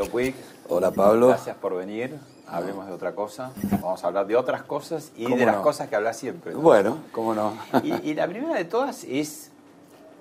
Hola 0.00 0.06
Arturo 0.06 0.12
Puig. 0.12 0.34
Hola 0.68 0.90
Pablo. 0.92 1.28
Gracias 1.28 1.56
por 1.56 1.76
venir. 1.76 2.16
Hablemos 2.46 2.86
de 2.86 2.92
otra 2.92 3.14
cosa. 3.14 3.52
Vamos 3.82 4.02
a 4.02 4.06
hablar 4.06 4.26
de 4.26 4.34
otras 4.34 4.62
cosas 4.62 5.12
y 5.16 5.24
¿Cómo 5.24 5.36
de 5.36 5.44
las 5.44 5.56
no? 5.56 5.62
cosas 5.62 5.88
que 5.88 5.96
hablas 5.96 6.16
siempre. 6.16 6.52
¿no? 6.54 6.60
Bueno, 6.60 6.98
cómo 7.12 7.34
no. 7.34 7.52
Y, 7.82 8.10
y 8.10 8.14
la 8.14 8.26
primera 8.26 8.54
de 8.56 8.64
todas 8.64 9.04
es, 9.04 9.50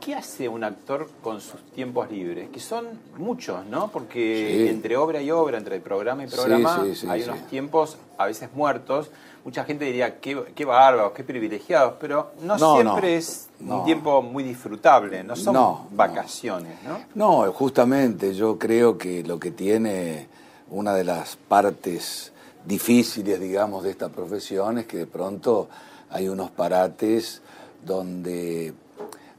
¿qué 0.02 0.16
hace 0.16 0.50
un 0.50 0.66
actor 0.66 1.10
con 1.24 1.40
sus 1.40 1.62
tiempos 1.72 2.12
libres? 2.12 2.50
Que 2.50 2.60
son 2.60 2.88
muchos, 3.18 3.66
¿no? 3.68 3.90
Porque 3.90 4.66
Sí. 4.66 4.68
entre 4.70 4.98
obra 4.98 5.22
y 5.22 5.32
obra, 5.32 5.58
entre 5.58 5.80
programa 5.80 6.26
y 6.26 6.28
programa, 6.28 6.82
Sí, 6.84 6.90
sí, 6.90 6.96
sí, 7.02 7.08
hay 7.10 7.24
unos 7.24 7.48
tiempos 7.48 7.98
a 8.18 8.26
veces 8.26 8.50
muertos. 8.54 9.10
Mucha 9.50 9.64
gente 9.64 9.86
diría, 9.86 10.20
qué, 10.20 10.54
qué 10.54 10.64
bárbaros, 10.64 11.12
qué 11.14 11.24
privilegiados, 11.24 11.96
pero 12.00 12.34
no, 12.44 12.56
No, 12.56 12.76
siempre 12.76 13.14
no. 13.14 13.18
es 13.18 13.50
un 13.60 13.84
tiempo 13.84 14.22
muy 14.22 14.44
disfrutable, 14.44 15.24
no 15.24 15.36
son 15.36 15.88
vacaciones, 15.98 16.78
¿no? 16.84 17.00
No, 17.16 17.52
justamente 17.52 18.36
yo 18.36 18.60
creo 18.60 18.96
que 19.00 19.24
lo 19.24 19.40
que 19.40 19.50
tiene 19.50 20.28
una 20.70 20.94
de 20.94 21.04
las 21.04 21.36
partes 21.36 22.32
difíciles, 22.64 23.40
digamos, 23.40 23.84
de 23.86 23.90
esta 23.90 24.10
profesión 24.10 24.78
es 24.78 24.86
que 24.86 24.98
de 24.98 25.08
pronto 25.08 25.68
hay 26.12 26.28
unos 26.30 26.52
parates 26.52 27.42
donde 27.84 28.76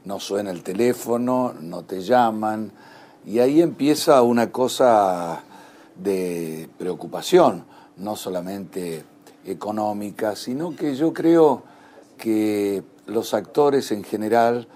no 0.03 0.19
suena 0.19 0.51
el 0.51 0.61
teléfono, 0.61 1.53
no 1.57 1.83
te 1.83 2.01
llaman, 2.01 2.73
y 3.25 3.39
ahí 3.39 3.61
empieza 3.61 4.21
una 4.23 4.51
cosa 4.51 5.41
de 5.95 6.67
preocupación, 6.77 7.63
no 7.95 8.17
solamente 8.17 9.05
económica, 9.45 10.35
sino 10.35 10.75
que 10.75 10.95
yo 10.95 11.13
creo 11.13 11.63
que 12.17 12.83
los 13.07 13.33
actores 13.33 13.91
en 13.91 14.03
general, 14.03 14.67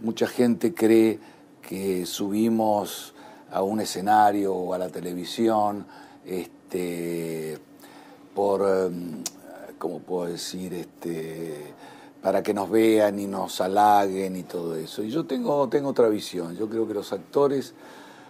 mucha 0.00 0.26
gente 0.26 0.74
cree 0.74 1.18
que 1.62 2.06
subimos 2.06 3.14
a 3.50 3.62
un 3.62 3.80
escenario 3.80 4.54
o 4.54 4.74
a 4.74 4.78
la 4.78 4.88
televisión 4.88 5.86
este, 6.24 7.58
por, 8.34 8.62
em, 8.62 9.22
¿cómo 9.78 10.00
puedo 10.00 10.30
decir? 10.30 10.74
Este, 10.74 11.74
para 12.22 12.42
que 12.42 12.52
nos 12.52 12.70
vean 12.70 13.18
y 13.18 13.26
nos 13.26 13.60
halaguen 13.60 14.36
y 14.36 14.42
todo 14.42 14.74
eso. 14.76 15.02
Y 15.02 15.10
yo 15.10 15.24
tengo, 15.24 15.68
tengo 15.68 15.90
otra 15.90 16.08
visión. 16.08 16.56
Yo 16.56 16.68
creo 16.68 16.86
que 16.86 16.94
los 16.94 17.12
actores 17.12 17.74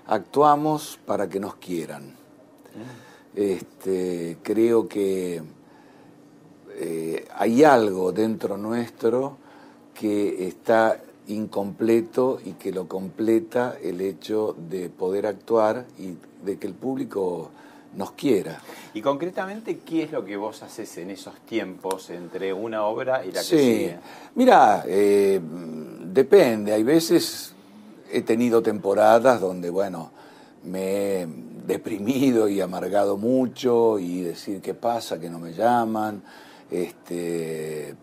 actuamos 0.06 0.99
para 1.06 1.29
que 1.29 1.41
nos 1.41 1.56
quieran. 1.56 2.17
Este, 3.34 4.39
creo 4.43 4.89
que 4.89 5.43
eh, 6.81 7.27
hay 7.37 7.65
algo 7.65 8.12
dentro 8.12 8.57
nuestro 8.57 9.37
que 9.95 10.47
está 10.47 11.01
incompleto 11.27 12.41
y 12.45 12.53
que 12.53 12.73
lo 12.73 12.87
completa 12.89 13.77
el 13.83 14.01
hecho 14.01 14.55
de 14.71 14.89
poder 14.89 15.27
actuar 15.27 15.84
y 15.99 16.15
de 16.45 16.59
que 16.59 16.67
el 16.67 16.75
público 16.75 17.51
nos 17.97 18.12
quiera. 18.12 18.61
Y 18.95 19.03
concretamente, 19.03 19.79
¿qué 19.79 20.05
es 20.05 20.12
lo 20.12 20.25
que 20.25 20.37
vos 20.37 20.62
haces 20.62 20.97
en 20.99 21.11
esos 21.11 21.34
tiempos 21.41 22.11
entre 22.11 22.53
una 22.53 22.84
obra 22.84 23.25
y 23.25 23.29
la 23.33 23.41
que 23.41 23.47
Sí, 23.47 23.56
sigue? 23.59 23.99
mira, 24.34 24.84
eh, 24.87 25.41
depende. 25.43 26.72
Hay 26.72 26.83
veces 26.83 27.53
he 28.10 28.22
tenido 28.22 28.62
temporadas 28.62 29.41
donde, 29.41 29.69
bueno, 29.71 30.10
me 30.65 31.22
he 31.22 31.28
deprimido 31.66 32.49
y 32.49 32.60
amargado 32.60 33.16
mucho 33.16 33.99
y 33.99 34.22
decir 34.22 34.60
qué 34.60 34.75
pasa, 34.75 35.19
que 35.21 35.28
no 35.28 35.39
me 35.39 35.53
llaman. 35.53 36.22
Este, 36.71 37.95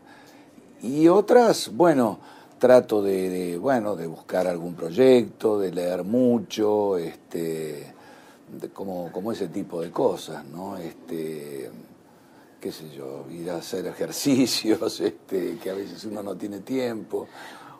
y 0.81 1.07
otras, 1.07 1.69
bueno, 1.73 2.19
trato 2.59 3.01
de, 3.01 3.57
bueno, 3.57 3.95
de 3.95 4.07
buscar 4.07 4.47
algún 4.47 4.75
proyecto, 4.75 5.59
de 5.59 5.71
leer 5.71 6.03
mucho, 6.03 6.97
este, 6.97 7.93
como, 8.73 9.11
como 9.11 9.31
ese 9.31 9.47
tipo 9.47 9.81
de 9.81 9.91
cosas, 9.91 10.45
¿no? 10.45 10.77
Este, 10.77 11.69
qué 12.59 12.71
sé 12.71 12.89
yo, 12.91 13.25
ir 13.31 13.51
a 13.51 13.57
hacer 13.57 13.85
ejercicios, 13.87 14.99
este, 14.99 15.57
que 15.57 15.69
a 15.69 15.73
veces 15.75 16.03
uno 16.05 16.23
no 16.23 16.35
tiene 16.35 16.59
tiempo. 16.59 17.27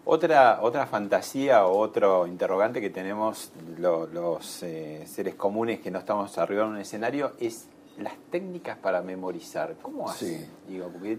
Otra, 0.07 0.59
otra 0.61 0.85
fantasía 0.85 1.65
o 1.65 1.79
otro 1.79 2.27
interrogante 2.27 2.79
que 2.79 2.91
tenemos 2.91 3.51
lo- 3.79 4.05
los 4.05 4.61
eh, 4.61 5.03
seres 5.07 5.33
comunes 5.33 5.79
que 5.79 5.89
no 5.89 5.97
estamos 5.97 6.37
arriba 6.37 6.63
en 6.63 6.69
un 6.71 6.77
escenario 6.77 7.31
es 7.39 7.65
las 7.99 8.13
técnicas 8.31 8.77
para 8.77 9.01
memorizar. 9.01 9.75
¿Cómo 9.81 10.09
hace? 10.09 10.39
Sí. 10.39 10.45
Digo, 10.67 10.89
porque 10.91 11.17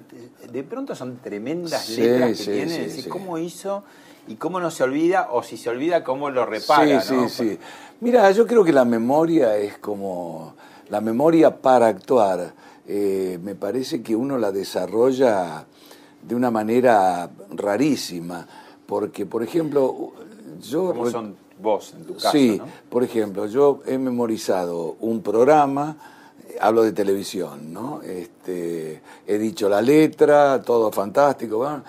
de- 0.53 0.63
pronto 0.65 0.95
son 0.95 1.19
tremendas 1.19 1.85
Sí, 1.87 2.01
letras 2.03 2.29
que 2.31 2.35
sí, 2.37 2.45
tiene. 2.53 2.79
decir. 2.79 3.09
¿Cómo 3.09 3.39
hizo 3.39 3.83
y 4.29 4.35
cómo 4.37 4.61
no 4.61 4.71
se 4.71 4.83
olvida? 4.85 5.29
O 5.33 5.43
si 5.43 5.57
se 5.57 5.71
olvida, 5.71 6.05
¿cómo 6.05 6.29
lo 6.31 6.45
repara? 6.45 7.01
sí, 7.01 7.15
¿no? 7.15 7.29
sí, 7.29 7.35
sí. 7.51 7.59
Mira, 8.01 8.31
yo 8.33 8.47
creo 8.47 8.63
que 8.65 8.73
la 8.73 8.85
memoria 8.85 9.57
es 9.57 9.79
como 9.79 10.55
la 10.91 11.01
memoria 11.01 11.57
para 11.57 11.87
actuar. 11.89 12.53
eh, 12.89 13.41
me 13.43 13.57
parece 13.57 14.01
que 14.01 14.15
uno 14.15 14.39
la 14.39 14.53
desarrolla 14.53 15.67
de 16.23 16.35
una 16.37 16.53
manera 16.53 17.29
rarísima, 17.51 18.47
porque, 18.87 19.27
por 19.27 19.43
ejemplo, 19.43 20.13
yo 20.63 20.89
¿Cómo 20.93 21.11
son 21.11 21.37
vos 21.61 21.95
en 21.97 22.05
tu 22.05 22.15
caso? 22.15 22.31
sí, 22.31 22.57
¿no? 22.59 22.67
por 22.89 23.03
ejemplo, 23.03 23.47
yo 23.47 23.81
he 23.87 23.99
memorizado 23.99 24.97
un 25.01 25.21
programa, 25.23 25.97
hablo 26.61 26.83
de 26.83 26.93
televisión, 26.93 27.73
¿no? 27.73 28.01
Este, 28.03 29.01
he 29.27 29.39
dicho 29.39 29.69
la 29.69 29.81
letra, 29.83 30.63
todo 30.63 30.91
fantástico. 30.93 31.59
bueno, 31.59 31.83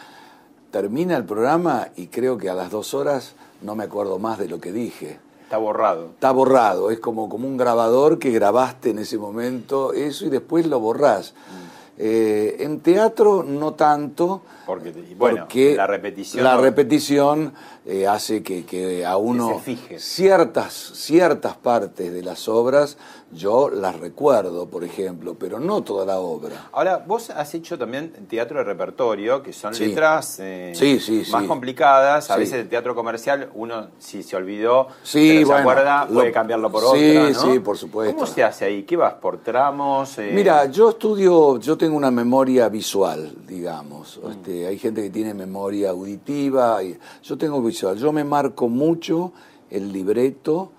termina 0.72 1.18
el 1.18 1.26
programa 1.26 1.90
y 1.96 2.08
creo 2.08 2.38
que 2.38 2.50
a 2.50 2.54
las 2.54 2.70
dos 2.72 2.94
horas 2.94 3.34
no 3.62 3.76
me 3.76 3.86
acuerdo 3.86 4.20
más 4.20 4.38
de 4.38 4.48
lo 4.48 4.60
que 4.60 4.72
dije. 4.72 5.20
Está 5.44 5.58
borrado. 5.58 6.08
Está 6.14 6.32
borrado, 6.32 6.92
es 6.92 7.00
como, 7.00 7.30
como 7.30 7.48
un 7.48 7.56
grabador 7.58 8.20
que 8.20 8.32
grabaste 8.32 8.90
en 8.90 9.00
ese 9.00 9.18
momento 9.18 9.94
eso 9.94 10.26
y 10.26 10.30
después 10.30 10.68
lo 10.68 10.80
borrás. 10.80 11.34
Mm. 11.34 11.68
Eh, 12.00 12.58
en 12.60 12.82
teatro 12.82 13.44
no 13.44 13.74
tanto, 13.74 14.44
Porque, 14.68 14.92
bueno, 15.18 15.40
porque 15.40 15.76
la 15.76 15.88
repetición. 15.88 16.44
la 16.44 16.56
repetición 16.58 17.54
eh, 17.88 18.06
hace 18.06 18.44
que, 18.44 18.66
que 18.66 19.04
a 19.04 19.18
uno 19.18 19.56
se 19.56 19.60
fije. 19.62 20.00
ciertas 20.00 20.74
ciertas 20.74 21.56
partes 21.56 22.14
de 22.14 22.22
las 22.22 22.48
obras 22.48 22.98
yo 23.32 23.70
las 23.70 24.00
recuerdo, 24.00 24.68
por 24.68 24.84
ejemplo, 24.84 25.36
pero 25.38 25.60
no 25.60 25.84
toda 25.84 26.06
la 26.06 26.20
obra. 26.20 26.70
Ahora, 26.72 27.04
vos 27.06 27.30
has 27.30 27.54
hecho 27.54 27.78
también 27.78 28.12
teatro 28.30 28.60
de 28.60 28.64
repertorio, 28.64 29.44
que 29.44 29.52
son 29.52 29.74
Sí. 29.74 29.88
letras 29.88 30.38
eh, 30.40 30.72
Sí, 30.74 31.00
sí, 31.00 31.24
más 31.32 31.42
sí. 31.42 31.48
complicadas. 31.48 32.32
A 32.32 32.36
Sí. 32.36 32.40
veces 32.40 32.56
el 32.62 32.70
teatro 32.70 32.96
comercial, 32.96 33.50
uno 33.54 33.88
si 34.00 34.24
se 34.24 34.36
olvidó, 34.36 34.88
Sí, 35.04 35.34
pero 35.36 35.48
se 35.48 35.54
acuerda, 35.56 36.06
lo- 36.06 36.14
puede 36.14 36.32
cambiarlo 36.32 36.72
por 36.72 36.84
Sí, 36.98 37.18
otra, 37.18 37.30
¿no? 37.32 37.52
sí, 37.54 37.60
por 37.60 37.78
supuesto. 37.78 38.16
¿Cómo 38.16 38.26
se 38.28 38.44
hace 38.44 38.66
ahí? 38.66 38.84
¿Qué 38.84 38.96
vas 38.96 39.16
por 39.16 39.40
tramos? 39.40 40.18
Eh, 40.20 40.32
Mira, 40.34 40.66
yo 40.68 40.90
estudio, 40.92 41.60
yo 41.60 41.78
tengo 41.78 41.98
una 41.98 42.12
memoria 42.12 42.70
visual, 42.70 43.36
digamos. 43.46 44.20
Mm. 44.24 44.32
Este, 44.32 44.68
hay 44.68 44.78
gente 44.80 45.02
que 45.04 45.10
tiene 45.10 45.34
memoria 45.34 45.90
auditiva, 45.90 46.82
y 46.82 46.98
yo 47.24 47.38
tengo 47.38 47.62
visual. 47.62 47.98
Yo 47.98 48.12
me 48.14 48.24
marco 48.24 48.70
mucho 48.70 49.34
el 49.70 49.92
libreto 49.92 50.72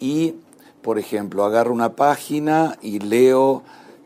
y, 0.00 0.34
por 0.84 0.98
ejemplo, 0.98 1.46
agarro 1.46 1.72
una 1.72 1.96
página 1.96 2.76
y 2.82 2.98
leo 2.98 3.62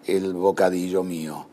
el 0.06 0.32
bocadillo 0.32 1.02
mío. 1.02 1.46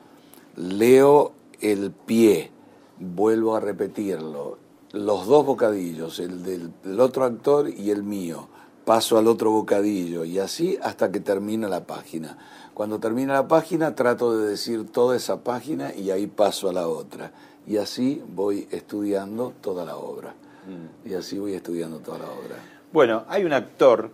Leo 0.56 1.32
el 1.62 1.90
pie, 1.90 2.52
vuelvo 3.00 3.56
a 3.56 3.60
repetirlo. 3.60 4.60
Los 4.92 5.26
dos 5.26 5.44
bocadillos, 5.44 6.20
el 6.20 6.44
del, 6.44 6.72
del 6.84 7.00
otro 7.00 7.24
actor 7.24 7.68
y 7.68 7.90
el 7.90 8.04
mío. 8.04 8.48
Paso 8.86 9.18
al 9.18 9.28
otro 9.28 9.50
bocadillo 9.50 10.26
y 10.26 10.38
así 10.38 10.78
hasta 10.84 11.12
que 11.12 11.20
termina 11.20 11.68
la 11.68 11.88
página. 11.88 12.38
Cuando 12.76 13.00
termina 13.00 13.34
la 13.34 13.48
página 13.48 13.96
trato 13.96 14.38
de 14.38 14.48
decir 14.48 14.92
toda 14.92 15.16
esa 15.16 15.44
página 15.44 15.92
y 15.96 16.12
ahí 16.12 16.28
paso 16.28 16.70
a 16.70 16.74
la 16.74 16.88
otra. 16.88 17.32
Y 17.66 17.78
así 17.78 18.22
voy 18.28 18.68
estudiando 18.70 19.54
toda 19.60 19.86
la 19.86 19.98
obra. 19.98 20.36
Mm. 20.68 21.10
Y 21.10 21.16
así 21.16 21.40
voy 21.40 21.56
estudiando 21.56 21.98
toda 21.98 22.20
la 22.20 22.26
obra. 22.26 22.58
Bueno, 22.94 23.26
hay 23.28 23.44
un 23.44 23.54
actor 23.54 24.12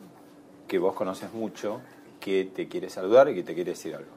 que 0.71 0.79
vos 0.79 0.95
conoces 0.95 1.33
mucho 1.33 1.81
que 2.21 2.45
te 2.45 2.69
quiere 2.69 2.89
saludar 2.89 3.27
y 3.27 3.35
que 3.35 3.43
te 3.43 3.53
quiere 3.53 3.71
decir 3.71 3.93
algo. 3.93 4.11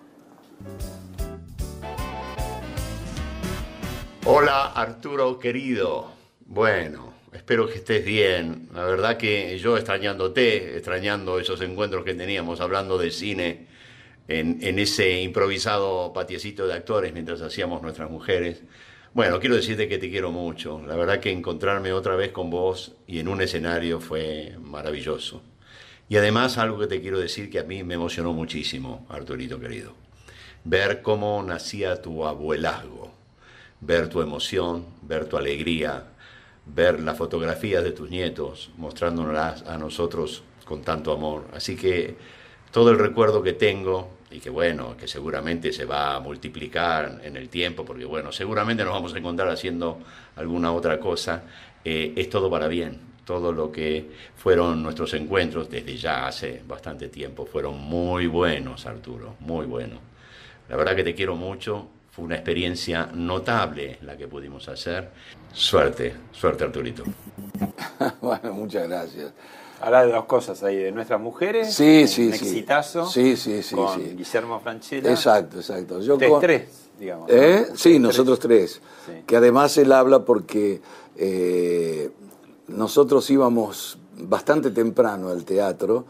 Hola 4.24 4.66
Arturo 4.66 5.36
querido. 5.40 6.12
Bueno, 6.46 7.12
espero 7.32 7.66
que 7.66 7.74
estés 7.74 8.04
bien. 8.04 8.68
La 8.72 8.84
verdad 8.84 9.16
que 9.16 9.58
yo 9.58 9.76
extrañándote, 9.76 10.76
extrañando 10.76 11.40
esos 11.40 11.60
encuentros 11.60 12.04
que 12.04 12.14
teníamos 12.14 12.60
hablando 12.60 12.98
de 12.98 13.10
cine 13.10 13.66
en, 14.28 14.78
ese 14.78 15.22
improvisado 15.22 16.12
patiecito 16.12 16.68
de 16.68 16.74
actores 16.74 17.12
mientras 17.12 17.42
hacíamos 17.42 17.82
nuestras 17.82 18.08
mujeres. 18.12 18.62
Bueno, 19.12 19.40
quiero 19.40 19.56
decirte 19.56 19.88
que 19.88 19.98
te 19.98 20.08
quiero 20.08 20.30
mucho. 20.30 20.80
La 20.86 20.94
verdad 20.94 21.18
que 21.18 21.32
encontrarme 21.32 21.92
otra 21.92 22.14
vez 22.14 22.30
con 22.30 22.48
vos 22.48 22.94
y 23.08 23.18
en 23.18 23.26
un 23.26 23.42
escenario 23.42 23.98
fue 23.98 24.56
maravilloso. 24.60 25.42
Y 26.08 26.16
además 26.16 26.58
algo 26.58 26.78
que 26.78 26.86
te 26.86 27.00
quiero 27.00 27.18
decir 27.18 27.50
que 27.50 27.58
a 27.58 27.64
mí 27.64 27.82
me 27.82 27.94
emocionó 27.94 28.32
muchísimo, 28.32 29.06
Arturito 29.08 29.58
querido. 29.58 29.92
Ver 30.64 31.02
cómo 31.02 31.42
nacía 31.42 32.02
tu 32.02 32.26
abuelazgo, 32.26 33.12
ver 33.80 34.08
tu 34.08 34.20
emoción, 34.20 34.86
ver 35.02 35.26
tu 35.26 35.36
alegría, 35.36 36.04
ver 36.66 37.00
las 37.00 37.16
fotografías 37.16 37.84
de 37.84 37.92
tus 37.92 38.10
nietos, 38.10 38.70
mostrándolas 38.76 39.62
a 39.62 39.78
nosotros 39.78 40.42
con 40.64 40.82
tanto 40.82 41.12
amor. 41.12 41.46
Así 41.54 41.76
que 41.76 42.16
todo 42.70 42.90
el 42.90 42.98
recuerdo 42.98 43.42
que 43.42 43.52
tengo 43.52 44.10
y 44.30 44.40
que 44.40 44.50
bueno, 44.50 44.96
que 44.96 45.06
seguramente 45.06 45.72
se 45.72 45.84
va 45.84 46.16
a 46.16 46.20
multiplicar 46.20 47.20
en 47.22 47.36
el 47.36 47.48
tiempo, 47.48 47.84
porque 47.84 48.04
bueno, 48.04 48.32
seguramente 48.32 48.84
nos 48.84 48.92
vamos 48.92 49.14
a 49.14 49.18
encontrar 49.18 49.48
haciendo 49.48 50.00
alguna 50.36 50.72
otra 50.72 50.98
cosa, 50.98 51.44
eh, 51.84 52.12
es 52.16 52.28
todo 52.28 52.50
para 52.50 52.66
bien. 52.66 53.13
Todo 53.24 53.52
lo 53.52 53.72
que 53.72 54.10
fueron 54.36 54.82
nuestros 54.82 55.14
encuentros 55.14 55.70
desde 55.70 55.96
ya 55.96 56.26
hace 56.26 56.62
bastante 56.66 57.08
tiempo 57.08 57.46
fueron 57.46 57.78
muy 57.80 58.26
buenos, 58.26 58.84
Arturo, 58.86 59.36
muy 59.40 59.64
buenos. 59.66 59.98
La 60.68 60.76
verdad 60.76 60.94
que 60.94 61.04
te 61.04 61.14
quiero 61.14 61.34
mucho, 61.34 61.86
fue 62.10 62.24
una 62.26 62.34
experiencia 62.36 63.08
notable 63.14 63.98
la 64.02 64.16
que 64.16 64.28
pudimos 64.28 64.68
hacer. 64.68 65.10
Suerte, 65.52 66.14
suerte 66.32 66.64
Arturito. 66.64 67.04
bueno, 68.20 68.52
muchas 68.52 68.88
gracias. 68.88 69.32
Habla 69.80 70.06
de 70.06 70.12
dos 70.12 70.24
cosas 70.26 70.62
ahí, 70.62 70.76
de 70.76 70.92
nuestras 70.92 71.20
mujeres, 71.20 71.74
sí, 71.74 72.06
sí, 72.06 72.28
un 72.28 72.32
sí. 72.34 72.44
exitazo 72.44 73.06
sí, 73.06 73.36
sí, 73.36 73.62
sí, 73.62 73.74
con 73.74 73.94
sí. 74.00 74.14
Guillermo 74.16 74.60
Franchella. 74.60 75.10
Exacto, 75.10 75.56
exacto. 75.58 76.00
Yo 76.00 76.14
Ustedes 76.14 76.30
con- 76.32 76.40
tres, 76.40 76.88
digamos. 76.98 77.28
¿Eh? 77.30 77.66
¿no? 77.70 77.76
Sí, 77.76 77.98
nosotros 77.98 78.38
tres. 78.38 78.80
Sí. 79.04 79.12
Que 79.26 79.36
además 79.36 79.76
él 79.76 79.92
habla 79.92 80.20
porque 80.24 80.80
eh, 81.16 82.10
nosotros 82.68 83.28
íbamos 83.30 83.98
bastante 84.18 84.70
temprano 84.70 85.28
al 85.28 85.44
teatro 85.44 86.04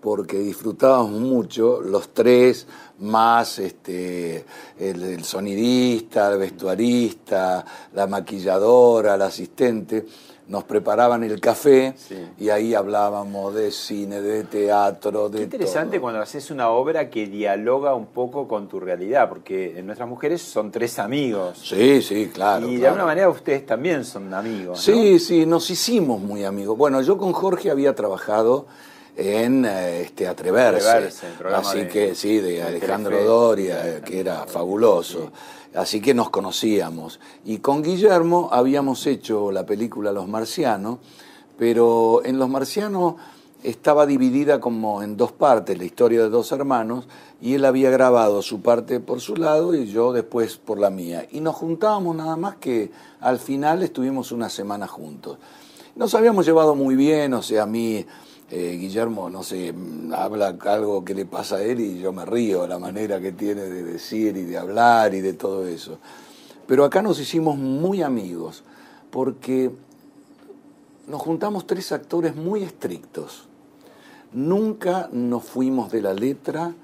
porque 0.00 0.38
disfrutábamos 0.38 1.20
mucho 1.20 1.80
los 1.82 2.08
tres 2.14 2.66
más 3.00 3.58
este 3.58 4.44
el, 4.78 5.02
el 5.02 5.24
sonidista, 5.24 6.32
el 6.32 6.38
vestuarista, 6.38 7.64
la 7.94 8.06
maquilladora, 8.06 9.14
el 9.14 9.22
asistente 9.22 10.06
nos 10.50 10.64
preparaban 10.64 11.22
el 11.22 11.40
café 11.40 11.94
Sí. 11.96 12.16
y 12.38 12.50
ahí 12.50 12.74
hablábamos 12.74 13.54
de 13.54 13.70
cine, 13.70 14.20
de 14.20 14.42
teatro, 14.44 15.28
de 15.28 15.38
Qué 15.38 15.44
interesante 15.44 15.92
todo. 15.96 16.02
cuando 16.02 16.20
haces 16.20 16.50
una 16.50 16.70
obra 16.70 17.08
que 17.08 17.26
dialoga 17.26 17.94
un 17.94 18.06
poco 18.06 18.48
con 18.48 18.68
tu 18.68 18.80
realidad, 18.80 19.28
porque 19.28 19.78
en 19.78 19.86
nuestras 19.86 20.08
mujeres 20.08 20.42
son 20.42 20.70
tres 20.72 20.98
amigos. 20.98 21.58
Sí, 21.62 22.02
sí, 22.02 22.30
claro. 22.34 22.68
y 22.68 22.76
de 22.76 22.86
alguna 22.88 23.04
manera 23.06 23.28
ustedes 23.28 23.64
también 23.64 24.04
son 24.04 24.34
amigos. 24.34 24.76
¿no? 24.88 24.94
Sí, 24.94 25.18
sí, 25.20 25.46
nos 25.46 25.70
hicimos 25.70 26.20
muy 26.20 26.44
amigos. 26.44 26.76
Bueno, 26.76 27.00
yo 27.00 27.16
con 27.16 27.32
Jorge 27.32 27.70
había 27.70 27.94
trabajado 27.94 28.66
en 29.16 29.64
eh, 29.64 30.02
este 30.02 30.26
Atreverse, 30.28 31.10
así 31.54 31.78
de- 31.78 31.88
que 31.88 32.14
sí, 32.14 32.38
de 32.38 32.62
Alejandro 32.62 33.10
Telefe. 33.10 33.26
Doria, 33.28 34.00
que 34.02 34.20
era 34.20 34.46
fabuloso. 34.46 35.30
Así 35.74 36.00
que 36.00 36.14
nos 36.14 36.30
conocíamos. 36.30 37.20
Y 37.44 37.58
con 37.58 37.82
Guillermo 37.82 38.48
habíamos 38.52 39.06
hecho 39.06 39.52
la 39.52 39.64
película 39.64 40.10
Los 40.10 40.26
Marcianos, 40.26 40.98
pero 41.58 42.22
en 42.24 42.38
Los 42.38 42.48
Marcianos 42.48 43.14
estaba 43.62 44.06
dividida 44.06 44.58
como 44.58 45.02
en 45.02 45.16
dos 45.16 45.32
partes, 45.32 45.76
la 45.76 45.84
historia 45.84 46.22
de 46.22 46.30
dos 46.30 46.50
hermanos, 46.50 47.06
y 47.42 47.54
él 47.54 47.64
había 47.66 47.90
grabado 47.90 48.42
su 48.42 48.62
parte 48.62 49.00
por 49.00 49.20
su 49.20 49.36
lado 49.36 49.74
y 49.74 49.86
yo 49.86 50.12
después 50.12 50.56
por 50.56 50.78
la 50.78 50.90
mía. 50.90 51.26
Y 51.30 51.40
nos 51.40 51.56
juntábamos 51.56 52.16
nada 52.16 52.36
más 52.36 52.56
que 52.56 52.90
al 53.20 53.38
final 53.38 53.82
estuvimos 53.82 54.32
una 54.32 54.48
semana 54.48 54.88
juntos. 54.88 55.38
Nos 55.94 56.14
habíamos 56.14 56.46
llevado 56.46 56.74
muy 56.74 56.96
bien, 56.96 57.34
o 57.34 57.42
sea, 57.42 57.64
a 57.64 57.66
mí, 57.66 58.04
eh, 58.50 58.76
Guillermo, 58.80 59.30
no 59.30 59.42
sé, 59.44 59.72
mm, 59.72 60.12
habla 60.12 60.56
algo 60.66 61.04
que 61.04 61.14
le 61.14 61.24
pasa 61.24 61.56
a 61.56 61.62
él 61.62 61.80
y 61.80 62.00
yo 62.00 62.12
me 62.12 62.24
río, 62.24 62.66
la 62.66 62.78
manera 62.78 63.20
que 63.20 63.32
tiene 63.32 63.62
de 63.62 63.84
decir 63.84 64.36
y 64.36 64.42
de 64.42 64.58
hablar 64.58 65.14
y 65.14 65.20
de 65.20 65.34
todo 65.34 65.66
eso. 65.66 65.98
Pero 66.66 66.84
acá 66.84 67.00
nos 67.00 67.20
hicimos 67.20 67.56
muy 67.56 68.02
amigos, 68.02 68.64
porque 69.10 69.70
nos 71.06 71.22
juntamos 71.22 71.66
tres 71.66 71.92
actores 71.92 72.34
muy 72.34 72.62
estrictos. 72.62 73.48
Nunca 74.32 75.08
nos 75.12 75.44
fuimos 75.44 75.90
de 75.90 76.02
la 76.02 76.14
letra, 76.14 76.74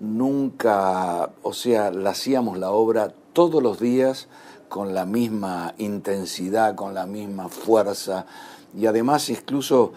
nunca, 0.00 1.30
o 1.42 1.52
sea, 1.52 1.90
la 1.90 2.10
hacíamos 2.10 2.58
la 2.58 2.70
obra 2.70 3.14
todos 3.32 3.62
los 3.62 3.80
días 3.80 4.28
con 4.68 4.94
la 4.94 5.06
misma 5.06 5.74
intensidad, 5.78 6.74
con 6.74 6.94
la 6.94 7.06
misma 7.06 7.48
fuerza 7.48 8.26
y 8.76 8.86
además 8.86 9.28
incluso 9.28 9.92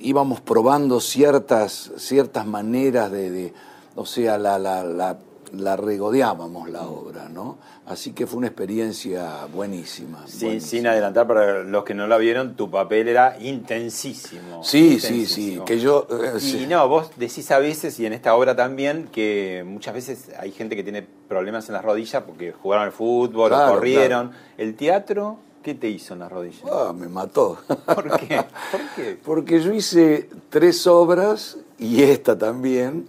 íbamos 0.00 0.40
probando 0.40 1.00
ciertas, 1.00 1.92
ciertas 1.96 2.46
maneras 2.46 3.10
de, 3.10 3.30
de- 3.30 3.54
o 3.96 4.06
sea, 4.06 4.38
la, 4.38 4.58
la, 4.58 4.84
la, 4.84 5.18
la 5.52 5.76
regodeábamos 5.76 6.68
la 6.70 6.82
obra, 6.86 7.28
¿no? 7.28 7.58
Así 7.86 8.12
que 8.12 8.26
fue 8.26 8.38
una 8.38 8.48
experiencia 8.48 9.46
buenísima. 9.52 10.26
Sin, 10.26 10.48
buenísima. 10.48 10.70
sin 10.70 10.86
adelantar, 10.86 11.26
para 11.26 11.64
los 11.64 11.84
que 11.84 11.94
no 11.94 12.06
la 12.06 12.18
vieron, 12.18 12.54
tu 12.54 12.70
papel 12.70 13.08
era 13.08 13.36
intensísimo. 13.40 14.62
Sí, 14.62 15.00
sí, 15.00 15.26
sí, 15.26 15.58
que 15.64 15.78
yo... 15.80 16.06
eh, 16.10 16.32
Y 16.36 16.40
sí. 16.40 16.66
no, 16.68 16.86
vos 16.88 17.10
decís 17.16 17.50
a 17.50 17.58
veces, 17.58 17.98
y 17.98 18.06
en 18.06 18.12
esta 18.12 18.34
obra 18.34 18.54
también, 18.54 19.08
que 19.10 19.64
muchas 19.66 19.94
veces 19.94 20.30
hay 20.38 20.52
gente 20.52 20.76
que 20.76 20.82
tiene 20.82 21.06
problemas 21.28 21.68
en 21.68 21.74
las 21.74 21.84
rodillas 21.84 22.22
porque 22.24 22.52
jugaron 22.52 22.84
al 22.84 22.92
fútbol 22.92 23.48
Claro, 23.50 23.72
o 23.72 23.74
corrieron. 23.76 24.32
¿El 24.58 24.74
teatro 24.76 25.38
qué 25.62 25.74
te 25.74 25.88
hizo 25.88 26.14
en 26.14 26.20
las 26.20 26.30
rodillas? 26.32 26.62
Ah, 26.70 26.92
me 26.96 27.08
mató. 27.08 27.58
¿Por 27.86 28.18
qué? 28.20 28.44
¿Por 28.70 28.80
qué? 28.96 29.18
Porque 29.24 29.60
yo 29.60 29.72
hice 29.72 30.28
tres 30.50 30.86
obras 30.86 31.58
y 31.78 32.02
esta 32.02 32.36
también. 32.38 33.08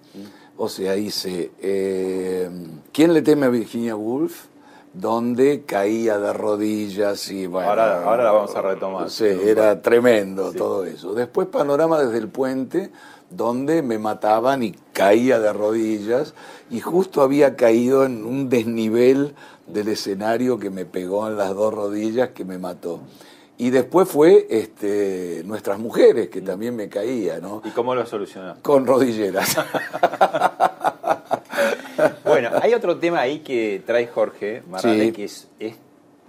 O 0.58 0.68
sea, 0.68 0.98
hice 0.98 1.52
eh, 1.62 2.50
¿Quién 2.92 3.14
le 3.14 3.22
teme 3.22 3.46
a 3.46 3.50
Virginia 3.50 3.96
Woolf? 3.96 4.46
Donde 4.94 5.62
caía 5.66 6.18
de 6.18 6.34
rodillas 6.34 7.30
y 7.32 7.46
bueno. 7.48 7.70
Ahora- 7.70 8.04
ahora 8.04 8.24
la 8.24 8.32
vamos 8.32 8.56
a 8.56 8.62
retomar. 8.62 9.10
Sí, 9.10 9.26
era 9.26 9.82
tremendo 9.82 10.52
Sí. 10.52 10.58
todo 10.58 10.84
eso. 10.86 11.14
Después 11.14 11.48
Panorama 11.48 12.00
desde 12.02 12.18
el 12.18 12.28
puente, 12.28 12.92
donde 13.30 13.84
me 13.84 14.00
mataban 14.00 14.64
y 14.64 14.72
caía 14.92 15.40
de 15.40 15.54
rodillas. 15.54 16.34
Y 16.72 16.80
justo 16.82 17.22
había 17.22 17.56
caído 17.56 18.04
en 18.04 18.26
un 18.26 18.50
desnivel 18.50 19.36
del 19.74 19.88
escenario 19.90 20.58
que 20.60 20.70
me 20.70 20.86
pegó 20.86 21.28
en 21.28 21.38
las 21.38 21.54
dos 21.56 21.74
rodillas 21.74 22.30
que 22.30 22.46
me 22.46 22.58
mató. 22.58 23.02
Y 23.58 23.72
después 23.72 24.08
fue 24.08 24.48
este, 24.50 25.44
Nuestras 25.46 25.80
Mujeres, 25.80 26.30
que 26.30 26.42
también 26.42 26.76
me 26.76 26.88
caía, 26.88 27.40
¿no? 27.40 27.62
¿Y 27.66 27.72
cómo 27.72 27.94
lo 27.94 28.06
solucionaste? 28.06 28.62
Con 28.62 28.86
rodilleras. 28.86 29.58
Bueno, 32.24 32.52
hay 32.62 32.74
otro 32.74 32.98
tema 32.98 33.20
ahí 33.20 33.40
que 33.40 33.84
trae 33.86 34.08
Jorge 34.08 34.64
Marrale, 34.70 35.08
Sí. 35.08 35.12
que 35.12 35.24
es, 35.26 35.48
es 35.60 35.76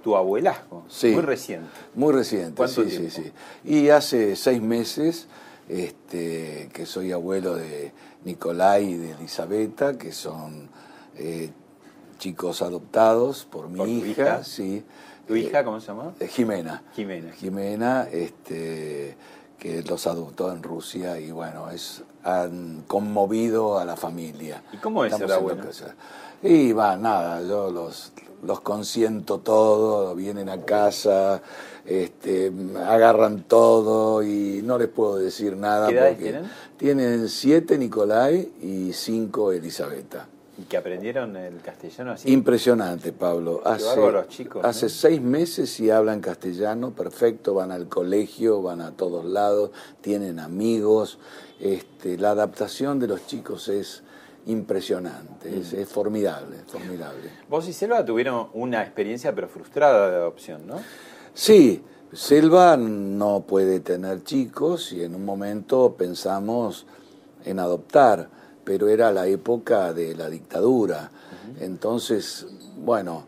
tu 0.03 0.17
abuelazgo, 0.17 0.85
Sí. 0.89 1.09
muy 1.13 1.23
reciente. 1.23 1.69
Muy 1.95 2.13
reciente, 2.13 2.55
¿Cuánto 2.57 2.83
sí, 2.83 2.89
tiempo? 2.89 3.11
sí, 3.11 3.23
sí. 3.25 3.33
Y 3.65 3.89
hace 3.91 4.35
seis 4.35 4.61
meses 4.61 5.29
este, 5.69 6.69
que 6.73 6.87
soy 6.87 7.13
abuelo 7.13 7.55
de 7.55 7.93
Nicolai 8.25 8.85
y 8.93 8.97
de 8.97 9.13
Elisabetta, 9.13 9.97
que 9.97 10.11
son 10.13 10.69
eh, 11.17 11.51
chicos 12.21 12.63
adoptados 12.63 13.47
por 13.51 13.69
mi 13.69 13.79
¿Por 13.79 13.89
hija, 13.89 14.11
hija? 14.11 14.45
sí. 14.45 14.85
¿Tu 15.27 15.37
hija 15.37 15.65
cómo 15.65 15.81
se 15.81 15.89
llama? 15.89 16.13
eh, 16.21 16.29
Jimena. 16.29 16.83
Jimena. 16.95 17.33
Jimena, 17.33 18.09
este, 18.13 19.17
que 19.59 19.83
los 19.83 20.07
adoptó 20.07 20.53
en 20.53 20.63
Rusia 20.63 21.19
y 21.19 21.31
bueno, 21.31 21.71
es, 21.71 22.03
han 22.25 22.83
conmovido 22.87 23.79
a 23.79 23.85
la 23.85 23.97
familia. 23.97 24.63
¿Y 24.73 24.77
cómo 24.77 25.05
es 25.05 25.17
ser 25.17 25.31
abuelo? 25.33 25.63
Y 26.43 26.73
va, 26.73 26.97
nada, 26.97 27.43
yo 27.43 27.71
los, 27.71 28.13
los 28.43 28.61
consiento 28.61 29.39
todo, 29.39 30.15
vienen 30.15 30.49
a 30.49 30.63
casa, 30.63 31.43
este, 31.87 32.53
agarran 32.87 33.45
todo 33.45 34.23
y 34.23 34.63
no 34.63 34.79
les 34.79 34.89
puedo 34.89 35.17
decir 35.17 35.57
nada. 35.57 35.89
¿Qué 35.89 35.95
edades 35.95 36.13
porque 36.15 36.31
tienen? 36.31 36.51
Tienen 36.77 37.29
siete 37.29 37.79
Nicolai 37.79 38.53
y 38.63 38.93
cinco 38.93 39.53
Elisabetta. 39.53 40.27
¿Y 40.61 40.65
que 40.65 40.77
aprendieron 40.77 41.37
el 41.37 41.61
castellano 41.61 42.13
así? 42.13 42.31
Impresionante, 42.31 43.13
Pablo. 43.13 43.63
Hace, 43.65 43.87
bárbaro 43.87 44.13
los 44.13 44.29
chicos, 44.29 44.65
hace 44.65 44.87
¿no? 44.87 44.91
seis 44.91 45.21
meses 45.23 45.81
y 45.81 45.91
hablan 45.91 46.21
castellano, 46.21 46.91
perfecto, 46.91 47.55
van 47.55 47.73
al 47.73 47.89
colegio, 47.89 48.61
van 48.61 48.83
a 48.83 48.93
todos 48.93 49.25
lados, 49.25 49.71
tienen 50.03 50.39
amigos. 50.39 51.19
Este, 51.61 52.19
la 52.19 52.33
adaptación 52.33 52.99
de 52.99 53.09
los 53.09 53.27
chicos 53.27 53.69
es 53.69 54.03
impresionante, 54.47 55.59
es, 55.59 55.73
es 55.73 55.89
formidable, 55.89 56.57
formidable. 56.67 57.31
Vos 57.49 57.69
y 57.69 57.73
Selva 57.73 58.05
tuvieron 58.05 58.49
una 58.55 58.83
experiencia 58.83 59.35
pero 59.35 59.49
frustrada 59.49 60.11
de 60.11 60.17
adopción, 60.17 60.67
¿no? 60.67 60.77
Sí, 61.33 61.83
Selva 62.13 62.77
no 62.77 63.45
puede 63.47 63.81
tener 63.81 64.25
chicos 64.25 64.93
y 64.93 65.05
en 65.05 65.15
un 65.15 65.25
momento 65.25 65.95
pensamos 65.97 66.87
en 67.45 67.59
adoptar, 67.59 68.29
pero 68.71 68.89
era 68.89 69.11
la 69.11 69.27
época 69.27 69.93
de 69.93 70.15
la 70.15 70.31
dictadura. 70.31 71.11
Entonces, 71.59 72.47
bueno, 72.77 73.25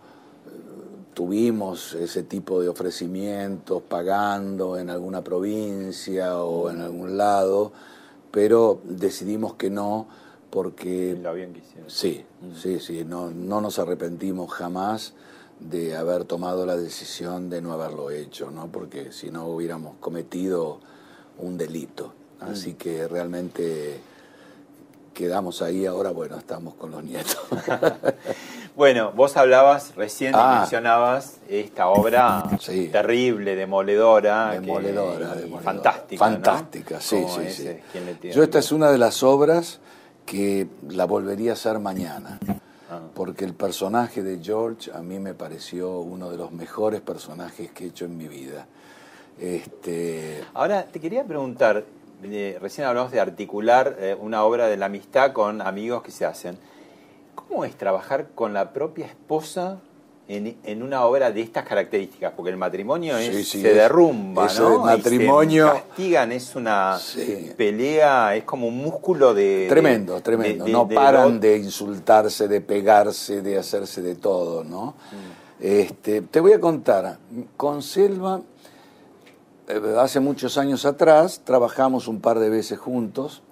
tuvimos 1.15 1.95
ese 1.95 2.23
tipo 2.23 2.61
de 2.61 2.69
ofrecimientos 2.69 3.83
pagando 3.83 4.79
en 4.79 4.89
alguna 4.89 5.25
provincia 5.25 6.39
o 6.39 6.71
en 6.71 6.81
algún 6.81 7.17
lado, 7.17 7.73
pero 8.31 8.83
decidimos 8.85 9.55
que 9.55 9.69
no 9.69 10.07
porque... 10.49 11.19
Lo 11.21 11.35
bien 11.35 11.53
quisieron. 11.53 11.91
Sí, 11.91 12.25
sí, 12.57 12.79
sí, 12.79 13.05
no, 13.05 13.33
no 13.33 13.61
nos 13.61 13.81
arrepentimos 13.81 14.49
jamás 14.53 15.13
de 15.59 15.97
haber 15.97 16.25
tomado 16.25 16.65
la 16.67 16.77
decisión 16.77 17.51
de 17.51 17.61
no 17.61 17.73
haberlo 17.73 18.13
hecho, 18.13 18.53
¿no? 18.53 18.69
porque 18.69 19.11
si 19.11 19.33
no 19.33 19.49
hubiéramos 19.49 19.97
cometido 19.99 20.79
un 21.39 21.59
delito. 21.59 22.13
Así 22.39 22.75
que 22.75 23.09
realmente 23.09 24.12
quedamos 25.13 25.63
ahí, 25.63 25.87
ahora 25.87 26.11
bueno, 26.11 26.37
estamos 26.39 26.75
con 26.75 26.91
los 26.91 27.03
nietos. 27.05 27.39
bueno, 28.77 29.13
vos 29.13 29.37
hablabas, 29.37 29.95
recién 29.97 30.35
Ah. 30.35 30.59
mencionabas 30.61 31.37
esta 31.49 31.89
obra 31.89 32.45
Sí. 32.61 32.89
terrible, 32.89 33.55
demoledora, 33.57 34.53
Demoledora, 34.53 35.35
que- 35.35 35.41
demoledora. 35.43 35.63
fantástica. 35.63 36.25
¿no? 36.29 36.33
Fantástica, 36.35 37.01
sí, 37.01 37.25
sí, 37.29 37.41
ese, 37.43 37.75
sí. 37.75 37.81
¿quién 37.93 38.07
le 38.07 38.15
tiene 38.15 38.35
Yo 38.37 38.43
esta 38.43 38.59
es 38.59 38.73
una 38.73 38.91
de 38.91 38.99
las 38.99 39.23
obras 39.23 39.81
que 40.27 40.69
la 40.89 41.05
volvería 41.05 41.51
a 41.51 41.55
hacer 41.55 41.79
mañana, 41.79 42.39
Ah. 42.91 43.01
porque 43.15 43.45
el 43.45 43.55
personaje 43.55 44.23
de 44.23 44.39
George 44.43 44.91
a 44.93 44.99
mí 45.03 45.19
me 45.19 45.35
pareció 45.35 45.99
uno 46.01 46.31
de 46.31 46.37
los 46.37 46.53
mejores 46.53 47.01
personajes 47.01 47.71
que 47.73 47.85
he 47.85 47.87
hecho 47.89 48.05
en 48.05 48.17
mi 48.17 48.29
vida. 48.29 48.67
Este, 49.41 50.45
Ahora, 50.55 50.85
te 50.85 51.01
quería 51.01 51.25
preguntar, 51.25 51.85
recién 52.23 52.87
hablamos 52.87 53.11
de 53.13 53.21
articular 53.21 53.97
eh, 53.99 54.17
una 54.21 54.45
obra 54.45 54.67
de 54.69 54.77
la 54.77 54.87
amistad 54.87 55.33
con 55.33 55.61
amigos 55.63 56.03
que 56.03 56.11
se 56.11 56.25
hacen. 56.25 56.57
¿Cómo 57.35 57.65
es 57.65 57.75
trabajar 57.77 58.29
con 58.35 58.53
la 58.53 58.73
propia 58.73 59.07
esposa 59.07 59.79
en, 60.29 60.57
en 60.65 60.83
una 60.83 61.05
obra 61.05 61.31
de 61.33 61.41
estas 61.41 61.65
características? 61.65 62.33
Porque 62.37 62.51
el 62.51 62.57
matrimonio 62.57 63.17
es- 63.17 63.35
Sí, 63.35 63.45
sí, 63.45 63.63
se 63.63 63.71
es- 63.71 63.75
derrumba, 63.77 64.49
matrimonio- 64.85 65.67
se 65.69 65.73
castigan, 65.73 66.33
es 66.33 66.55
una 66.55 66.99
Sí. 66.99 67.53
pelea, 67.57 68.37
es 68.37 68.45
como 68.45 68.69
un 68.69 68.79
músculo 68.79 69.35
de... 69.35 69.67
tremendo, 69.69 70.15
de- 70.17 70.21
tremendo. 70.21 70.65
de- 70.65 70.73
no 70.73 70.87
paran 70.89 71.41
de 71.41 71.57
insultarse, 71.59 72.47
de 72.49 72.61
pegarse, 72.61 73.43
de 73.43 73.59
hacerse 73.59 74.01
de 74.03 74.15
todo, 74.15 74.63
¿no? 74.65 74.95
Mm. 75.11 75.43
Este, 75.65 76.23
te 76.23 76.41
voy 76.41 76.53
a 76.53 76.61
contar, 76.61 77.19
con 77.57 77.83
Selva, 77.83 78.41
hace 79.99 80.21
muchos 80.21 80.59
años 80.59 80.85
atrás, 80.85 81.43
trabajamos 81.45 82.09
un 82.09 82.21
par 82.21 82.39
de 82.39 82.51
veces 82.51 82.79
juntos 82.79 83.43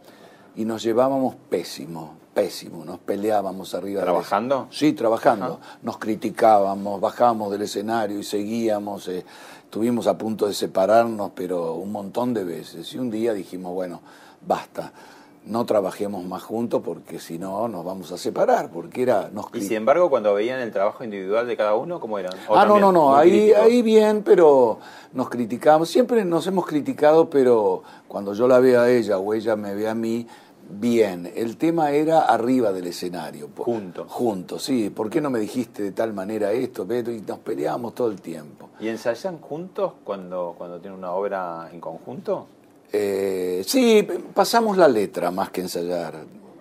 y 0.56 0.64
nos 0.64 0.82
llevábamos 0.82 1.36
pésimo, 1.48 2.14
pésimo, 2.34 2.84
nos 2.84 2.98
peleábamos 2.98 3.74
arriba 3.74 4.00
de 4.00 4.06
la- 4.06 4.12
¿Trabajando? 4.12 4.68
Sí, 4.70 4.92
trabajando. 4.92 5.60
Nos 5.82 5.98
criticábamos, 5.98 7.00
bajábamos 7.00 7.50
del 7.52 7.62
escenario 7.62 8.18
y 8.18 8.24
seguíamos. 8.24 9.08
eh, 9.08 9.24
estuvimos 9.64 10.08
a 10.08 10.18
punto 10.18 10.46
de 10.48 10.54
separarnos, 10.54 11.30
pero 11.34 11.74
un 11.74 11.92
montón 11.92 12.34
de 12.34 12.42
veces. 12.42 12.92
Y 12.92 12.98
un 12.98 13.08
día 13.10 13.32
dijimos, 13.32 13.72
bueno, 13.72 14.00
basta, 14.44 14.92
no 15.44 15.64
trabajemos 15.64 16.24
más 16.24 16.42
juntos 16.42 16.82
porque 16.84 17.18
si 17.18 17.38
no 17.38 17.66
nos 17.68 17.84
vamos 17.84 18.12
a 18.12 18.18
separar, 18.18 18.70
porque 18.70 19.02
era... 19.02 19.30
Nos 19.32 19.46
Y 19.54 19.62
sin 19.62 19.78
embargo, 19.78 20.10
cuando 20.10 20.34
veían 20.34 20.60
el 20.60 20.70
trabajo 20.70 21.02
individual 21.02 21.46
de 21.46 21.56
cada 21.56 21.74
uno, 21.74 21.98
¿cómo 21.98 22.18
eran? 22.18 22.32
¿O 22.48 22.56
Ah, 22.56 22.66
no, 22.66 22.78
no, 22.78 22.92
no, 22.92 23.16
ahí, 23.16 23.52
ahí 23.52 23.82
bien, 23.82 24.22
pero 24.22 24.78
nos 25.12 25.30
criticamos. 25.30 25.88
Siempre 25.88 26.24
nos 26.24 26.46
hemos 26.46 26.66
criticado, 26.66 27.30
pero 27.30 27.82
cuando 28.06 28.34
yo 28.34 28.46
la 28.46 28.60
veo 28.60 28.80
a 28.80 28.90
ella 28.90 29.18
o 29.18 29.32
ella 29.32 29.56
me 29.56 29.74
ve 29.74 29.88
a 29.88 29.94
mí, 29.94 30.26
bien. 30.68 31.30
El 31.34 31.56
tema 31.56 31.90
era 31.90 32.20
arriba 32.20 32.72
del 32.72 32.86
escenario. 32.86 33.48
Juntos. 33.56 34.06
Juntos, 34.08 34.62
sí. 34.62 34.90
¿Por 34.90 35.10
qué 35.10 35.20
no 35.20 35.30
me 35.30 35.40
dijiste 35.40 35.82
de 35.82 35.92
tal 35.92 36.12
manera 36.12 36.52
esto? 36.52 36.86
Y 36.90 37.22
nos 37.26 37.38
peleábamos 37.38 37.94
todo 37.94 38.10
el 38.10 38.20
tiempo. 38.20 38.68
¿Y 38.78 38.88
ensayan 38.88 39.38
juntos 39.38 39.92
cuando, 40.04 40.54
cuando 40.56 40.80
tienen 40.80 40.98
una 40.98 41.12
obra 41.12 41.68
en 41.72 41.80
conjunto? 41.80 42.46
Eh, 42.92 43.62
sí, 43.66 44.06
pasamos 44.34 44.76
la 44.76 44.88
letra 44.88 45.30
más 45.30 45.50
que 45.50 45.60
ensayar. 45.60 46.14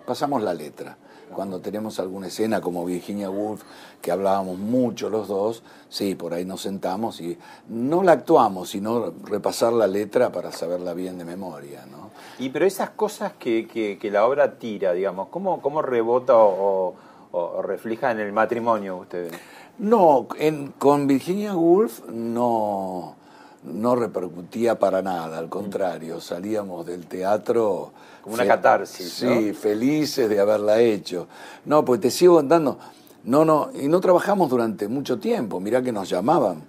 Pasamos 0.06 0.42
la 0.42 0.54
letra. 0.54 0.96
Cuando 1.34 1.60
tenemos 1.60 2.00
alguna 2.00 2.26
escena 2.26 2.60
como 2.60 2.84
Virginia 2.84 3.30
Woolf, 3.30 3.62
que 4.02 4.10
hablábamos 4.10 4.58
mucho 4.58 5.08
los 5.10 5.28
dos, 5.28 5.62
sí, 5.88 6.16
por 6.16 6.34
ahí 6.34 6.44
nos 6.44 6.62
sentamos 6.62 7.20
y 7.20 7.38
no 7.68 8.02
la 8.02 8.12
actuamos, 8.12 8.70
sino 8.70 9.12
repasar 9.24 9.72
la 9.72 9.86
letra 9.86 10.32
para 10.32 10.50
saberla 10.50 10.92
bien 10.92 11.18
de 11.18 11.24
memoria, 11.24 11.86
¿no? 11.86 12.10
Y 12.40 12.48
pero 12.48 12.66
esas 12.66 12.90
cosas 12.90 13.32
que, 13.38 13.68
que, 13.68 13.96
que 13.98 14.10
la 14.10 14.26
obra 14.26 14.58
tira, 14.58 14.92
digamos, 14.92 15.28
¿cómo, 15.28 15.60
cómo 15.62 15.82
rebota 15.82 16.36
o, 16.36 16.94
o- 17.30 17.38
o 17.38 17.62
refleja 17.62 18.10
en 18.10 18.18
el 18.18 18.32
matrimonio 18.32 18.96
ustedes? 18.96 19.32
No, 19.78 20.26
en- 20.36 20.72
con 20.78 21.06
Virginia 21.06 21.54
Woolf 21.54 22.00
no, 22.08 23.14
no 23.64 23.94
repercutía 23.94 24.78
para 24.78 25.02
nada, 25.02 25.38
al 25.38 25.48
contrario, 25.48 26.20
salíamos 26.20 26.86
del 26.86 27.06
teatro... 27.06 27.92
Como 28.22 28.34
una 28.34 28.46
catarsis, 28.46 29.12
Sí, 29.12 29.26
¿no? 29.26 29.54
felices 29.54 30.28
de 30.28 30.40
haberla 30.40 30.80
hecho. 30.80 31.26
No, 31.64 31.84
pues 31.84 32.00
te 32.00 32.10
sigo 32.10 32.36
contando, 32.36 32.78
no, 33.24 33.44
no, 33.44 33.70
y 33.74 33.88
no 33.88 34.00
trabajamos 34.00 34.50
durante 34.50 34.88
mucho 34.88 35.18
tiempo, 35.18 35.60
mirá 35.60 35.82
que 35.82 35.92
nos 35.92 36.08
llamaban, 36.08 36.62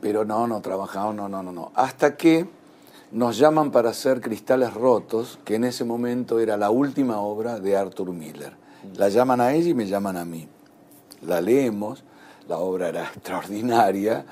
pero 0.00 0.24
no, 0.24 0.46
no 0.46 0.60
trabajamos, 0.60 1.14
no, 1.14 1.28
no, 1.28 1.42
no, 1.42 1.52
no, 1.52 1.72
hasta 1.74 2.16
que 2.16 2.46
nos 3.12 3.38
llaman 3.38 3.70
para 3.70 3.90
hacer 3.90 4.20
Cristales 4.20 4.72
Rotos, 4.74 5.38
que 5.44 5.56
en 5.56 5.64
ese 5.64 5.84
momento 5.84 6.38
era 6.38 6.56
la 6.56 6.70
última 6.70 7.20
obra 7.20 7.58
de 7.58 7.76
Arthur 7.76 8.12
Miller. 8.12 8.52
La 8.96 9.08
llaman 9.08 9.40
a 9.40 9.52
ella 9.52 9.68
y 9.68 9.74
me 9.74 9.86
llaman 9.86 10.16
a 10.16 10.24
mí 10.24 10.48
la 11.26 11.40
leemos, 11.40 12.02
la 12.48 12.58
obra 12.58 12.88
era 12.88 13.04
extraordinaria, 13.14 14.24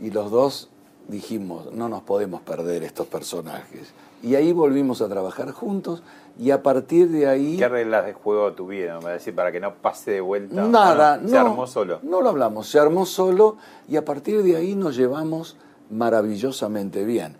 y 0.00 0.10
los 0.10 0.30
dos 0.30 0.68
dijimos, 1.08 1.72
no 1.72 1.88
nos 1.88 2.02
podemos 2.02 2.40
perder 2.42 2.84
estos 2.84 3.06
personajes. 3.06 3.92
Y 4.22 4.34
ahí 4.34 4.52
volvimos 4.52 5.00
a 5.00 5.08
trabajar 5.08 5.50
juntos, 5.52 6.02
y 6.38 6.50
a 6.50 6.62
partir 6.62 7.08
de 7.08 7.26
ahí... 7.26 7.56
¿Qué 7.56 7.68
reglas 7.68 8.06
de 8.06 8.12
juego 8.12 8.52
tuvieron? 8.52 9.00
Para 9.00 9.14
decir, 9.14 9.34
para 9.34 9.50
que 9.50 9.58
no 9.58 9.74
pase 9.74 10.12
de 10.12 10.20
vuelta. 10.20 10.62
Nada, 10.66 11.14
Ah, 11.14 11.16
no, 11.16 11.22
no, 11.22 11.28
Se 11.28 11.38
armó 11.38 11.66
solo. 11.66 11.98
No 12.02 12.20
lo 12.20 12.28
hablamos, 12.28 12.68
se 12.68 12.78
armó 12.78 13.06
solo, 13.06 13.56
y 13.88 13.96
a 13.96 14.04
partir 14.04 14.42
de 14.42 14.56
ahí 14.56 14.74
nos 14.74 14.96
llevamos 14.96 15.56
maravillosamente 15.90 17.04
bien. 17.04 17.36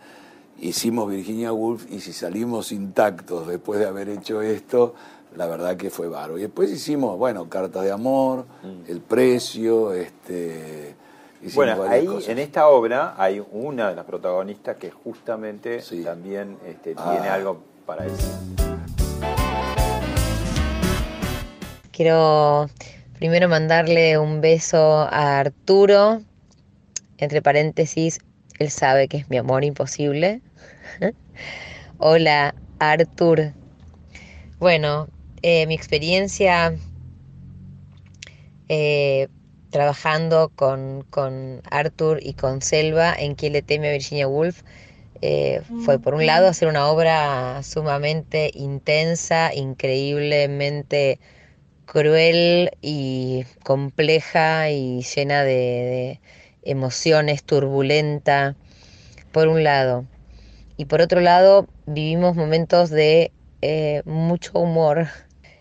Hicimos 0.60 1.08
Virginia 1.10 1.52
Woolf, 1.52 1.87
y 1.90 2.00
si 2.00 2.12
salimos 2.12 2.72
intactos 2.72 3.46
después 3.46 3.78
de 3.78 3.87
haber 3.87 4.08
hecho 4.08 4.40
esto, 4.40 4.94
la 5.37 5.46
verdad 5.46 5.76
que 5.76 5.90
fue 5.90 6.08
bárbaro. 6.08 6.38
Y 6.38 6.42
después 6.42 6.70
hicimos, 6.70 7.18
bueno, 7.18 7.48
Carta 7.48 7.82
de 7.82 7.92
Amor, 7.92 8.46
El 8.87 9.00
Precio, 9.00 9.92
este... 9.92 10.96
Bueno, 11.54 11.83
ahí 11.85 12.04
cosas. 12.07 12.30
en 12.30 12.38
esta 12.38 12.68
obra 12.68 13.14
hay 13.16 13.42
una 13.52 13.90
de 13.90 13.97
las 13.97 14.04
protagonistas 14.04 14.76
que 14.76 14.90
justamente 14.90 15.80
Sí. 15.80 16.02
también 16.02 16.59
este, 16.66 16.95
Ah. 16.97 17.12
tiene 17.12 17.28
algo 17.28 17.62
para 17.87 18.04
decir. 18.04 18.28
Quiero 21.92 22.68
primero 23.14 23.49
mandarle 23.49 24.18
un 24.18 24.40
beso 24.40 24.78
a 25.00 25.38
Arturo, 25.40 26.21
entre 27.18 27.42
paréntesis, 27.42 28.21
él 28.59 28.71
sabe 28.71 29.09
que 29.09 29.18
es 29.18 29.30
mi 29.30 29.37
amor 29.37 29.64
imposible. 29.64 30.40
Hola, 31.99 32.54
Artur. 32.78 33.52
Bueno, 34.61 35.09
eh, 35.42 35.66
mi 35.66 35.75
experiencia 35.75 36.75
eh, 38.68 39.28
trabajando 39.70 40.50
con, 40.54 41.04
con 41.10 41.62
Arthur 41.70 42.20
y 42.22 42.34
con 42.34 42.62
Selva 42.62 43.14
en 43.14 43.34
Quien 43.34 43.52
le 43.52 43.62
teme 43.62 43.88
a 43.88 43.92
Virginia 43.92 44.28
Woolf 44.28 44.62
eh, 45.20 45.62
fue 45.84 45.98
por 45.98 46.14
un 46.14 46.26
lado 46.26 46.46
hacer 46.46 46.68
una 46.68 46.87
obra 46.87 47.62
sumamente 47.64 48.50
intensa, 48.54 49.52
increíblemente 49.52 51.18
cruel 51.87 52.70
y 52.82 53.44
compleja 53.64 54.70
y 54.70 55.02
llena 55.02 55.42
de, 55.42 55.50
de 55.52 56.20
emociones, 56.62 57.42
turbulenta, 57.44 58.54
por 59.32 59.48
un 59.48 59.64
lado. 59.64 60.04
Y 60.76 60.84
por 60.84 61.00
otro 61.00 61.20
lado, 61.20 61.66
vivimos 61.87 62.37
momentos 62.37 62.90
de 62.90 63.32
eh, 63.62 64.02
mucho 64.04 64.52
humor. 64.54 65.08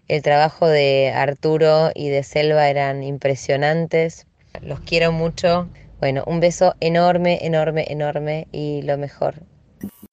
El 0.08 0.22
trabajo 0.22 0.68
de 0.68 1.12
Arturo 1.14 1.92
y 1.94 2.08
de 2.08 2.24
Selva 2.24 2.70
eran 2.70 3.04
impresionantes. 3.04 4.26
Los 4.62 4.80
quiero 4.80 5.12
mucho. 5.12 5.68
Bueno, 6.00 6.24
un 6.26 6.40
beso 6.40 6.76
enorme, 6.80 7.46
enorme, 7.46 7.86
enorme 7.90 8.48
y 8.54 8.84
lo 8.84 8.98
mejor. 8.98 9.36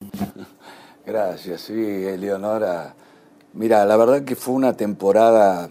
Gracias, 1.06 1.60
sí, 1.60 1.72
Eleonora. 1.72 2.96
Mira, 3.52 3.84
la 3.84 3.96
verdad 3.96 4.24
que 4.24 4.34
fue 4.34 4.54
una 4.54 4.72
temporada 4.72 5.68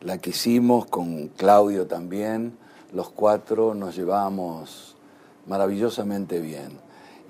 la 0.00 0.18
que 0.18 0.30
hicimos 0.30 0.86
con 0.86 1.28
Claudio 1.28 1.86
también. 1.86 2.58
Los 2.92 3.10
cuatro 3.10 3.74
nos 3.74 3.94
llevamos 3.94 4.96
maravillosamente 5.46 6.40
bien. 6.40 6.80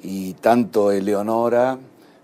Y 0.02 0.32
tanto 0.35 0.92
Eleonora 0.92 1.78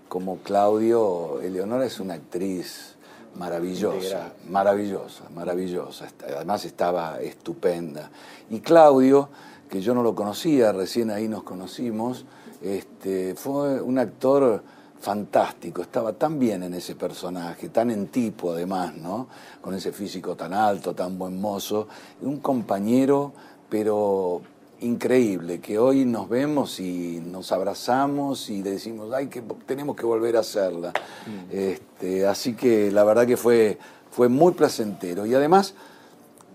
como 0.09 0.37
Claudio, 0.37 1.41
Eleonora 1.41 1.85
es 1.85 1.99
una 1.99 2.15
actriz 2.15 2.92
maravillosa, 3.35 4.33
maravillosa, 4.49 5.29
maravillosa. 5.33 6.07
Además 6.35 6.65
estaba 6.65 7.19
estupenda. 7.21 8.09
Y 8.49 8.59
Claudio, 8.59 9.29
que 9.69 9.81
yo 9.81 9.93
no 9.93 10.03
lo 10.03 10.15
conocía, 10.15 10.71
recién 10.71 11.11
ahí 11.11 11.27
nos 11.27 11.43
conocimos, 11.43 12.25
este, 12.61 13.35
fue 13.35 13.81
un 13.81 13.99
actor 13.99 14.63
fantástico, 14.99 15.81
estaba 15.81 16.13
tan 16.13 16.39
bien 16.39 16.63
en 16.63 16.73
ese 16.73 16.95
personaje, 16.95 17.67
tan 17.69 17.91
en 17.91 18.07
tipo 18.07 18.53
además, 18.53 18.95
¿no? 18.95 19.27
Con 19.61 19.73
ese 19.73 19.91
físico 19.91 20.35
tan 20.35 20.53
alto, 20.53 20.95
tan 20.95 21.17
buen 21.17 21.41
mozo, 21.41 21.89
un 22.21 22.37
compañero, 22.37 23.33
pero 23.69 24.41
increíble, 24.83 25.59
que 25.59 25.79
hoy 25.79 26.05
nos 26.05 26.29
vemos 26.29 26.79
y 26.79 27.21
nos 27.25 27.51
abrazamos 27.51 28.49
y 28.49 28.61
decimos, 28.61 29.13
ay, 29.13 29.27
que 29.27 29.41
tenemos 29.65 29.95
que 29.95 30.05
volver 30.05 30.37
a 30.37 30.41
hacerla. 30.41 30.93
Mm. 31.25 31.55
Este, 31.55 32.25
así 32.27 32.53
que 32.53 32.91
la 32.91 33.03
verdad 33.03 33.25
que 33.25 33.37
fue, 33.37 33.77
fue 34.11 34.29
muy 34.29 34.53
placentero. 34.53 35.25
Y 35.25 35.33
además, 35.33 35.73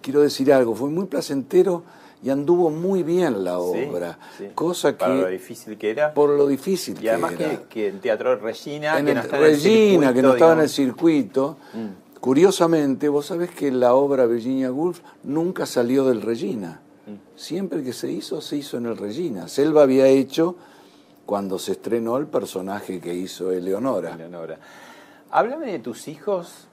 quiero 0.03 0.21
decir 0.21 0.53
algo, 0.53 0.75
fue 0.75 0.91
muy 0.91 1.07
placentero 1.07 1.83
y 2.23 2.31
anduvo 2.31 2.71
muy 2.71 3.03
bien 3.03 3.45
la 3.45 3.59
obra. 3.59 4.19
Cosa 4.55 4.93
que. 4.93 5.05
Por 5.05 5.15
lo 5.15 5.29
difícil 5.29 5.79
que 5.79 5.91
era. 5.91 6.15
Por 6.15 6.31
lo 6.31 6.47
difícil 6.47 6.95
que 6.95 7.09
era. 7.09 7.19
Y 7.19 7.23
además 7.23 7.67
que, 7.69 7.89
en 7.89 8.01
Teatro 8.01 8.37
Regina, 8.37 8.97
que 9.05 9.15
no 9.15 9.23
Regina, 9.23 10.15
que 10.15 10.23
no 10.23 10.33
estaba 10.33 10.53
en 10.55 10.61
el 10.61 10.69
circuito. 10.69 11.57
Mm. 11.73 12.09
Curiosamente, 12.21 13.09
vos 13.09 13.27
sabés 13.27 13.51
que 13.51 13.71
la 13.71 13.95
obra 13.95 14.27
Virginia 14.27 14.73
Woolf 14.73 15.01
nunca 15.23 15.67
salió 15.67 16.05
del 16.05 16.21
Regina. 16.21 16.81
Siempre 17.39 17.85
que 17.85 17.93
se 17.93 18.11
hizo, 18.11 18.41
se 18.41 18.57
hizo 18.57 18.79
en 18.79 18.87
el 18.87 18.97
Regina. 18.97 19.47
Selva 19.47 19.85
había 19.85 20.09
hecho 20.09 20.57
cuando 21.25 21.57
se 21.61 21.73
estrenó 21.73 22.17
el 22.17 22.27
personaje 22.27 23.01
que 23.01 23.15
hizo 23.15 23.53
Eleonora. 23.53 24.15
Eleonora. 24.15 24.59
Háblame 25.31 25.71
de 25.71 25.79
tus 25.79 26.09
hijos 26.09 26.67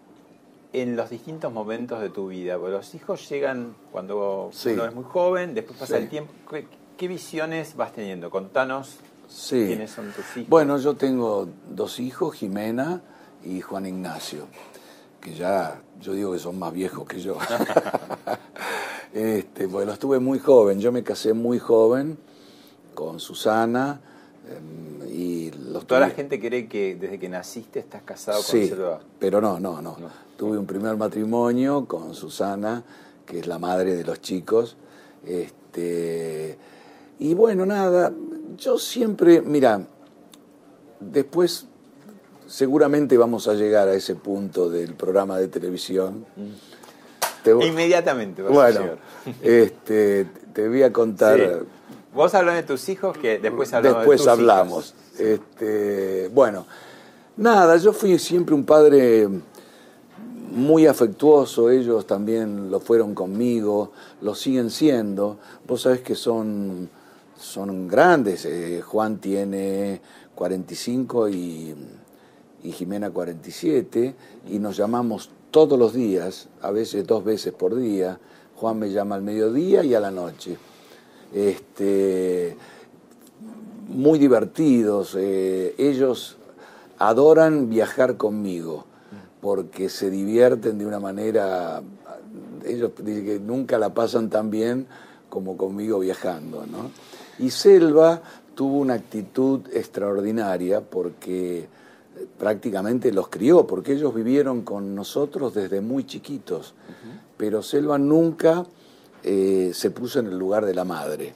en 0.73 0.95
los 0.95 1.11
distintos 1.11 1.53
momentos 1.53 2.01
de 2.01 2.09
tu 2.09 2.29
vida. 2.29 2.57
Porque 2.57 2.71
los 2.71 2.95
hijos 2.95 3.29
llegan 3.29 3.75
cuando 3.91 4.49
uno 4.65 4.85
es 4.85 4.95
muy 4.95 5.03
joven, 5.03 5.53
después 5.53 5.77
pasa 5.77 5.99
el 5.99 6.09
tiempo. 6.09 6.33
¿Qué, 6.97 7.07
visiones 7.07 7.75
vas 7.75 7.93
teniendo? 7.93 8.31
Contanos 8.31 8.97
quiénes 9.47 9.91
son 9.91 10.11
tus 10.13 10.25
hijos. 10.35 10.49
Bueno, 10.49 10.79
yo 10.79 10.95
tengo 10.95 11.47
dos 11.69 11.99
hijos, 11.99 12.37
Jimena 12.37 13.03
y 13.43 13.61
Juan 13.61 13.85
Ignacio, 13.85 14.47
que 15.21 15.35
ya 15.35 15.79
yo 16.01 16.13
digo 16.13 16.33
que 16.33 16.39
son 16.39 16.57
más 16.57 16.73
viejos 16.73 17.07
que 17.07 17.19
yo. 17.19 17.37
este, 19.15 19.65
bueno, 19.65 19.91
los 19.91 19.99
tuve 19.99 20.19
muy 20.19 20.39
joven. 20.39 20.81
Yo 20.81 20.91
me 20.91 21.01
casé 21.01 21.33
muy 21.33 21.57
joven 21.57 22.17
con 22.93 23.21
Susana. 23.21 24.01
Em, 24.45 25.09
y 25.09 25.51
los 25.51 25.87
Toda 25.87 26.01
la 26.01 26.09
gente 26.09 26.37
cree 26.37 26.67
que 26.67 26.95
desde 26.95 27.17
que 27.17 27.29
naciste 27.29 27.79
estás 27.79 28.03
casado 28.03 28.39
con 28.39 28.45
sí, 28.45 28.71
pero 29.17 29.39
no, 29.39 29.57
no, 29.57 29.81
no, 29.81 29.95
Tuve 30.35 30.57
un 30.57 30.65
primer 30.65 30.97
matrimonio 30.97 31.85
con 31.85 32.13
Susana, 32.13 32.83
que 33.25 33.39
es 33.39 33.47
la 33.47 33.57
madre 33.57 33.95
de 33.95 34.03
los 34.03 34.19
chicos. 34.19 34.75
Este, 35.25 36.57
y 37.19 37.33
bueno, 37.33 37.65
nada, 37.65 38.11
yo 38.57 38.77
siempre, 38.77 39.41
mira, 39.41 39.87
después 40.99 41.67
seguramente 42.47 43.17
vamos 43.17 43.47
a 43.47 43.53
llegar 43.53 43.87
a 43.87 43.93
ese 43.93 44.15
punto 44.15 44.69
del 44.69 44.93
programa 44.93 45.37
de 45.37 45.47
televisión. 45.47 46.25
Inmediatamente. 47.51 48.41
Bueno, 48.43 48.97
este, 49.41 50.25
te 50.53 50.67
voy 50.67 50.83
a 50.83 50.91
contar. 50.91 51.63
Vos 52.13 52.33
hablas 52.33 52.55
de 52.55 52.63
tus 52.63 52.87
hijos 52.89 53.17
que 53.17 53.39
después 53.39 53.73
hablamos 53.73 53.99
Después 53.99 54.19
de 54.19 54.23
tus 54.23 54.31
hablamos. 54.31 54.95
Este, 55.19 56.29
bueno, 56.33 56.65
nada, 57.37 57.77
yo 57.77 57.93
fui 57.93 58.17
siempre 58.19 58.55
un 58.55 58.65
padre 58.65 59.27
muy 60.51 60.87
afectuoso, 60.87 61.69
ellos 61.69 62.07
también 62.07 62.71
lo 62.71 62.79
fueron 62.79 63.13
conmigo, 63.13 63.91
lo 64.21 64.33
siguen 64.33 64.69
siendo. 64.69 65.37
Vos 65.67 65.81
sabés 65.81 65.99
que 65.99 66.15
son, 66.15 66.89
son 67.37 67.87
grandes, 67.89 68.45
eh, 68.45 68.81
Juan 68.81 69.17
tiene 69.17 69.99
45 70.33 71.27
y, 71.29 71.75
y 72.63 72.71
Jimena 72.71 73.09
47, 73.09 74.15
y 74.49 74.59
nos 74.59 74.77
llamamos 74.77 75.29
todos 75.55 75.79
los 75.79 75.93
días, 75.93 76.49
a 76.61 76.69
veces 76.71 77.07
dos 77.07 77.23
veces 77.23 77.53
por 77.53 77.77
día. 77.77 78.19
Juan 78.57 78.77
me 78.77 78.91
llama 78.91 79.15
al 79.15 79.21
mediodía 79.21 79.85
y 79.85 79.93
a 79.93 80.01
la 80.01 80.11
noche. 80.11 80.57
Este, 81.33 82.57
muy 83.87 84.19
divertidos, 84.19 85.15
eh, 85.17 85.73
ellos 85.77 86.35
adoran 86.99 87.69
viajar 87.69 88.17
conmigo 88.17 88.83
porque 89.39 89.87
se 89.87 90.09
divierten 90.09 90.77
de 90.77 90.85
una 90.85 90.99
manera, 90.99 91.81
ellos 92.65 92.91
dicen 93.01 93.25
que 93.25 93.39
nunca 93.39 93.77
la 93.77 93.93
pasan 93.93 94.29
tan 94.29 94.51
bien 94.51 94.87
como 95.29 95.55
conmigo 95.55 95.99
viajando. 95.99 96.65
¿no? 96.65 96.91
Y 97.39 97.51
Selva 97.51 98.21
tuvo 98.55 98.79
una 98.79 98.95
actitud 98.95 99.61
extraordinaria 99.71 100.81
porque 100.81 101.69
prácticamente 102.37 103.11
los 103.11 103.29
crió, 103.29 103.65
porque 103.67 103.93
ellos 103.93 104.13
vivieron 104.13 104.61
con 104.63 104.95
nosotros 104.95 105.53
desde 105.53 105.81
muy 105.81 106.05
chiquitos, 106.05 106.75
pero 107.37 107.61
Selva 107.61 107.97
nunca 107.97 108.65
eh, 109.23 109.71
se 109.73 109.91
puso 109.91 110.19
en 110.19 110.27
el 110.27 110.37
lugar 110.37 110.65
de 110.65 110.73
la 110.73 110.85
madre, 110.85 111.33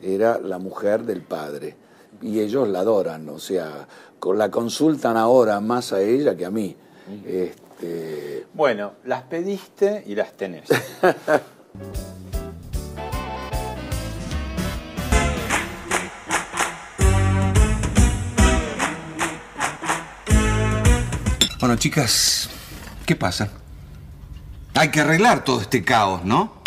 era 0.00 0.38
la 0.38 0.58
mujer 0.58 1.04
del 1.04 1.22
padre, 1.22 1.76
y 2.22 2.40
ellos 2.40 2.68
la 2.68 2.80
adoran, 2.80 3.28
o 3.28 3.38
sea, 3.38 3.86
la 4.34 4.50
consultan 4.50 5.16
ahora 5.16 5.60
más 5.60 5.92
a 5.92 6.00
ella 6.00 6.34
que 6.36 6.46
a 6.46 6.50
mí. 6.50 6.76
Este... 7.26 8.46
Bueno, 8.54 8.92
las 9.04 9.24
pediste 9.24 10.02
y 10.06 10.14
las 10.14 10.32
tenés. 10.34 10.68
bueno, 21.64 21.76
chicas, 21.76 22.50
¿qué 23.06 23.16
pasa? 23.16 23.48
Hay 24.74 24.90
que 24.90 25.00
arreglar 25.00 25.44
todo 25.44 25.62
este 25.62 25.82
caos, 25.82 26.22
¿no? 26.22 26.60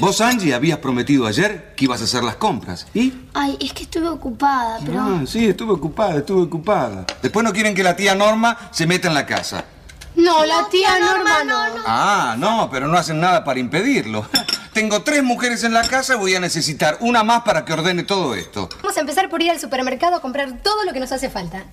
Vos, 0.00 0.22
Angie, 0.22 0.54
habías 0.54 0.78
prometido 0.78 1.26
ayer 1.26 1.74
que 1.76 1.84
ibas 1.84 2.00
a 2.00 2.04
hacer 2.04 2.24
las 2.24 2.36
compras. 2.36 2.86
¿Y? 2.94 3.12
Ay, 3.34 3.58
es 3.60 3.74
que 3.74 3.82
estuve 3.82 4.08
ocupada, 4.08 4.78
pero... 4.82 4.98
Ah, 4.98 5.20
sí, 5.26 5.44
estuve 5.44 5.72
ocupada, 5.72 6.16
estuve 6.16 6.44
ocupada. 6.44 7.04
Después 7.20 7.44
no 7.44 7.52
quieren 7.52 7.74
que 7.74 7.82
la 7.82 7.96
tía 7.96 8.14
Norma 8.14 8.56
se 8.70 8.86
meta 8.86 9.08
en 9.08 9.14
la 9.14 9.26
casa. 9.26 9.66
No, 10.16 10.46
la 10.46 10.70
tía 10.70 10.98
Norma 10.98 11.44
no. 11.44 11.82
Ah, 11.84 12.34
no, 12.38 12.70
pero 12.72 12.88
no 12.88 12.96
hacen 12.96 13.20
nada 13.20 13.44
para 13.44 13.60
impedirlo. 13.60 14.26
Tengo 14.72 15.02
tres 15.02 15.22
mujeres 15.22 15.64
en 15.64 15.74
la 15.74 15.86
casa 15.86 16.14
y 16.14 16.16
voy 16.16 16.34
a 16.34 16.40
necesitar 16.40 16.96
una 17.00 17.22
más 17.24 17.42
para 17.42 17.66
que 17.66 17.74
ordene 17.74 18.04
todo 18.04 18.34
esto. 18.34 18.70
Vamos 18.80 18.96
a 18.96 19.00
empezar 19.00 19.28
por 19.28 19.42
ir 19.42 19.50
al 19.50 19.60
supermercado 19.60 20.16
a 20.16 20.22
comprar 20.22 20.62
todo 20.62 20.82
lo 20.86 20.94
que 20.94 21.00
nos 21.00 21.12
hace 21.12 21.28
falta. 21.28 21.64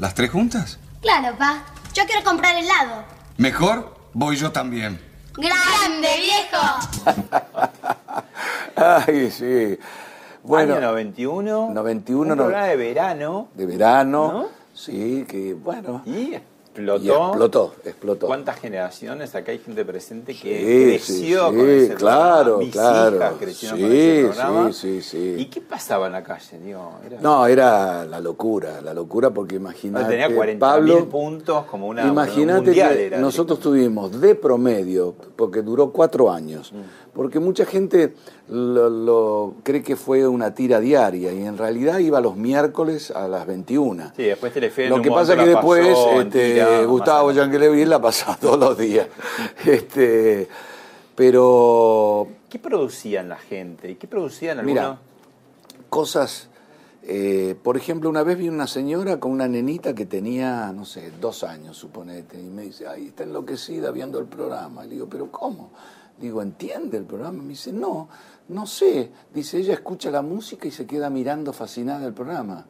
¿Las 0.00 0.14
tres 0.14 0.30
juntas? 0.30 0.78
Claro, 1.02 1.36
pa. 1.36 1.62
Yo 1.92 2.06
quiero 2.06 2.24
comprar 2.24 2.56
helado. 2.56 3.04
Mejor, 3.36 3.94
voy 4.14 4.34
yo 4.34 4.50
también. 4.50 4.98
¡Grande, 5.34 6.08
viejo! 6.16 7.20
Ay, 8.76 9.30
sí. 9.30 9.78
Bueno, 10.42 10.76
Año 10.76 10.86
91. 10.86 11.70
91. 11.74 12.32
Un 12.32 12.38
programa 12.38 12.66
de 12.68 12.76
verano. 12.76 13.48
De 13.52 13.66
verano. 13.66 14.48
Sí, 14.72 15.26
que 15.28 15.52
bueno. 15.52 16.00
Y 16.06 16.34
explotó. 16.80 17.28
explotó, 17.28 17.74
explotó. 17.84 18.26
¿Cuántas 18.26 18.58
generaciones? 18.58 19.34
Acá 19.34 19.52
hay 19.52 19.58
gente 19.58 19.84
presente 19.84 20.34
que 20.34 20.98
creció 20.98 21.50
sí, 21.50 21.56
con 21.56 21.68
ese 21.68 21.94
claro, 21.94 22.58
Mis 22.58 22.72
claro. 22.72 23.16
hijas 23.16 23.34
crecieron 23.38 23.80
con 23.80 23.92
ese 23.92 24.24
programa. 24.24 24.72
Sí, 24.72 25.02
sí, 25.02 25.02
sí. 25.02 25.34
¿Y 25.38 25.46
qué 25.46 25.60
pasaba 25.60 26.06
en 26.06 26.12
la 26.12 26.22
calle? 26.22 26.40
No, 27.20 27.46
era 27.46 28.04
la 28.04 28.20
locura, 28.20 28.80
la 28.80 28.94
locura 28.94 29.30
porque 29.30 29.56
imagínate. 29.56 30.08
tenía 30.08 30.34
40 30.34 30.80
mil 30.80 31.04
puntos 31.04 31.64
como 31.66 31.88
una. 31.88 32.06
Imagínate 32.06 32.72
que 32.72 33.16
nosotros 33.18 33.60
tuvimos 33.60 34.20
de 34.20 34.34
promedio, 34.34 35.14
porque 35.36 35.62
duró 35.62 35.90
cuatro 35.92 36.30
años, 36.30 36.72
mm. 36.72 37.09
Porque 37.12 37.40
mucha 37.40 37.66
gente 37.66 38.14
lo, 38.48 39.54
cree 39.62 39.82
que 39.82 39.96
fue 39.96 40.26
una 40.26 40.54
tira 40.54 40.80
diaria 40.80 41.32
y 41.32 41.44
en 41.44 41.58
realidad 41.58 41.98
iba 41.98 42.20
los 42.20 42.36
miércoles 42.36 43.10
a 43.10 43.26
las 43.26 43.46
21. 43.46 44.12
Sí, 44.16 44.22
después 44.22 44.52
Telefe 44.52 44.88
Lo 44.88 45.02
que 45.02 45.10
pasa 45.10 45.34
es 45.34 45.40
que 45.40 45.46
después 45.46 45.96
este, 46.18 46.84
Gustavo 46.84 47.32
Yankelevich 47.32 47.88
la 47.88 48.00
pasaba 48.00 48.36
todos 48.40 48.58
los 48.58 48.78
días. 48.78 49.08
este, 49.64 50.48
pero... 51.14 52.28
¿Qué 52.48 52.58
producían 52.58 53.28
la 53.28 53.38
gente? 53.38 53.90
¿Y 53.90 53.94
qué 53.96 54.06
producían 54.06 54.60
algunos? 54.60 54.82
Mira, 54.82 54.98
cosas... 55.88 56.48
Eh, 57.02 57.56
por 57.62 57.78
ejemplo, 57.78 58.10
una 58.10 58.22
vez 58.22 58.36
vi 58.36 58.48
una 58.48 58.66
señora 58.66 59.18
con 59.18 59.32
una 59.32 59.48
nenita 59.48 59.94
que 59.94 60.04
tenía, 60.04 60.70
no 60.70 60.84
sé, 60.84 61.10
dos 61.18 61.42
años, 61.42 61.78
suponete, 61.78 62.38
y 62.38 62.50
me 62.50 62.62
dice, 62.62 62.86
ahí 62.86 63.06
está 63.06 63.24
enloquecida 63.24 63.90
viendo 63.90 64.18
el 64.18 64.26
programa. 64.26 64.84
Le 64.84 64.90
digo, 64.96 65.08
¿pero 65.08 65.32
cómo? 65.32 65.70
Digo, 66.20 66.42
¿entiende 66.42 66.98
el 66.98 67.04
programa? 67.04 67.42
Me 67.42 67.50
dice, 67.50 67.72
no, 67.72 68.08
no 68.48 68.66
sé. 68.66 69.10
Dice, 69.32 69.58
ella 69.58 69.74
escucha 69.74 70.10
la 70.10 70.22
música 70.22 70.68
y 70.68 70.70
se 70.70 70.86
queda 70.86 71.08
mirando 71.08 71.52
fascinada 71.52 72.06
el 72.06 72.12
programa. 72.12 72.66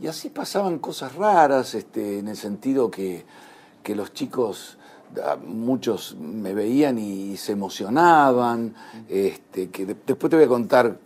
Y 0.00 0.06
así 0.06 0.30
pasaban 0.30 0.78
cosas 0.78 1.14
raras, 1.14 1.74
este, 1.74 2.18
en 2.18 2.28
el 2.28 2.36
sentido 2.36 2.90
que, 2.90 3.24
que 3.82 3.94
los 3.94 4.12
chicos, 4.12 4.78
ah, 5.22 5.36
muchos 5.42 6.16
me 6.18 6.54
veían 6.54 6.98
y 6.98 7.36
se 7.36 7.52
emocionaban, 7.52 8.74
este, 9.08 9.68
que 9.70 9.86
de- 9.86 9.96
después 10.06 10.30
te 10.30 10.36
voy 10.36 10.44
a 10.44 10.48
contar. 10.48 10.98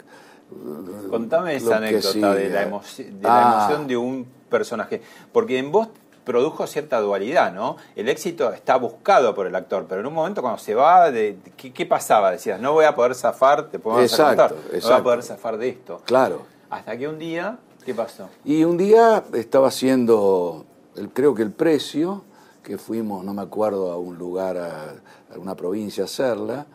Contame 1.09 1.55
esa 1.57 1.77
anécdota 1.77 2.13
sí, 2.13 2.21
de, 2.21 2.49
la 2.51 2.69
emoci- 2.69 3.11
de 3.11 3.23
la 3.23 3.51
Ah. 3.51 3.65
emoción 3.67 3.87
de 3.87 3.97
un 3.97 4.27
personaje. 4.49 5.01
Porque 5.33 5.59
en 5.59 5.71
vos 5.71 5.89
produjo 6.31 6.67
cierta 6.67 7.01
dualidad, 7.01 7.53
¿no? 7.53 7.77
El 7.97 8.09
éxito 8.09 8.53
está 8.53 8.77
buscado 8.77 9.35
por 9.35 9.49
el 9.49 9.55
actor, 9.57 9.87
pero 9.89 10.01
en 10.01 10.07
un 10.07 10.15
momento 10.15 10.41
cuando 10.43 10.59
se 10.59 10.75
va, 10.75 11.11
de, 11.11 11.39
¿qué, 11.57 11.73
qué 11.73 11.87
pasaba? 11.87 12.31
Decías, 12.31 12.61
no 12.61 12.73
voy 12.73 12.85
a 12.85 12.95
poder 12.95 13.17
zafar, 13.17 13.69
te 13.69 13.81
podemos 13.81 14.11
Exacto, 14.11 14.55
contar, 14.55 14.81
no 14.81 14.89
voy 14.89 14.99
a 14.99 15.03
poder 15.03 15.23
zafar 15.25 15.59
de 15.59 15.69
esto. 15.71 16.03
Claro. 16.05 16.43
Hasta 16.71 16.97
que 16.97 17.09
un 17.09 17.19
día, 17.19 17.59
¿qué 17.85 17.95
pasó? 17.95 18.29
Y 18.45 18.63
un 18.63 18.77
día 18.77 19.25
estaba 19.35 19.69
haciendo, 19.69 20.65
el, 20.95 21.09
creo 21.11 21.35
que 21.35 21.43
el 21.43 21.51
precio, 21.51 22.23
que 22.63 22.79
fuimos, 22.79 23.25
no 23.25 23.35
me 23.35 23.43
acuerdo, 23.43 23.91
a 23.91 23.99
un 23.99 24.17
lugar, 24.17 24.57
a, 24.57 24.91
a 25.35 25.39
una 25.39 25.57
provincia 25.57 26.05
a 26.05 26.07
hacerla. 26.07 26.67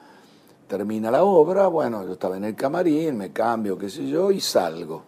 Termina 0.67 1.11
la 1.11 1.23
obra, 1.23 1.67
bueno, 1.67 2.03
yo 2.03 2.13
estaba 2.13 2.35
en 2.37 2.43
el 2.43 2.55
camarín, 2.55 3.17
me 3.17 3.31
cambio, 3.31 3.77
qué 3.77 3.89
sé 3.89 4.07
yo, 4.07 4.31
y 4.31 4.41
salgo. 4.41 5.03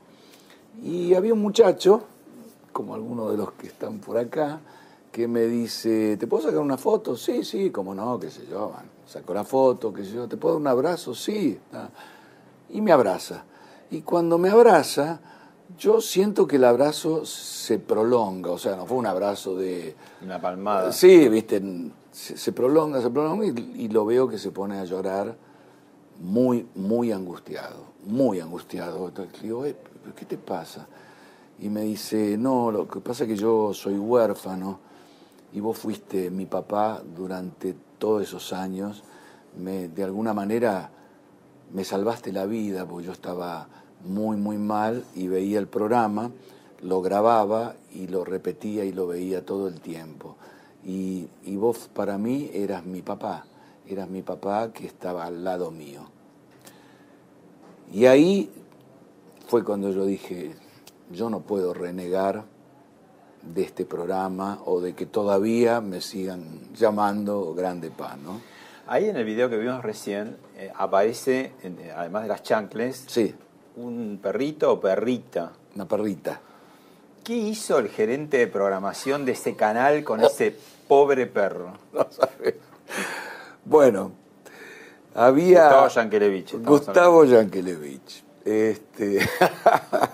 Y 0.84 1.16
había 1.16 1.34
un 1.34 1.42
muchacho, 1.42 2.04
como 2.72 2.96
algunos 2.96 3.32
de 3.32 3.38
los 3.38 3.52
que 3.54 3.68
están 3.68 4.00
por 4.00 4.18
acá, 4.18 4.60
que 5.12 5.28
me 5.28 5.46
dice, 5.48 6.18
¿te 6.18 6.28
puedo 6.28 6.44
sacar 6.44 6.60
una 6.60 6.78
foto? 6.78 7.16
Sí, 7.16 7.44
sí, 7.44 7.72
cómo 7.72 7.96
no, 7.96 8.20
qué 8.20 8.30
sé 8.30 8.46
yo. 8.50 8.68
Bueno, 8.68 8.90
saco 9.06 9.34
la 9.34 9.44
foto, 9.44 9.92
qué 9.92 10.04
sé 10.04 10.12
yo, 10.12 10.28
¿te 10.28 10.38
puedo 10.38 10.56
dar 10.56 10.62
un 10.62 10.68
abrazo? 10.68 11.16
Sí. 11.16 11.58
Y 12.70 12.82
me 12.82 12.92
abraza. 12.92 13.44
Y 13.90 14.02
cuando 14.02 14.38
me 14.38 14.50
abraza, 14.50 15.20
yo 15.80 16.02
siento 16.02 16.46
que 16.46 16.58
el 16.58 16.66
abrazo 16.66 17.26
se 17.26 17.80
prolonga, 17.80 18.52
o 18.52 18.58
sea, 18.58 18.76
no 18.76 18.86
fue 18.86 18.98
un 18.98 19.06
abrazo 19.08 19.56
de... 19.56 19.96
Una 20.22 20.40
palmada. 20.40 20.92
Sí, 20.92 21.30
viste, 21.30 21.62
se, 22.12 22.38
se 22.38 22.52
prolonga, 22.52 23.02
se 23.02 23.10
prolonga 23.10 23.46
y, 23.46 23.74
y 23.78 23.88
lo 23.88 24.06
veo 24.06 24.28
que 24.28 24.38
se 24.38 24.52
pone 24.52 24.78
a 24.80 24.86
llorar 24.86 25.36
muy, 26.20 26.68
muy 26.76 27.12
angustiado, 27.12 27.86
muy 28.06 28.40
angustiado. 28.40 29.08
Entonces 29.08 29.42
digo, 29.42 29.66
"Eh, 29.66 29.76
¿pero 30.04 30.16
¿qué 30.16 30.26
te 30.26 30.38
pasa? 30.38 30.88
Y 31.60 31.70
me 31.70 31.82
dice, 31.82 32.38
no, 32.38 32.72
lo 32.72 32.88
que 32.88 33.00
pasa 33.00 33.24
es 33.24 33.30
que 33.30 33.36
yo 33.36 33.74
soy 33.74 33.98
huérfano 33.98 34.80
y 35.54 35.60
vos 35.60 35.78
fuiste 35.78 36.30
mi 36.30 36.46
papá 36.46 37.02
durante 37.16 37.76
todos 37.98 38.24
esos 38.24 38.54
años. 38.54 39.04
De 39.56 40.04
alguna 40.04 40.34
manera 40.34 40.92
me 41.74 41.84
salvaste 41.84 42.32
la 42.32 42.46
vida 42.46 42.86
porque 42.86 43.08
yo 43.08 43.12
estaba 43.12 43.68
muy, 44.06 44.38
muy 44.38 44.58
mal 44.58 45.04
y 45.16 45.28
veía 45.28 45.60
el 45.60 45.68
programa, 45.68 46.32
lo 46.82 47.02
grababa 47.02 47.76
y 47.92 48.08
lo 48.08 48.24
repetía 48.24 48.86
y 48.86 48.92
lo 48.92 49.08
veía 49.08 49.46
todo 49.46 49.68
el 49.68 49.82
tiempo. 49.82 50.36
Y, 50.86 51.28
y 51.44 51.58
vos 51.58 51.90
para 51.94 52.18
mí 52.18 52.52
eras 52.54 52.86
mi 52.86 53.02
papá, 53.02 53.46
eras 53.88 54.10
mi 54.10 54.22
papá 54.22 54.72
que 54.72 54.86
estaba 54.86 55.26
al 55.26 55.44
lado 55.44 55.72
mío. 55.72 56.02
Y 57.92 58.06
ahí 58.06 58.52
fue 59.48 59.64
cuando 59.64 59.90
yo 59.92 60.06
dije, 60.06 60.56
yo 61.12 61.30
no 61.30 61.42
puedo 61.42 61.74
renegar 61.74 62.44
de 63.42 63.62
este 63.64 63.86
programa 63.86 64.60
o 64.66 64.82
de 64.82 64.94
que 64.94 65.06
todavía 65.06 65.80
me 65.82 66.02
sigan 66.02 66.74
llamando 66.74 67.54
Grande 67.54 67.90
Pan, 67.92 68.24
¿no? 68.24 68.42
Ahí 68.88 69.10
en 69.10 69.16
el 69.18 69.26
video 69.26 69.50
que 69.50 69.58
vimos 69.58 69.84
recién 69.84 70.38
eh, 70.58 70.72
aparece, 70.76 71.52
en- 71.64 71.80
eh, 71.80 71.92
además 71.96 72.24
de 72.24 72.30
las 72.30 72.44
chancles, 72.44 73.04
Sí, 73.08 73.34
un 73.76 74.20
perrito 74.22 74.72
o 74.74 74.80
perrita. 74.80 75.52
una 75.76 75.86
perrita. 75.88 76.40
¿Qué 77.24 77.36
hizo 77.36 77.78
el 77.80 77.90
gerente 77.90 78.38
de 78.38 78.48
programación 78.48 79.26
de 79.26 79.34
ese 79.34 79.56
canal 79.56 80.04
con 80.06 80.22
ese 80.22 80.56
pobre 80.88 81.28
perro? 81.28 81.74
No 81.94 82.08
sabes. 82.10 82.56
Bueno, 83.66 84.12
había. 85.14 85.64
Gustavo 85.64 85.88
Yankelevich, 85.90 86.56
Gustavo 86.64 87.26
Yankelevich. 87.26 88.24
Este, 88.46 89.20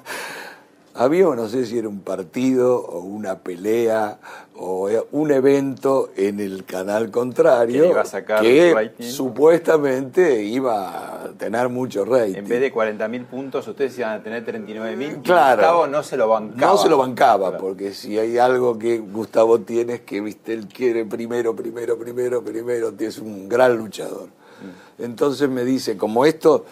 había, 0.96 1.26
no 1.26 1.48
sé 1.50 1.66
si 1.66 1.78
era 1.78 1.88
un 1.90 2.02
partido 2.02 2.78
o 2.80 3.00
una 3.00 3.40
pelea 3.40 4.20
o 4.56 4.88
un 5.12 5.32
evento 5.32 6.12
en 6.16 6.40
el 6.40 6.64
canal 6.66 7.10
contrario 7.10 7.82
Que 7.84 7.90
iba 7.90 8.02
a 8.02 8.06
sacar 8.06 8.42
que 8.42 8.74
rating. 8.74 9.06
supuestamente 9.06 10.44
iba 10.44 11.24
a 11.26 11.30
tener 11.32 11.70
mucho 11.70 12.06
rating. 12.06 12.36
En 12.38 12.48
vez 12.48 12.62
de 12.62 12.72
40.000 12.74 13.26
puntos, 13.26 13.68
ustedes 13.68 13.98
iban 13.98 14.20
a 14.20 14.24
tener 14.24 14.46
39.000. 14.46 15.18
y 15.20 15.22
Claro. 15.22 15.56
Gustavo 15.62 15.88
no 15.88 16.04
se 16.04 16.18
lo 16.18 16.28
bancaba. 16.30 16.72
No 16.74 16.78
se 16.78 16.90
lo 16.90 16.98
bancaba, 16.98 17.50
Claro. 17.50 17.64
porque 17.64 17.94
si 17.94 18.20
hay 18.20 18.38
algo 18.38 18.78
que 18.78 19.00
Gustavo 19.00 19.60
tiene 19.62 19.96
es 19.96 20.02
que, 20.02 20.22
viste, 20.22 20.54
él 20.54 20.68
quiere 20.68 21.06
primero, 21.06 21.56
primero, 21.56 21.98
primero, 21.98 22.44
primero, 22.44 22.94
es 23.00 23.18
un 23.18 23.50
gran 23.50 23.76
luchador. 23.78 24.28
Mm. 24.28 25.04
Entonces 25.04 25.50
me 25.50 25.66
dice, 25.66 25.98
como 25.98 26.26
esto, 26.26 26.66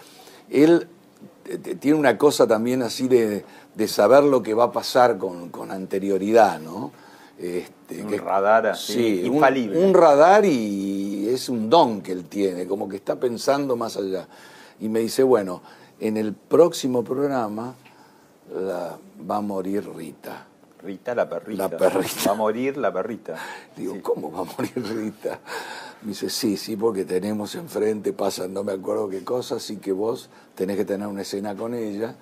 él 0.49 0.87
eh, 1.47 1.59
eh, 1.65 1.75
tiene 1.75 1.97
una 1.97 2.17
cosa 2.17 2.45
también 2.47 2.83
así 2.83 3.07
de, 3.07 3.43
de 3.75 3.87
saber 3.87 4.23
lo 4.23 4.41
que 4.43 4.53
va 4.53 4.65
a 4.65 4.71
pasar 4.71 5.17
con, 5.17 5.49
con 5.49 5.71
anterioridad, 5.71 6.59
¿no? 6.59 6.91
Este, 7.37 8.03
Un 8.03 8.17
radar 8.19 8.67
así, 8.67 8.93
sí, 8.93 9.29
un- 9.29 9.35
infalible. 9.35 9.83
Un, 9.83 9.93
radar 9.93 10.45
y 10.45 11.27
es 11.29 11.49
un 11.49 11.69
don 11.69 12.01
que 12.01 12.11
él 12.11 12.25
tiene, 12.25 12.67
como 12.67 12.87
que 12.87 12.97
está 12.97 13.15
pensando 13.19 13.75
más 13.75 13.97
allá. 13.97 14.27
Y 14.79 14.89
me 14.89 14.99
dice, 14.99 15.23
bueno, 15.23 15.61
en 15.99 16.17
el 16.17 16.33
próximo 16.33 17.03
programa 17.03 17.73
la- 18.53 18.97
va 19.29 19.37
a 19.37 19.41
morir 19.41 19.87
Rita. 19.95 20.45
Rita 20.83 21.13
la 21.15 21.29
perrita. 21.29 21.63
La 21.69 21.77
perrita. 21.77 22.13
Va 22.27 22.31
a 22.31 22.35
morir 22.35 22.77
la 22.77 22.91
perrita. 22.91 23.35
Digo, 23.77 23.93
Sí. 23.95 24.01
¿cómo 24.01 24.31
va 24.31 24.39
a 24.41 24.43
morir 24.43 24.73
Rita? 24.75 25.39
Me 26.01 26.09
dice, 26.09 26.29
sí, 26.29 26.57
sí, 26.57 26.75
porque 26.75 27.05
tenemos 27.05 27.53
enfrente, 27.55 28.11
pasan 28.13 28.53
no 28.53 28.63
me 28.63 28.71
acuerdo 28.73 29.07
qué 29.09 29.23
cosa, 29.23 29.55
así 29.55 29.77
que 29.77 29.91
vos 29.91 30.29
tenés 30.55 30.75
que 30.77 30.85
tener 30.85 31.07
una 31.07 31.21
escena 31.21 31.55
con 31.55 31.73
ella. 31.75 32.15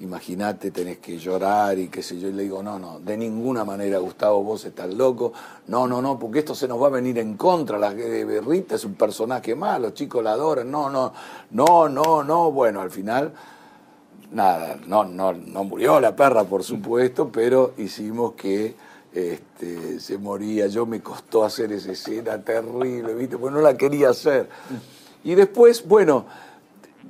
Imagínate, 0.00 0.72
tenés 0.72 0.98
que 0.98 1.18
llorar 1.18 1.78
y 1.78 1.88
qué 1.88 2.02
sé 2.02 2.18
yo. 2.18 2.28
Y 2.28 2.32
le 2.32 2.42
digo, 2.42 2.62
no, 2.62 2.78
no, 2.78 2.98
de 2.98 3.16
ninguna 3.16 3.64
manera, 3.64 3.98
Gustavo, 3.98 4.42
vos 4.42 4.64
estás 4.64 4.92
loco. 4.92 5.32
No, 5.68 5.86
no, 5.86 6.02
no, 6.02 6.18
porque 6.18 6.40
esto 6.40 6.54
se 6.54 6.66
nos 6.66 6.82
va 6.82 6.88
a 6.88 6.90
venir 6.90 7.18
en 7.18 7.36
contra. 7.36 7.78
La 7.78 7.92
eh, 7.92 8.40
Rita 8.44 8.74
es 8.74 8.84
un 8.84 8.94
personaje 8.94 9.54
más, 9.54 9.80
los 9.80 9.94
chicos 9.94 10.24
la 10.24 10.32
adoran. 10.32 10.70
No, 10.70 10.90
no, 10.90 11.12
no, 11.52 11.88
no, 11.88 12.24
no. 12.24 12.50
Bueno, 12.50 12.80
al 12.80 12.90
final 12.90 13.32
nada, 14.32 14.78
no, 14.86 15.04
no, 15.04 15.32
no 15.32 15.64
murió 15.64 16.00
la 16.00 16.14
perra, 16.14 16.44
por 16.44 16.64
supuesto, 16.64 17.30
pero 17.30 17.72
hicimos 17.78 18.32
que 18.32 18.74
este, 19.12 20.00
se 20.00 20.18
moría. 20.18 20.66
Yo 20.66 20.86
me 20.86 21.00
costó 21.00 21.44
hacer 21.44 21.72
esa 21.72 21.92
escena 21.92 22.42
terrible, 22.42 23.14
¿viste? 23.14 23.38
Pues 23.38 23.52
no 23.52 23.60
la 23.60 23.76
quería 23.76 24.10
hacer. 24.10 24.48
Y 25.22 25.34
después, 25.36 25.86
bueno, 25.86 26.26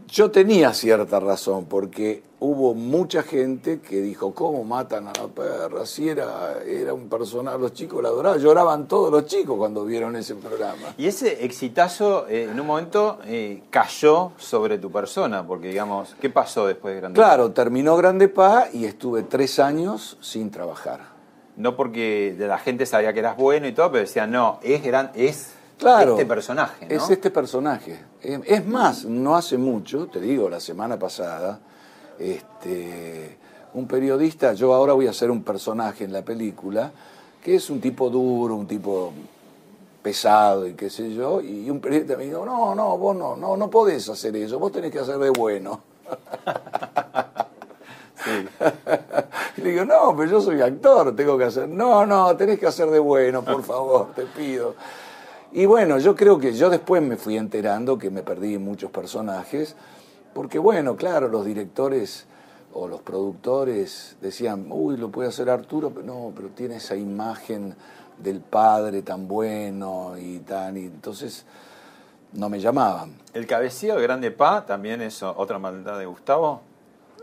yo 0.08 0.30
tenía 0.30 0.72
cierta 0.74 1.18
razón, 1.18 1.64
porque 1.64 2.22
hubo 2.44 2.74
mucha 2.74 3.22
gente 3.22 3.80
que 3.80 4.02
dijo, 4.02 4.34
¿cómo 4.34 4.64
matan 4.64 5.08
a 5.08 5.12
la 5.14 5.28
perra? 5.28 5.86
Si 5.86 6.08
era, 6.08 6.62
era 6.66 6.92
un 6.92 7.08
personaje, 7.08 7.58
los 7.58 7.72
chicos 7.72 8.02
la 8.02 8.10
adoraban, 8.10 8.38
lloraban 8.38 8.86
todos 8.86 9.10
los 9.10 9.24
chicos 9.24 9.56
cuando 9.56 9.84
vieron 9.84 10.14
ese 10.14 10.34
programa. 10.34 10.94
Y 10.98 11.06
ese 11.06 11.44
exitazo 11.44 12.28
eh, 12.28 12.44
en 12.44 12.60
un 12.60 12.66
momento 12.66 13.18
eh, 13.24 13.62
cayó 13.70 14.32
sobre 14.36 14.76
tu 14.76 14.92
persona, 14.92 15.46
porque 15.46 15.68
digamos, 15.68 16.14
¿qué 16.20 16.28
pasó 16.28 16.66
después 16.66 16.94
de 16.94 17.00
Grande 17.00 17.16
Claro, 17.16 17.52
terminó 17.52 17.96
Grande 17.96 18.28
Pa 18.28 18.68
y 18.72 18.84
estuve 18.84 19.22
tres 19.22 19.58
años 19.58 20.18
sin 20.20 20.50
trabajar. 20.50 21.14
No 21.56 21.76
porque 21.76 22.36
la 22.38 22.58
gente 22.58 22.84
sabía 22.84 23.14
que 23.14 23.20
eras 23.20 23.38
bueno 23.38 23.66
y 23.66 23.72
todo, 23.72 23.90
pero 23.90 24.02
decían, 24.02 24.30
no, 24.30 24.58
es 24.62 24.82
gran, 24.82 25.12
es 25.14 25.54
Claro, 25.78 26.12
este 26.12 26.26
personaje, 26.26 26.86
¿no? 26.86 26.94
Es 26.94 27.10
este 27.10 27.30
personaje. 27.30 27.98
Es 28.22 28.66
más, 28.66 29.04
no 29.06 29.34
hace 29.34 29.58
mucho, 29.58 30.06
te 30.06 30.20
digo, 30.20 30.48
la 30.48 30.60
semana 30.60 30.98
pasada, 30.98 31.60
este, 32.18 33.36
un 33.74 33.86
periodista, 33.86 34.52
yo 34.52 34.74
ahora 34.74 34.92
voy 34.92 35.06
a 35.06 35.12
ser 35.12 35.30
un 35.30 35.42
personaje 35.42 36.04
en 36.04 36.12
la 36.12 36.22
película, 36.22 36.92
que 37.42 37.56
es 37.56 37.70
un 37.70 37.80
tipo 37.80 38.08
duro, 38.10 38.54
un 38.54 38.66
tipo 38.66 39.12
pesado 40.02 40.66
y 40.66 40.74
qué 40.74 40.90
sé 40.90 41.14
yo, 41.14 41.40
y 41.40 41.70
un 41.70 41.80
periodista 41.80 42.16
me 42.16 42.24
dijo, 42.24 42.44
no, 42.44 42.74
no, 42.74 42.96
vos 42.98 43.16
no, 43.16 43.36
no, 43.36 43.56
no 43.56 43.70
podés 43.70 44.08
hacer 44.08 44.36
eso, 44.36 44.58
vos 44.58 44.72
tenés 44.72 44.90
que 44.90 44.98
hacer 44.98 45.18
de 45.18 45.30
bueno. 45.30 45.80
Sí. 48.24 48.48
Y 49.56 49.60
le 49.60 49.70
digo, 49.70 49.84
no, 49.84 50.16
pero 50.16 50.30
yo 50.30 50.40
soy 50.40 50.60
actor, 50.60 51.14
tengo 51.14 51.38
que 51.38 51.44
hacer. 51.44 51.68
No, 51.68 52.04
no, 52.04 52.36
tenés 52.36 52.58
que 52.58 52.66
hacer 52.66 52.90
de 52.90 52.98
bueno, 52.98 53.42
por 53.42 53.62
favor, 53.64 54.08
te 54.14 54.24
pido. 54.24 54.74
Y 55.52 55.66
bueno, 55.66 55.98
yo 55.98 56.16
creo 56.16 56.38
que 56.38 56.52
yo 56.52 56.68
después 56.68 57.00
me 57.00 57.16
fui 57.16 57.36
enterando 57.36 57.96
que 57.96 58.10
me 58.10 58.22
perdí 58.22 58.54
en 58.54 58.64
muchos 58.64 58.90
personajes, 58.90 59.76
porque 60.34 60.58
bueno, 60.58 60.96
claro, 60.96 61.28
los 61.28 61.44
directores 61.44 62.26
o 62.72 62.88
los 62.88 63.00
productores 63.02 64.16
decían, 64.20 64.66
uy, 64.70 64.96
lo 64.96 65.10
puede 65.10 65.28
hacer 65.28 65.48
Arturo, 65.48 65.90
pero 65.90 66.04
no, 66.04 66.32
pero 66.34 66.48
tiene 66.48 66.76
esa 66.76 66.96
imagen 66.96 67.74
del 68.18 68.40
padre 68.40 69.02
tan 69.02 69.28
bueno 69.28 70.14
y 70.18 70.40
tan. 70.40 70.76
Y 70.76 70.86
entonces 70.86 71.44
no 72.32 72.48
me 72.48 72.58
llamaban. 72.60 73.14
¿El 73.32 73.46
cabeceo 73.46 73.96
de 73.96 74.02
Grande 74.02 74.30
Pa 74.32 74.66
también 74.66 75.02
es 75.02 75.22
otra 75.22 75.58
maldad 75.60 75.98
de 75.98 76.06
Gustavo? 76.06 76.62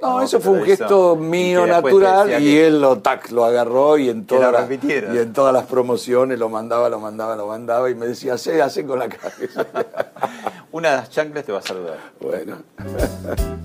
No, 0.02 0.15
No, 0.17 0.21
eso 0.24 0.39
fue 0.39 0.54
un 0.54 0.63
gesto 0.63 1.15
mío 1.15 1.67
natural 1.67 2.41
y 2.41 2.58
él 2.58 2.82
lo, 2.82 3.00
tac, 3.02 3.30
lo 3.30 3.45
agarró 3.45 3.97
y 4.00 4.10
en, 4.10 4.26
todas 4.26 4.52
las- 4.52 4.62
repitiera. 4.67 5.13
y 5.13 5.19
en 5.19 5.32
todas 5.32 5.54
las 5.54 5.65
promociones 5.65 6.39
lo 6.39 6.50
mandaba, 6.50 6.89
lo 6.89 7.00
mandaba, 7.00 7.36
lo 7.36 7.45
mandaba 7.45 7.88
y 7.89 7.93
me 7.95 8.08
decía, 8.08 8.34
hace, 8.34 8.62
hace 8.63 8.84
con 8.86 8.97
la 9.00 9.10
cabeza. 9.10 9.67
Una 10.73 10.91
de 10.91 10.97
las 10.97 11.10
chanclas 11.10 11.45
te 11.45 11.51
va 11.51 11.60
a 11.60 11.62
saludar. 11.62 11.99
bueno. 12.21 12.63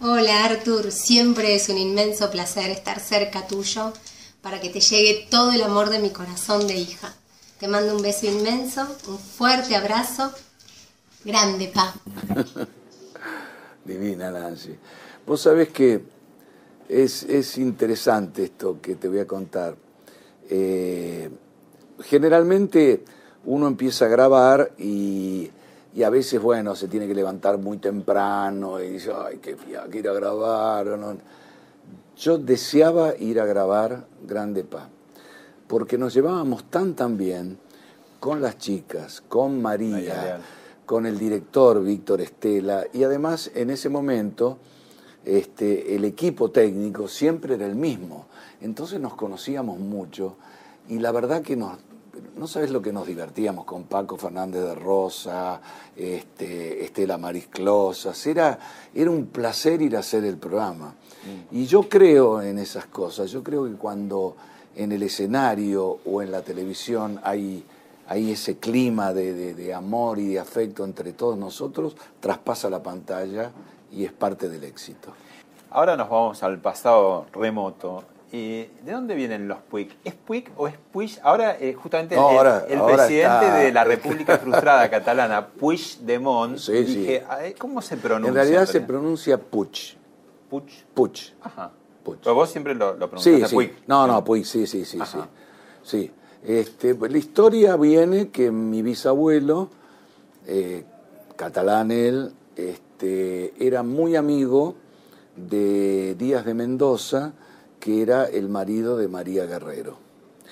Hola 0.00 0.44
Arthur, 0.46 0.90
siempre 0.90 1.54
es 1.54 1.68
un 1.68 1.78
inmenso 1.78 2.28
placer 2.30 2.70
estar 2.70 2.98
cerca 2.98 3.46
tuyo 3.46 3.92
para 4.40 4.60
que 4.60 4.68
te 4.68 4.80
llegue 4.80 5.28
todo 5.30 5.52
el 5.52 5.62
amor 5.62 5.90
de 5.90 6.00
mi 6.00 6.10
corazón 6.10 6.66
de 6.66 6.74
hija. 6.74 7.14
Te 7.60 7.68
mando 7.68 7.94
un 7.94 8.02
beso 8.02 8.26
inmenso, 8.26 8.84
un 9.06 9.18
fuerte 9.18 9.76
abrazo. 9.76 10.32
Grande, 11.24 11.68
pa. 11.68 11.94
Divina 13.84 14.32
Nancy. 14.32 14.76
Vos 15.24 15.42
sabés 15.42 15.68
que 15.68 16.02
es, 16.88 17.22
es 17.22 17.58
interesante 17.58 18.42
esto 18.44 18.80
que 18.80 18.96
te 18.96 19.06
voy 19.06 19.20
a 19.20 19.26
contar. 19.26 19.76
Eh, 20.48 21.30
generalmente 22.02 23.04
uno 23.44 23.66
empieza 23.66 24.06
a 24.06 24.08
grabar 24.08 24.72
y, 24.78 25.50
y 25.94 26.02
a 26.02 26.10
veces, 26.10 26.40
bueno, 26.40 26.74
se 26.76 26.88
tiene 26.88 27.06
que 27.06 27.14
levantar 27.14 27.58
muy 27.58 27.78
temprano 27.78 28.80
y 28.80 28.90
dice, 28.90 29.12
ay, 29.16 29.38
qué 29.38 29.56
fiaca 29.56 29.96
ir 29.96 30.08
a 30.08 30.12
grabar. 30.12 30.86
no. 30.98 31.16
Yo 32.16 32.36
deseaba 32.36 33.16
ir 33.16 33.40
a 33.40 33.46
grabar 33.46 34.04
Grande 34.26 34.62
Pa, 34.62 34.88
porque 35.66 35.96
nos 35.96 36.12
llevábamos 36.12 36.64
tan 36.64 36.94
tan 36.94 37.16
bien 37.16 37.58
con 38.18 38.42
las 38.42 38.58
chicas, 38.58 39.22
con 39.26 39.62
María 39.62 40.40
con 40.90 41.06
el 41.06 41.20
director 41.20 41.84
Víctor 41.84 42.20
Estela 42.20 42.84
y 42.92 43.04
además 43.04 43.52
en 43.54 43.70
ese 43.70 43.88
momento 43.88 44.58
este, 45.24 45.94
el 45.94 46.04
equipo 46.04 46.50
técnico 46.50 47.06
siempre 47.06 47.54
era 47.54 47.64
el 47.64 47.76
mismo. 47.76 48.26
Entonces 48.60 48.98
nos 48.98 49.14
conocíamos 49.14 49.78
mucho 49.78 50.34
y 50.88 50.98
la 50.98 51.12
verdad 51.12 51.42
que 51.42 51.54
nos, 51.54 51.78
no 52.36 52.46
sabes 52.46 52.70
lo 52.70 52.80
que 52.82 52.92
nos 52.92 53.06
divertíamos 53.06 53.64
con 53.64 53.84
Paco 53.84 54.16
Fernández 54.16 54.62
de 54.62 54.74
Rosa, 54.74 55.60
este, 55.96 56.84
Estela 56.84 57.18
Marisclosas, 57.18 58.26
era, 58.26 58.58
era 58.94 59.10
un 59.10 59.26
placer 59.26 59.82
ir 59.82 59.96
a 59.96 60.00
hacer 60.00 60.24
el 60.24 60.36
programa. 60.38 60.94
Y 61.52 61.66
yo 61.66 61.88
creo 61.88 62.40
en 62.40 62.58
esas 62.58 62.86
cosas, 62.86 63.30
yo 63.30 63.42
creo 63.42 63.64
que 63.66 63.72
cuando 63.74 64.36
en 64.74 64.92
el 64.92 65.02
escenario 65.02 65.98
o 66.06 66.22
en 66.22 66.30
la 66.32 66.40
televisión 66.42 67.20
hay, 67.22 67.62
hay 68.08 68.30
ese 68.32 68.56
clima 68.56 69.12
de, 69.12 69.34
de- 69.34 69.54
de 69.54 69.74
amor 69.74 70.18
y 70.18 70.28
de 70.28 70.38
afecto 70.40 70.84
entre 70.84 71.12
todos 71.12 71.36
nosotros, 71.36 71.94
traspasa 72.20 72.70
la 72.70 72.82
pantalla 72.82 73.50
y 73.92 74.04
es 74.04 74.12
parte 74.12 74.48
del 74.48 74.64
éxito. 74.64 75.12
Ahora 75.72 75.96
nos 75.96 76.08
vamos 76.08 76.42
al 76.42 76.58
pasado 76.58 77.26
remoto. 77.32 78.02
¿Y 78.32 78.66
¿De 78.84 78.92
dónde 78.92 79.16
vienen 79.16 79.48
los 79.48 79.58
Puig? 79.58 79.88
¿Es 80.04 80.14
Puig 80.14 80.50
o 80.56 80.68
es 80.68 80.74
Puig? 80.92 81.18
Ahora, 81.22 81.56
eh, 81.58 81.74
justamente, 81.74 82.14
No, 82.14 82.30
el, 82.30 82.36
ahora- 82.36 82.64
el 82.68 82.78
ahora 82.78 82.96
presidente 82.96 83.46
está- 83.46 83.54
de 83.56 83.72
la 83.72 83.84
República 83.84 84.38
Frustrada 84.38 84.88
Catalana, 84.88 85.48
Puigdemont, 85.48 86.56
Sí, 86.58 86.72
dije, 86.84 87.24
"Ay, 87.28 87.54
¿cómo 87.54 87.82
se 87.82 87.96
pronuncia? 87.96 88.28
En 88.28 88.34
realidad 88.34 88.66
se 88.66 88.80
pronuncia 88.80 89.36
Puch. 89.36 89.94
Puig. 90.48 90.64
Puch. 90.94 91.30
Ajá. 91.42 91.72
Puig. 92.04 92.18
Pero 92.22 92.34
vos 92.36 92.50
siempre 92.50 92.74
lo, 92.74 92.94
lo 92.94 93.06
Sí, 93.06 93.10
pronunciaste 93.10 93.48
sí. 93.48 93.54
Puig. 93.54 93.72
No, 93.88 94.06
no, 94.06 94.22
Puig, 94.24 94.44
sí, 94.44 94.66
sí, 94.66 94.84
sí, 94.84 94.92
sí. 94.96 94.98
Ajá. 95.00 95.28
Sí. 95.82 96.10
Este, 96.44 96.94
la 96.94 97.18
historia 97.18 97.76
viene 97.76 98.28
que 98.30 98.50
mi 98.52 98.80
bisabuelo, 98.82 99.70
eh, 100.46 100.84
catalán 101.36 101.90
él, 101.90 102.32
este, 102.56 103.52
era 103.58 103.82
muy 103.82 104.14
amigo 104.16 104.76
de 105.36 106.14
Díaz 106.18 106.44
de 106.44 106.54
Mendoza, 106.54 107.32
que 107.80 108.02
era 108.02 108.26
el 108.26 108.48
marido 108.48 108.96
de 108.98 109.08
María 109.08 109.46
Guerrero 109.46 109.96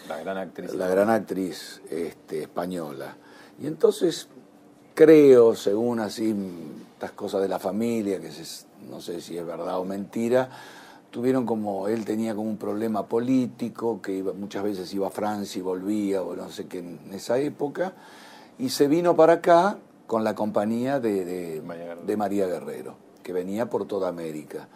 La 0.09 0.19
gran 0.19 0.39
actriz. 0.39 0.75
la 0.75 0.89
gran 0.89 1.11
actriz 1.11 1.81
este, 1.91 2.41
española. 2.43 3.17
Y 3.63 3.67
entonces 3.67 4.29
creo, 4.95 5.55
según 5.55 6.01
así 6.01 6.35
estas 6.95 7.13
cosas 7.13 7.43
de 7.43 7.49
la 7.49 7.59
familia, 7.59 8.19
que 8.21 8.33
se- 8.33 8.67
no 8.91 9.01
sé 9.01 9.21
si 9.21 9.37
es 9.37 9.45
verdad 9.47 9.79
o 9.79 9.85
mentira, 9.85 10.49
tuvieron 11.11 11.45
como, 11.47 11.89
él 11.89 12.05
tenía 12.05 12.35
como 12.35 12.49
un 12.51 12.57
problema 12.57 13.07
político, 13.07 14.01
que 14.03 14.13
iba, 14.15 14.33
muchas 14.33 14.63
veces 14.65 14.93
iba 14.95 15.07
a 15.09 15.11
Francia 15.11 15.59
y 15.59 15.63
volvía, 15.63 16.23
o 16.23 16.35
no 16.35 16.51
sé 16.51 16.67
qué, 16.67 16.79
en 16.79 16.99
esa 17.13 17.39
época, 17.39 17.93
y 18.59 18.71
se 18.71 18.89
vino 18.89 19.15
para 19.17 19.35
acá 19.35 19.79
con 20.07 20.25
la 20.25 20.35
compañía 20.35 20.99
de 21.01 21.63
María 22.17 22.47
Guerrero, 22.47 22.97
que 23.23 23.33
venía 23.33 23.69
por 23.71 23.87
toda 23.87 24.09
América. 24.09 24.69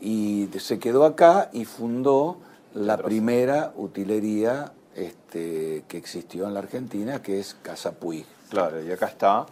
Y 0.00 0.48
se 0.58 0.78
quedó 0.78 1.04
acá 1.04 1.50
y 1.52 1.64
fundó 1.64 2.38
la 2.74 2.96
primera 2.96 3.72
utilería 3.76 4.72
este, 4.94 5.84
que 5.88 5.98
existió 5.98 6.46
en 6.46 6.54
la 6.54 6.60
Argentina, 6.60 7.22
que 7.22 7.38
es 7.38 7.54
Casa 7.62 7.92
Puig. 7.92 8.24
Claro, 8.48 8.82
y 8.82 8.90
acá 8.90 9.06
está. 9.06 9.46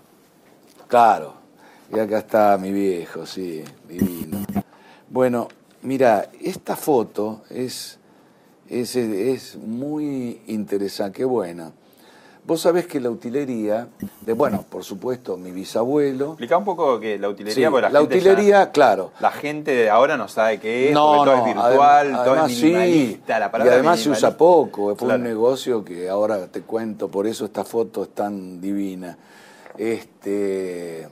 Claro, 0.89 1.35
y 1.93 1.99
acá 1.99 2.19
está 2.19 2.59
mi 2.59 2.73
viejo, 2.73 3.27
sí, 3.27 3.63
divino. 3.89 4.39
Bueno, 5.09 5.49
mira, 5.83 6.31
esta 6.41 6.77
foto 6.77 7.43
es, 7.51 7.99
es, 8.69 8.97
es 8.97 9.57
muy 9.57 10.43
interesante, 10.47 11.19
qué 11.19 11.25
buena. 11.25 11.73
Vos 12.49 12.63
sabés 12.63 12.87
que 12.87 12.99
la 12.99 13.11
utilería, 13.11 13.89
de, 14.23 14.33
bueno, 14.33 14.65
por 14.71 14.83
supuesto, 14.83 15.37
mi 15.37 15.51
bisabuelo. 15.51 16.29
Explica 16.29 16.57
un 16.57 16.65
poco 16.65 16.99
que 16.99 17.19
la 17.19 17.29
utilería, 17.29 17.55
Sí, 17.55 17.61
la, 17.75 17.91
la 17.91 17.99
gente 18.01 18.17
utilería, 18.17 18.65
ya- 18.65 18.71
claro. 18.73 19.13
la 19.21 19.31
gente 19.31 19.73
de 19.73 19.91
ahora 19.91 20.17
no 20.17 20.29
sabe 20.29 20.59
qué 20.59 20.89
es, 20.89 20.95
No, 20.95 21.09
porque 21.19 21.31
todo 21.31 21.37
no, 21.37 21.47
es 21.47 21.55
virtual, 21.55 22.11
todo 22.13 22.21
además 22.33 22.51
es 22.51 22.57
sí, 22.57 22.65
minimalista, 22.65 23.39
la 23.39 23.47
y 23.47 23.49
palabra 23.51 23.75
además 23.75 24.01
se 24.01 24.09
usa 24.09 24.35
poco, 24.39 24.97
fue 24.97 25.09
Claro. 25.09 25.15
un 25.21 25.25
negocio 25.29 25.85
que 25.85 26.09
ahora 26.09 26.47
te 26.47 26.63
cuento, 26.63 27.09
por 27.11 27.27
eso 27.27 27.45
esta 27.45 27.65
foto 27.65 28.05
es 28.05 28.15
tan 28.15 28.63
divina. 28.63 29.19
Este, 29.77 31.07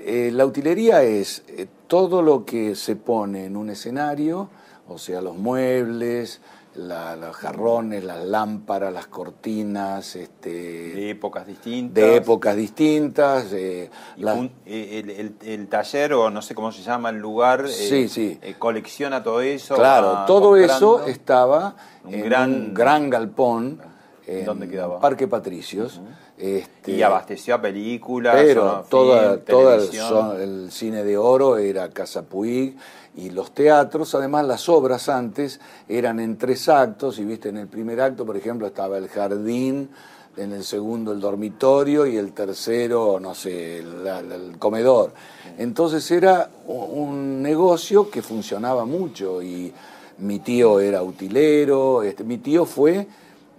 eh, 0.00 0.30
la 0.32 0.44
utilería 0.44 1.04
es 1.04 1.44
eh, 1.46 1.68
todo 1.86 2.22
lo 2.22 2.44
que 2.44 2.74
se 2.74 2.96
pone 2.96 3.44
en 3.46 3.56
un 3.56 3.70
escenario, 3.70 4.48
o 4.88 4.98
sea, 4.98 5.20
los 5.20 5.36
muebles, 5.36 6.40
la- 6.74 7.16
los 7.16 7.36
jarrones, 7.36 8.02
las 8.04 8.24
lámparas, 8.24 8.92
las 8.92 9.06
cortinas, 9.06 10.16
este, 10.16 10.50
De 10.50 11.10
épocas 11.10 11.46
distintas. 11.46 11.94
de 11.94 12.16
épocas 12.16 12.56
distintas. 12.56 13.52
eh, 13.52 13.90
Y 14.16 14.22
la- 14.22 14.34
un- 14.34 14.50
eh, 14.64 15.02
el, 15.04 15.10
el- 15.10 15.34
el 15.42 15.68
taller, 15.68 16.14
o 16.14 16.30
no 16.30 16.40
sé 16.42 16.54
cómo 16.54 16.72
se 16.72 16.82
llama 16.82 17.10
el 17.10 17.18
lugar, 17.18 17.64
eh, 17.66 17.68
Sí, 17.68 18.08
sí. 18.08 18.38
eh, 18.42 18.54
colecciona 18.58 19.22
todo 19.22 19.40
eso. 19.42 19.74
Claro, 19.74 20.06
va 20.12 20.26
todo 20.26 20.56
eso 20.56 21.04
estaba 21.06 21.76
Un 22.04 22.14
en 22.14 22.24
gran- 22.24 22.50
un 22.52 22.74
gran 22.74 23.10
galpón 23.10 23.80
en 24.26 24.44
¿Dónde 24.44 24.68
quedaba? 24.68 25.00
Parque 25.00 25.26
Patricios. 25.28 26.00
Este, 26.38 26.92
Y 26.92 27.02
abasteció 27.02 27.54
a 27.54 27.60
películas, 27.60 28.34
pero 28.36 28.62
sonofilm, 28.62 28.88
toda, 28.88 29.32
el, 29.34 29.40
televisión. 29.40 30.08
son- 30.08 30.40
el 30.40 30.72
cine 30.72 31.04
de 31.04 31.16
oro 31.16 31.56
era 31.56 31.88
Casa 31.90 32.22
Puig 32.22 32.76
y 33.16 33.30
los 33.30 33.52
teatros, 33.52 34.14
además 34.14 34.46
las 34.46 34.68
obras 34.68 35.08
antes 35.08 35.60
eran 35.88 36.18
en 36.18 36.38
tres 36.38 36.68
actos 36.68 37.18
y 37.18 37.24
viste 37.24 37.50
en 37.50 37.58
el 37.58 37.68
primer 37.68 38.00
acto, 38.00 38.24
por 38.24 38.36
ejemplo, 38.36 38.66
estaba 38.66 38.96
el 38.98 39.08
jardín, 39.08 39.90
en 40.36 40.52
el 40.52 40.64
segundo 40.64 41.12
el 41.12 41.20
dormitorio 41.20 42.06
y 42.06 42.16
el 42.16 42.32
tercero, 42.32 43.20
no 43.20 43.34
sé, 43.34 43.78
el, 43.78 44.56
comedor. 44.58 45.12
Entonces 45.58 46.10
era 46.10 46.48
un 46.66 47.42
negocio 47.42 48.08
que 48.08 48.22
funcionaba 48.22 48.86
mucho 48.86 49.42
y 49.42 49.72
mi 50.18 50.38
tío 50.38 50.80
era 50.80 51.02
utilero, 51.02 52.02
este, 52.02 52.24
mi 52.24 52.38
tío 52.38 52.64
fue 52.64 53.06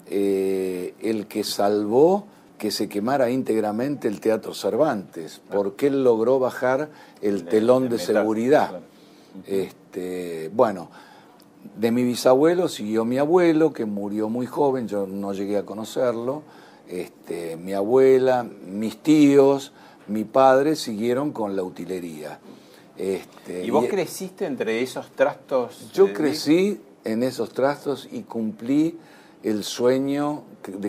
eh, 0.07 0.95
el 1.01 1.27
que 1.27 1.43
salvó 1.43 2.25
que 2.63 2.71
se 2.71 2.87
quemara 2.87 3.29
íntegramente 3.29 4.07
el 4.07 4.21
Teatro 4.21 4.53
Cervantes, 4.53 5.41
porque 5.51 5.87
él 5.87 6.01
logró 6.01 6.39
bajar 6.39 6.87
el 7.21 7.33
El- 7.35 7.43
telón 7.45 7.83
el 7.83 7.89
de 7.89 7.99
seguridad. 7.99 8.79
Este, 9.45 10.49
bueno, 10.53 10.89
de 11.77 11.91
mi 11.91 12.05
bisabuelo 12.05 12.69
siguió 12.69 13.03
mi 13.03 13.17
abuelo, 13.17 13.73
que 13.73 13.83
murió 13.83 14.29
muy 14.29 14.45
joven, 14.45 14.87
yo 14.87 15.05
no 15.05 15.33
llegué 15.33 15.57
a 15.57 15.65
conocerlo. 15.65 16.43
Este, 16.87 17.57
mi 17.57 17.73
abuela, 17.73 18.45
mis 18.65 18.95
tíos, 19.03 19.73
mi 20.07 20.23
padre 20.23 20.77
siguieron 20.77 21.33
con 21.33 21.57
la 21.57 21.63
utilería. 21.63 22.39
Este, 22.95 23.65
¿Y 23.65 23.71
vos 23.71 23.87
creciste 23.89 24.45
entre 24.45 24.81
esos 24.81 25.11
trastos? 25.11 25.91
yo 25.93 26.13
crecí 26.13 26.79
en 27.03 27.23
esos 27.23 27.49
trastos 27.49 28.07
y 28.09 28.21
cumplí 28.21 28.97
el 29.43 29.65
sueño 29.65 30.43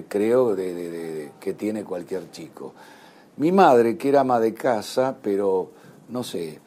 creo 0.07 0.55
de- 0.55 1.31
que 1.41 1.53
tiene 1.53 1.85
cualquier 1.85 2.31
chico. 2.31 2.73
Mi 3.37 3.53
madre, 3.53 3.97
que 3.99 4.09
era 4.11 4.21
ama 4.21 4.41
de 4.41 4.55
casa, 4.55 5.17
pero 5.23 5.71
no 6.09 6.23
sé, 6.23 6.61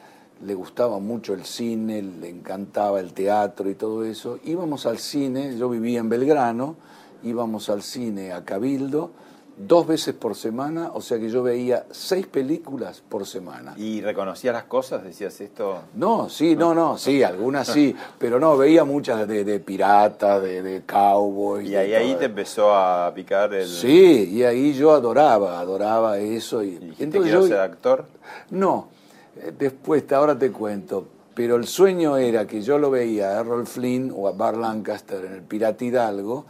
le 0.43 0.53
gustaba 0.53 0.99
mucho 0.99 1.33
el 1.33 1.45
cine, 1.45 2.01
le 2.01 2.29
encantaba 2.29 2.99
el 2.99 3.13
teatro 3.13 3.69
y 3.69 3.75
todo 3.75 4.03
eso, 4.03 4.39
íbamos 4.43 4.85
al 4.85 4.99
cine, 4.99 5.57
yo 5.57 5.69
vivía 5.69 5.99
en 5.99 6.09
Belgrano, 6.09 6.75
íbamos 7.23 7.69
al 7.69 7.81
cine 7.81 8.33
a 8.33 8.43
Cabildo 8.45 9.11
dos 9.57 9.87
veces 9.87 10.13
por 10.13 10.35
semana, 10.35 10.91
o 10.93 11.01
sea 11.01 11.17
que 11.17 11.29
yo 11.29 11.41
veía 11.41 11.85
seis 11.89 12.27
películas 12.27 13.01
por 13.09 13.25
semana. 13.25 13.73
¿Y 13.77 14.01
reconocías 14.01 14.53
las 14.53 14.65
cosas? 14.65 15.03
¿Decías 15.03 15.41
esto? 15.41 15.79
No, 15.95 16.29
sí, 16.29 16.55
no, 16.55 16.75
no, 16.75 16.97
sí, 16.97 17.23
algunas 17.23 17.67
sí, 17.67 17.95
pero 18.19 18.39
no, 18.39 18.55
veía 18.55 18.83
muchas 18.83 19.27
de, 19.27 19.43
de 19.43 19.59
piratas, 19.59 20.41
de, 20.43 20.61
de 20.61 20.83
cowboys. 20.83 21.67
Y 21.69 21.75
ahí, 21.75 21.93
ahí 21.93 22.15
te 22.15 22.25
empezó 22.25 22.73
a 22.75 23.11
picar 23.15 23.53
el... 23.53 23.67
Sí, 23.67 24.29
y 24.31 24.43
ahí 24.43 24.73
yo 24.73 24.91
adoraba, 24.91 25.59
adoraba 25.59 26.19
eso. 26.19 26.63
Y, 26.63 26.69
¿Y 26.99 27.03
entonces 27.03 27.21
quiero 27.23 27.41
yo- 27.41 27.47
ser 27.47 27.59
actor? 27.59 28.05
No, 28.51 28.89
eh, 29.37 29.51
después, 29.57 30.03
ahora 30.11 30.37
te 30.37 30.51
cuento. 30.51 31.07
Pero 31.33 31.55
el 31.55 31.67
sueño 31.67 32.17
era 32.17 32.47
que 32.47 32.61
yo 32.63 32.79
lo 32.79 32.89
veía 32.89 33.29
a 33.29 33.39
Errol 33.41 33.67
Flynn 33.67 34.11
o 34.15 34.27
a 34.27 34.31
Bar 34.31 34.57
Lancaster 34.57 35.23
en 35.25 35.33
el 35.33 35.41
Pirata 35.43 35.85
Hidalgo 35.85 36.45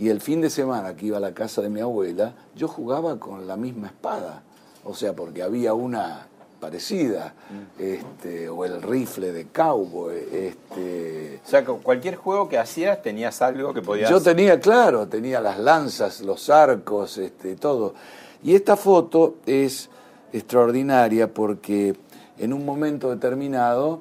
y 0.00 0.08
el 0.08 0.22
fin 0.22 0.40
de 0.40 0.48
semana 0.48 0.96
que 0.96 1.04
iba 1.06 1.18
a 1.18 1.20
la 1.20 1.34
casa 1.34 1.60
de 1.60 1.68
mi 1.68 1.80
abuela, 1.80 2.32
yo 2.56 2.68
jugaba 2.68 3.20
con 3.20 3.46
la 3.46 3.56
misma 3.58 3.88
espada. 3.88 4.42
O 4.82 4.94
sea, 4.94 5.12
porque 5.12 5.42
había 5.42 5.74
una 5.74 6.26
parecida, 6.58 7.34
Mm. 7.50 7.82
este, 7.82 8.48
o 8.48 8.64
el 8.64 8.80
rifle 8.80 9.30
de 9.30 9.48
cowboy. 9.48 10.14
Este, 10.32 11.40
O 11.44 11.48
sea, 11.48 11.64
cualquier 11.66 12.16
juego 12.16 12.48
que 12.48 12.56
hacías 12.56 13.02
tenías 13.02 13.42
algo 13.42 13.74
que 13.74 13.82
podías... 13.82 14.08
yo 14.08 14.22
tenía, 14.22 14.58
claro, 14.58 15.06
tenía 15.06 15.38
las 15.38 15.58
lanzas, 15.58 16.22
los 16.22 16.48
arcos, 16.48 17.18
este, 17.18 17.54
todo. 17.56 17.92
Y 18.42 18.54
esta 18.54 18.76
foto 18.76 19.36
es 19.44 19.90
extraordinaria 20.32 21.28
porque 21.32 21.94
en 22.38 22.54
un 22.54 22.64
momento 22.64 23.10
determinado 23.10 24.00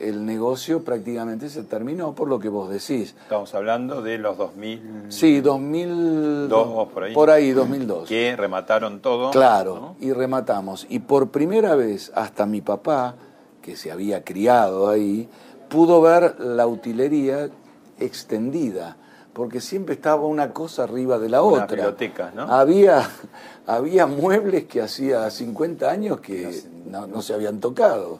el 0.00 0.24
negocio 0.24 0.82
prácticamente 0.82 1.48
se 1.48 1.62
terminó 1.62 2.14
por 2.14 2.28
lo 2.28 2.38
que 2.38 2.48
vos 2.48 2.70
decís. 2.70 3.14
Estamos 3.22 3.54
hablando 3.54 4.02
de 4.02 4.18
los 4.18 4.36
2000... 4.38 5.06
Sí, 5.08 5.40
2002, 5.40 6.48
Dos, 6.48 6.88
por 6.88 7.04
ahí. 7.04 7.14
Por 7.14 7.30
ahí, 7.30 7.50
2002. 7.52 8.08
Que 8.08 8.34
remataron 8.36 9.00
todo. 9.00 9.30
Claro, 9.30 9.74
¿no? 9.76 9.96
y 10.00 10.12
rematamos. 10.12 10.86
Y 10.88 11.00
por 11.00 11.30
primera 11.30 11.74
vez, 11.74 12.10
hasta 12.14 12.46
mi 12.46 12.60
papá, 12.60 13.14
que 13.62 13.76
se 13.76 13.92
había 13.92 14.24
criado 14.24 14.88
ahí, 14.88 15.28
pudo 15.68 16.00
ver 16.00 16.40
la 16.40 16.66
utilería 16.66 17.50
extendida, 17.98 18.96
porque 19.32 19.60
siempre 19.60 19.94
estaba 19.94 20.26
una 20.26 20.52
cosa 20.52 20.84
arriba 20.84 21.18
de 21.18 21.28
la 21.28 21.42
Una 21.42 21.64
otra. 21.64 21.76
biblioteca, 21.76 22.32
¿no? 22.34 22.42
Había, 22.42 23.08
había 23.66 24.06
muebles 24.06 24.64
que 24.64 24.80
hacía 24.82 25.30
50 25.30 25.88
años 25.90 26.20
que 26.20 26.62
no, 26.86 27.06
no 27.06 27.22
se 27.22 27.34
habían 27.34 27.60
tocado. 27.60 28.18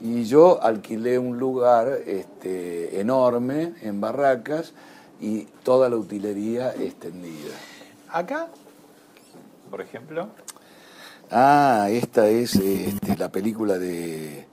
Y 0.00 0.24
yo 0.24 0.62
alquilé 0.62 1.18
un 1.18 1.38
lugar 1.38 1.88
este, 2.06 3.00
enorme 3.00 3.74
en 3.82 4.00
Barracas 4.00 4.72
y 5.20 5.44
toda 5.62 5.88
la 5.88 5.96
utilería 5.96 6.74
extendida. 6.74 7.54
Acá, 8.10 8.48
por 9.70 9.80
ejemplo, 9.80 10.28
Ah, 11.34 11.88
esta 11.90 12.28
es 12.28 12.56
este, 12.56 13.16
la 13.16 13.30
película 13.32 13.78
de, 13.78 14.46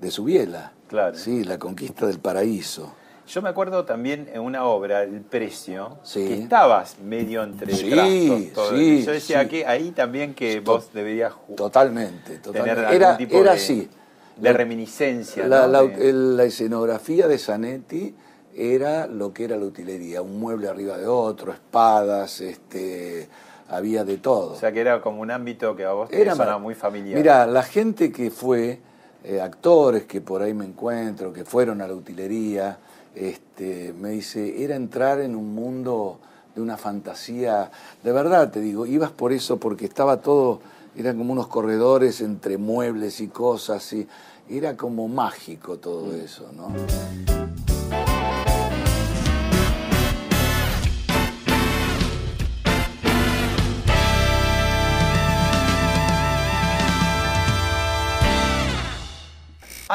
de 0.00 0.10
Subiela. 0.12 0.72
Claro. 0.86 1.16
Sí, 1.18 1.42
La 1.42 1.58
Conquista 1.58 2.06
del 2.06 2.20
Paraíso. 2.20 2.92
Yo 3.28 3.42
me 3.42 3.48
acuerdo 3.50 3.84
también 3.84 4.28
en 4.32 4.40
una 4.40 4.64
obra, 4.64 5.02
El 5.02 5.20
Precio, 5.20 5.98
Sí. 6.02 6.26
que 6.26 6.34
estabas 6.42 6.98
medio 7.00 7.42
entre 7.42 7.74
Sí, 7.74 7.90
trastos. 7.90 8.52
todo. 8.54 8.76
sí, 8.78 9.04
yo 9.04 9.12
decía 9.12 9.42
sí. 9.42 9.48
que 9.48 9.66
ahí 9.66 9.90
también 9.90 10.34
que 10.34 10.60
To- 10.60 10.72
vos 10.72 10.92
deberías 10.92 11.32
ju- 11.32 11.54
Totalmente, 11.56 12.38
tener 12.38 12.42
totalmente. 12.42 12.80
algún 12.80 12.94
Era, 12.96 13.16
tipo 13.16 13.36
era 13.38 13.50
de, 13.52 13.56
así. 13.58 13.88
de 14.36 14.50
La- 14.50 14.56
reminiscencia. 14.56 15.46
La, 15.46 15.66
¿no? 15.66 15.72
la- 15.72 15.82
De- 15.82 16.08
el- 16.10 16.36
la 16.36 16.44
escenografía 16.44 17.28
de 17.28 17.38
Zanetti 17.38 18.14
era 18.56 19.06
lo 19.06 19.32
que 19.32 19.44
era 19.44 19.56
la 19.56 19.64
utilería, 19.66 20.22
un 20.22 20.40
mueble 20.40 20.68
arriba 20.68 20.96
de 20.96 21.06
otro, 21.06 21.52
espadas, 21.52 22.40
este, 22.40 23.28
había 23.68 24.02
de 24.04 24.16
todo. 24.16 24.52
o 24.54 24.56
sea 24.56 24.72
que 24.72 24.80
era 24.80 25.00
como 25.02 25.20
un 25.20 25.30
ámbito 25.30 25.76
que 25.76 25.84
a 25.84 25.92
vos 25.92 26.08
te 26.08 26.20
Era 26.20 26.34
sonaba 26.34 26.58
muy 26.58 26.74
familiar. 26.74 27.18
Mira, 27.18 27.46
la 27.46 27.62
gente 27.62 28.10
que 28.10 28.30
fue, 28.30 28.80
eh, 29.22 29.40
actores 29.40 30.04
que 30.04 30.20
por 30.22 30.40
ahí 30.42 30.54
me 30.54 30.64
encuentro, 30.64 31.32
que 31.32 31.44
fueron 31.44 31.82
a 31.82 31.86
la 31.88 31.92
utilería, 31.94 32.78
este, 33.18 33.92
me 34.00 34.10
dice, 34.10 34.62
era 34.62 34.76
entrar 34.76 35.20
en 35.20 35.34
un 35.34 35.54
mundo 35.54 36.20
de 36.54 36.62
una 36.62 36.76
fantasía, 36.76 37.70
de 38.02 38.12
verdad 38.12 38.50
te 38.50 38.60
digo, 38.60 38.86
ibas 38.86 39.10
por 39.10 39.32
eso 39.32 39.58
porque 39.58 39.86
estaba 39.86 40.20
todo, 40.20 40.60
eran 40.96 41.18
como 41.18 41.32
unos 41.32 41.48
corredores 41.48 42.20
entre 42.20 42.58
muebles 42.58 43.20
y 43.20 43.28
cosas, 43.28 43.92
y 43.92 44.06
era 44.48 44.76
como 44.76 45.08
mágico 45.08 45.78
todo 45.78 46.14
eso, 46.14 46.50
¿no? 46.56 47.37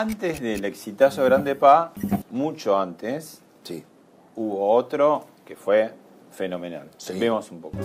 Antes 0.04 0.42
del 0.42 0.66
exitazo 0.66 1.24
Grande 1.24 1.56
Pa, 1.56 1.94
mucho 2.32 2.78
antes, 2.78 3.42
Sí. 3.64 3.86
hubo 4.36 4.74
otro 4.76 5.26
que 5.46 5.56
fue 5.56 5.94
fenomenal. 6.30 6.90
Sí. 6.98 7.18
Vemos 7.18 7.50
un 7.52 7.62
poco. 7.62 7.78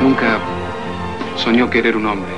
Nunca 0.00 0.38
soñó 1.36 1.68
querer 1.68 1.98
un 1.98 2.06
hombre. 2.06 2.32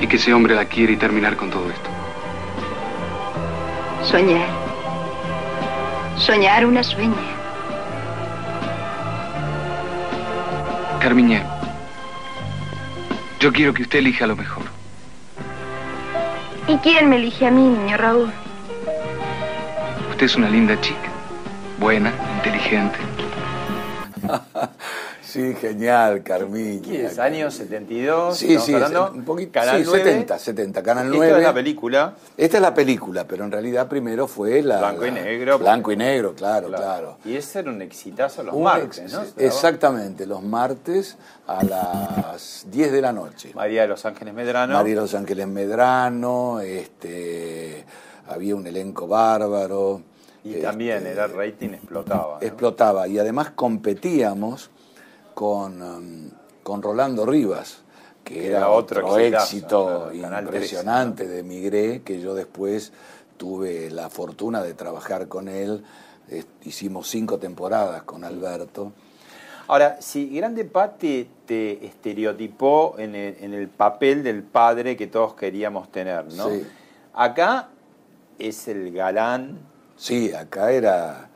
Y 0.00 0.08
que 0.08 0.16
ese 0.16 0.34
hombre 0.34 0.56
la 0.56 0.64
quiere 0.64 0.94
y 0.94 0.96
terminar 0.96 1.36
con 1.36 1.48
todo 1.48 1.70
esto. 1.70 1.90
Soñar. 4.02 4.48
Soñar 6.16 6.66
una 6.66 6.82
sueña. 6.82 7.14
Carmiña, 11.00 11.59
yo 13.40 13.52
quiero 13.52 13.72
que 13.72 13.82
usted 13.82 14.00
elija 14.00 14.26
lo 14.26 14.36
mejor. 14.36 14.64
¿Y 16.68 16.76
quién 16.78 17.08
me 17.08 17.16
elige 17.16 17.46
a 17.46 17.50
mí, 17.50 17.62
niño 17.62 17.96
Raúl? 17.96 18.30
Usted 20.10 20.26
es 20.26 20.36
una 20.36 20.50
linda 20.50 20.78
chica. 20.80 21.10
Buena, 21.78 22.12
inteligente. 22.36 22.98
Sí, 25.30 25.54
genial, 25.54 26.22
Carmiña. 26.24 26.82
¿Qué 26.82 27.06
es? 27.06 27.18
¿Años 27.20 27.54
72? 27.54 28.36
Sí, 28.36 28.58
sí, 28.58 28.74
hablando? 28.74 29.12
un 29.14 29.24
poquito. 29.24 29.52
Canal 29.52 29.78
sí, 29.78 29.84
9. 29.86 30.04
70, 30.04 30.38
70, 30.38 30.82
Canal 30.82 31.06
Esto 31.06 31.16
9. 31.18 31.36
es 31.38 31.42
la 31.44 31.54
película. 31.54 32.14
Esta 32.36 32.56
es 32.56 32.62
la 32.62 32.74
película, 32.74 33.24
pero 33.28 33.44
en 33.44 33.52
realidad 33.52 33.86
primero 33.88 34.26
fue 34.26 34.60
la. 34.62 34.78
Blanco 34.78 35.06
y 35.06 35.10
negro. 35.12 35.58
Blanco 35.60 35.92
y 35.92 35.96
negro, 35.96 36.34
claro, 36.34 36.66
claro. 36.68 36.82
Claro. 36.82 37.16
Y 37.24 37.36
ese 37.36 37.60
era 37.60 37.70
un 37.70 37.80
exitazo 37.80 38.42
los 38.42 38.54
Un 38.54 38.64
martes, 38.64 38.98
ex- 38.98 39.12
¿no? 39.12 39.22
Exactamente, 39.36 40.26
los 40.26 40.42
martes 40.42 41.16
a 41.46 41.62
las 41.62 42.66
10 42.70 42.90
de 42.90 43.00
la 43.00 43.12
noche. 43.12 43.52
María 43.54 43.82
de 43.82 43.88
los 43.88 44.04
Ángeles 44.04 44.34
Medrano. 44.34 44.72
María 44.74 44.94
de 44.96 45.00
los 45.00 45.14
Ángeles 45.14 45.46
Medrano, 45.46 46.60
este, 46.60 47.84
había 48.28 48.56
un 48.56 48.66
elenco 48.66 49.06
bárbaro. 49.06 50.02
y 50.42 50.50
este, 50.50 50.62
también 50.62 51.06
era 51.06 51.26
rating 51.28 51.70
explotaba. 51.70 52.38
¿no? 52.40 52.46
explotaba. 52.46 53.06
Y 53.08 53.18
además 53.18 53.50
competíamos 53.50 54.70
con, 55.40 55.80
um, 55.80 56.30
con 56.62 56.82
Rolando 56.82 57.24
Rivas, 57.24 57.78
que 58.22 58.48
era, 58.48 58.58
Era 58.58 58.68
otro 58.68 59.16
éxito 59.16 60.10
impresionante 60.12 61.26
de 61.26 61.42
Migré, 61.42 62.02
que 62.02 62.20
yo 62.20 62.34
después 62.34 62.92
tuve 63.38 63.90
la 63.90 64.10
fortuna 64.10 64.62
de 64.62 64.74
trabajar 64.74 65.28
con 65.28 65.48
él. 65.48 65.82
Hicimos 66.62 67.08
cinco 67.08 67.38
temporadas 67.38 68.02
con 68.02 68.22
Alberto. 68.22 68.92
Ahora, 69.68 69.96
si 70.02 70.28
Grande 70.28 70.66
Pa 70.66 70.92
te, 70.92 71.26
te 71.46 71.86
estereotipó 71.86 72.96
en 72.98 73.14
el, 73.14 73.36
en 73.40 73.54
el 73.54 73.68
papel 73.68 74.22
del 74.22 74.42
padre 74.42 74.94
que 74.94 75.06
todos 75.06 75.32
queríamos 75.32 75.90
tener, 75.90 76.26
¿no? 76.34 76.50
Sí. 76.50 76.66
Acá 77.14 77.70
es 78.38 78.68
el 78.68 78.92
galán, 78.92 79.58
Sí, 79.96 80.34
acá 80.34 80.70
era, 80.70 81.30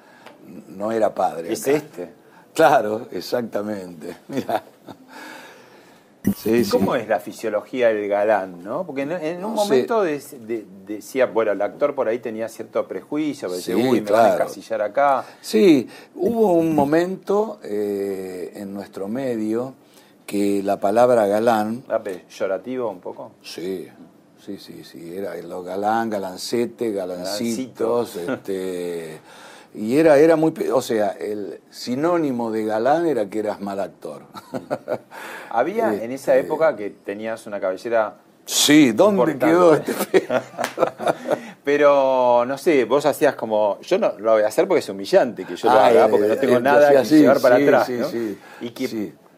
no 0.69 0.93
era 0.93 1.15
padre. 1.15 1.51
es 1.51 1.67
acá. 1.67 1.77
este. 1.79 2.24
Claro, 2.55 3.09
exactamente. 3.11 4.17
Mira. 4.29 4.63
Sí, 6.37 6.65
sí. 6.65 6.71
¿Cómo 6.71 6.95
es 6.97 7.07
la 7.07 7.21
fisiología 7.21 7.89
del 7.89 8.09
galán, 8.09 8.65
no? 8.65 8.85
Porque 8.87 9.03
en, 9.03 9.13
en 9.13 9.37
un 9.37 9.43
No 9.43 9.49
momento 9.51 10.03
de- 10.03 10.19
de- 10.19 10.65
decía, 10.87 11.27
bueno, 11.27 11.53
el 11.53 11.61
actor 11.61 11.95
por 11.95 12.09
ahí 12.09 12.19
tenía 12.19 12.49
cierto 12.49 12.89
prejuicio, 12.89 13.51
decía, 13.51 13.75
Sí, 13.75 13.83
uy, 13.83 14.01
me 14.01 14.11
van 14.11 14.21
a 14.21 14.29
claro. 14.29 14.45
encasillar 14.45 14.81
acá. 14.81 15.25
Sí, 15.43 15.87
hubo 16.15 16.55
un 16.55 16.75
momento 16.75 17.59
eh, 17.63 18.53
en 18.55 18.73
nuestro 18.73 19.07
medio 19.07 19.75
que 20.25 20.63
la 20.63 20.81
palabra 20.81 21.27
galán, 21.27 21.83
¿Era 21.87 22.03
peyorativo 22.03 22.89
un 22.89 23.01
poco? 23.01 23.33
sí, 23.43 23.87
sí, 24.43 24.57
sí, 24.59 24.83
sí, 24.83 25.15
era 25.15 25.35
lo 25.43 25.63
galán, 25.63 26.09
galancete, 26.09 26.91
galancitos, 26.93 28.17
este, 28.17 29.19
y 29.75 29.99
era, 29.99 30.17
era 30.19 30.37
muy, 30.37 30.53
o 30.73 30.81
sea, 30.81 31.09
el 31.11 31.61
sinónimo 31.71 32.51
de 32.51 32.65
galán 32.65 33.07
era 33.07 33.27
que 33.27 33.41
eras 33.41 33.61
mal 33.61 33.81
actor. 33.81 34.23
Había 35.51 35.93
en 35.95 36.13
esa 36.13 36.35
Este, 36.37 36.47
época 36.47 36.77
que 36.77 36.91
tenías 36.91 37.47
una 37.47 37.61
cabellera 37.61 38.15
Sí, 38.47 38.93
¿dónde 38.93 39.33
Importante. 39.33 39.47
quedó 39.47 39.75
este? 39.75 40.29
Pero, 41.65 42.45
no 42.47 42.59
sé, 42.59 42.85
vos 42.85 43.07
hacías 43.07 43.35
como. 43.35 43.79
Yo 43.81 43.99
no 43.99 44.13
lo 44.19 44.33
voy 44.33 44.43
a 44.43 44.49
hacer 44.49 44.69
porque 44.69 44.81
es 44.81 44.89
humillante 44.91 45.45
que 45.47 45.57
yo 45.57 45.69
lo 45.73 45.79
Ah, 45.79 45.87
haga, 45.87 46.05
eh, 46.07 46.09
porque 46.11 46.29
no 46.29 46.37
tengo 46.37 46.57
eh, 46.59 46.61
nada 46.61 46.91
que 46.91 46.99
así, 46.99 47.19
llevar 47.21 47.41
para 47.41 47.57
sí, 47.57 47.63
atrás. 47.63 47.87
sí, 47.87 47.93
¿no? 47.95 48.09
sí, 48.09 48.39
¿Y 48.61 48.71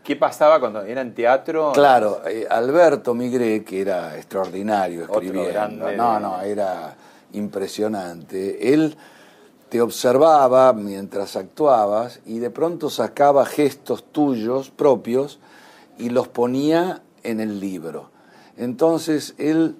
qué, 0.02 0.16
pasaba 0.16 0.58
cuando 0.58 0.82
era 0.82 1.02
en 1.02 1.14
teatro? 1.14 1.70
Claro, 1.72 2.22
eh, 2.28 2.46
Alberto 2.50 3.14
Migré, 3.14 3.62
que 3.62 3.80
era 3.82 4.16
extraordinario 4.16 5.04
Otro 5.04 5.20
escribiendo. 5.20 5.52
grande. 5.52 5.96
No, 5.96 6.18
no, 6.18 6.40
era 6.42 6.96
impresionante. 7.32 8.72
Él 8.74 8.96
te 9.76 9.82
observaba 9.82 10.72
mientras 10.72 11.36
actuabas 11.36 12.20
y 12.24 12.38
de 12.38 12.48
pronto 12.48 12.88
sacaba 12.88 13.44
gestos 13.44 14.04
tuyos 14.10 14.70
propios 14.70 15.38
y 15.98 16.08
los 16.08 16.28
ponía 16.28 17.02
en 17.22 17.40
el 17.40 17.60
libro. 17.60 18.08
Entonces 18.56 19.34
él, 19.36 19.76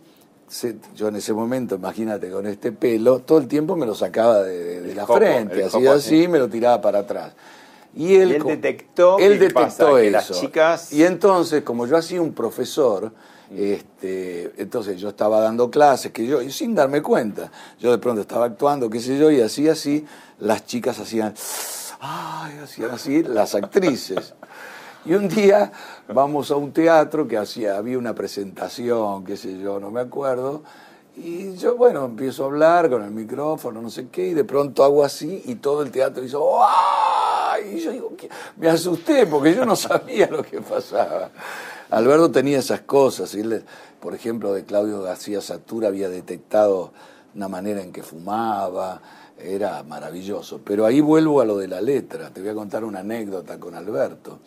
se- 0.49 0.77
yo 0.95 1.09
en 1.09 1.17
ese 1.17 1.33
momento, 1.33 1.77
imagínate, 1.77 2.31
con 2.31 2.47
este 2.47 2.73
pelo, 2.73 3.21
todo 3.21 3.39
el 3.39 3.49
tiempo 3.49 3.75
me 3.75 3.87
lo 3.87 3.95
sacaba 3.95 4.43
de, 4.43 4.63
de- 4.63 4.81
de 4.83 4.91
El 4.91 4.97
la 4.99 5.07
copo, 5.07 5.19
frente, 5.19 5.63
copo, 5.63 5.91
así 5.93 6.21
sí. 6.25 6.29
me 6.29 6.39
lo 6.39 6.49
tiraba 6.51 6.79
para 6.83 6.99
atrás. 6.99 7.33
Y 7.95 8.17
él, 8.17 8.33
Y 8.33 8.35
él 8.35 8.43
co- 8.43 8.49
detectó 8.51 9.19
él 9.19 9.39
detectó 9.39 9.61
pasa, 9.63 9.87
que 9.97 10.03
eso. 10.09 10.11
las 10.13 10.31
chicas- 10.33 10.93
Y 10.93 11.05
entonces, 11.05 11.63
como 11.63 11.87
yo 11.87 11.97
hacía 11.97 12.21
un 12.21 12.35
profesor, 12.35 13.13
este, 13.51 14.53
entonces 14.57 15.01
yo 15.01 15.11
estaba 15.11 15.41
dando 15.41 15.71
clases, 15.71 16.13
que 16.13 16.27
yo, 16.27 16.43
y 16.43 16.51
sin 16.51 16.75
darme 16.75 17.03
cuenta, 17.03 17.51
yo 17.79 17.91
de 17.91 17.99
pronto 17.99 18.21
estaba 18.21 18.47
actuando, 18.47 18.91
qué 18.91 19.01
sé 19.01 19.19
yo, 19.19 19.31
y 19.31 19.41
así, 19.41 19.69
así, 19.69 20.05
las 20.41 20.67
chicas 20.67 20.99
hacían, 20.99 21.35
ay, 22.01 22.59
así, 22.91 23.23
las 23.23 23.55
actrices. 23.55 24.35
Y 25.05 25.15
un 25.15 25.29
día 25.29 25.71
vamos 26.09 26.51
a 26.51 26.57
un 26.57 26.73
teatro 26.73 27.29
que 27.29 27.39
hacía, 27.39 27.77
había 27.77 27.99
una 27.99 28.15
presentación, 28.15 29.25
qué 29.25 29.37
sé 29.37 29.59
yo, 29.59 29.79
no 29.79 29.91
me 29.91 30.01
acuerdo, 30.01 30.63
y 31.17 31.55
yo, 31.55 31.77
bueno, 31.77 32.05
empiezo 32.05 32.43
a 32.43 32.47
hablar 32.47 32.91
con 32.91 33.03
el 33.03 33.11
micrófono, 33.11 33.81
no 33.81 33.89
sé 33.89 34.09
qué, 34.09 34.29
y 34.29 34.35
de 34.35 34.45
pronto 34.45 34.85
hago 34.85 35.03
así, 35.03 35.43
y 35.47 35.55
todo 35.55 35.83
el 35.83 35.91
teatro 35.91 36.23
hizo, 36.23 36.45
¡ay! 36.63 37.77
Y 37.77 37.81
yo 37.81 37.91
digo, 37.91 38.13
me 38.57 38.69
asusté 38.69 39.27
porque 39.27 39.55
yo 39.55 39.65
no 39.65 39.77
sabía 39.77 40.27
lo 40.27 40.43
que 40.43 40.61
pasaba. 40.61 41.31
Alberto 41.91 42.31
tenía 42.31 42.59
esas 42.59 42.81
cosas, 42.81 43.35
y 43.35 43.41
él, 43.41 43.65
por 44.01 44.15
ejemplo, 44.15 44.53
de 44.53 44.65
Claudio 44.65 45.03
García 45.03 45.41
Satura 45.41 45.89
había 45.89 46.09
detectado 46.09 46.93
una 47.35 47.49
manera 47.49 47.83
en 47.83 47.93
que 47.93 48.03
fumaba, 48.03 49.01
era 49.39 49.83
maravilloso. 49.83 50.61
Pero 50.65 50.87
ahí 50.87 51.01
vuelvo 51.01 51.41
a 51.41 51.45
lo 51.45 51.59
de 51.59 51.69
la 51.69 51.81
letra, 51.81 52.31
te 52.31 52.41
voy 52.41 52.51
a 52.51 52.55
contar 52.55 52.85
una 52.85 53.01
anécdota 53.01 53.59
con 53.61 53.75
Alberto. 53.75 54.41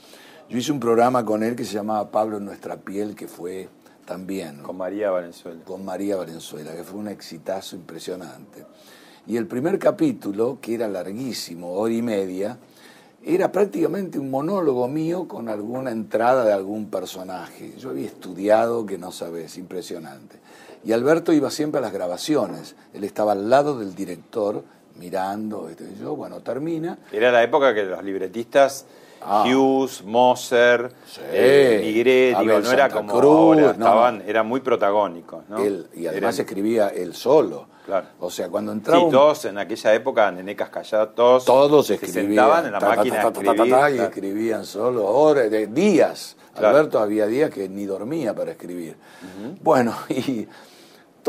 Yo 0.50 0.58
hice 0.58 0.72
un 0.72 0.80
programa 0.80 1.24
con 1.24 1.44
él 1.44 1.56
que 1.56 1.64
se 1.64 1.74
llamaba 1.74 2.10
Pablo 2.10 2.38
en 2.38 2.46
nuestra 2.46 2.78
piel, 2.78 3.16
que 3.16 3.28
fue 3.28 3.70
también 4.06 4.64
Con 4.64 4.78
María 4.78 5.12
Valenzuela. 5.12 5.64
con 5.64 5.86
María 5.86 6.16
Valenzuela, 6.16 6.76
que 6.76 6.84
fue 6.84 7.00
un 7.00 7.08
exitazo 7.08 7.76
impresionante. 7.76 8.66
Y 9.28 9.38
el 9.38 9.46
primer 9.46 9.78
capítulo, 9.78 10.58
que 10.60 10.74
era 10.74 10.88
larguísimo, 10.88 11.74
hora 11.74 11.94
y 11.94 12.02
media, 12.02 12.58
era 13.26 13.52
prácticamente 13.52 14.18
un 14.18 14.32
monólogo 14.32 14.88
mío 14.88 15.28
con 15.28 15.50
alguna 15.50 15.92
entrada 15.92 16.46
de 16.46 16.54
algún 16.54 16.90
personaje. 16.90 17.74
Yo 17.78 17.90
había 17.90 18.08
estudiado 18.08 18.86
que 18.86 18.98
no 18.98 19.12
sabes, 19.12 19.58
impresionante. 19.58 20.38
Y 20.84 20.94
Alberto 20.94 21.34
iba 21.34 21.52
siempre 21.52 21.80
a 21.80 21.82
las 21.82 21.92
grabaciones. 21.92 22.76
Él 22.94 23.04
estaba 23.04 23.34
al 23.34 23.50
lado 23.50 23.78
del 23.78 23.94
director 23.96 24.64
mirando. 24.98 25.70
este, 25.70 25.86
yo, 26.00 26.16
bueno, 26.16 26.40
termina. 26.40 27.00
Era 27.12 27.32
la 27.32 27.44
época 27.44 27.74
que 27.74 27.84
los 27.84 28.04
libretistas, 28.04 28.86
Ah. 29.22 29.44
Hughes, 29.46 30.04
Moser, 30.04 30.92
eh, 31.32 31.82
Migré, 31.84 32.28
digo, 32.40 32.40
Abel 32.54 32.64
no 32.64 32.72
era 32.72 32.90
como 32.90 33.12
Cruz, 33.14 33.24
ahora, 33.26 33.62
no, 33.64 33.72
estaban, 33.72 34.24
eran 34.26 34.48
muy 34.48 34.60
protagónicos, 34.62 35.44
¿no? 35.50 35.58
Él, 35.60 35.88
y 35.94 36.08
además 36.08 36.36
Eran- 36.36 36.46
escribía 36.48 36.88
él 36.90 37.14
solo. 37.14 37.68
Claro. 37.86 38.06
O 38.20 38.30
sea, 38.30 38.50
cuando 38.50 38.72
entraba 38.72 39.00
Sí, 39.00 39.06
un- 39.06 39.12
todos 39.12 39.46
en 39.46 39.58
aquella 39.58 39.94
época, 39.96 40.32
Nenecas 40.32 40.70
Callados, 40.70 41.16
todos, 41.16 41.46
Todos 41.46 41.88
se 41.88 41.96
escribían. 41.96 42.26
sentaban 42.28 42.66
en 42.68 42.72
la 42.74 42.80
ta, 42.80 42.90
máquina 42.96 43.16
ta, 43.22 43.32
de 43.32 43.44
ta, 43.44 43.52
escribir. 43.52 43.96
y 43.96 44.00
escribían 44.04 44.66
solo 44.66 45.06
horas, 45.08 45.50
de 45.50 45.68
días. 45.68 46.36
Claro. 46.54 46.78
Alberto 46.78 47.00
había 47.00 47.26
días 47.26 47.50
que 47.50 47.68
ni 47.68 47.86
dormía 47.86 48.34
para 48.36 48.52
escribir. 48.52 48.96
Bueno, 49.62 49.96
y 50.10 50.48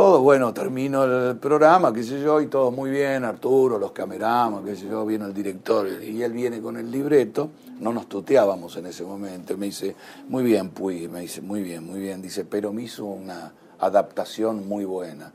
todo 0.01 0.23
bueno, 0.23 0.55
terminó 0.55 1.05
el 1.05 1.37
programa, 1.37 1.93
qué 1.93 2.03
sé 2.03 2.23
yo, 2.23 2.41
y 2.41 2.47
todo 2.47 2.71
muy 2.71 2.89
bien, 2.89 3.23
Arturo, 3.23 3.79
los 3.79 3.93
cameramas, 3.93 4.65
qué 4.65 4.75
sé 4.75 4.89
yo, 4.89 5.05
viene 5.05 5.27
el 5.27 5.35
director, 5.35 5.87
y 6.03 6.23
él 6.23 6.33
viene 6.33 6.63
con 6.63 6.79
el 6.79 6.91
libreto, 6.91 7.51
no 7.81 7.93
nos 7.93 8.09
tuteábamos 8.09 8.75
en 8.79 8.87
ese 8.87 9.05
momento, 9.05 9.59
me 9.59 9.67
dice, 9.67 9.95
muy 10.27 10.43
bien, 10.43 10.71
Puy, 10.71 11.07
me 11.07 11.21
dice, 11.21 11.43
muy 11.43 11.63
bien, 11.63 11.85
muy 11.85 12.01
bien, 12.01 12.23
dice, 12.23 12.47
pero 12.47 12.73
me 12.73 12.85
hizo 12.85 13.05
una 13.05 13.53
adaptación 13.79 14.67
muy 14.67 14.87
buena. 14.87 15.35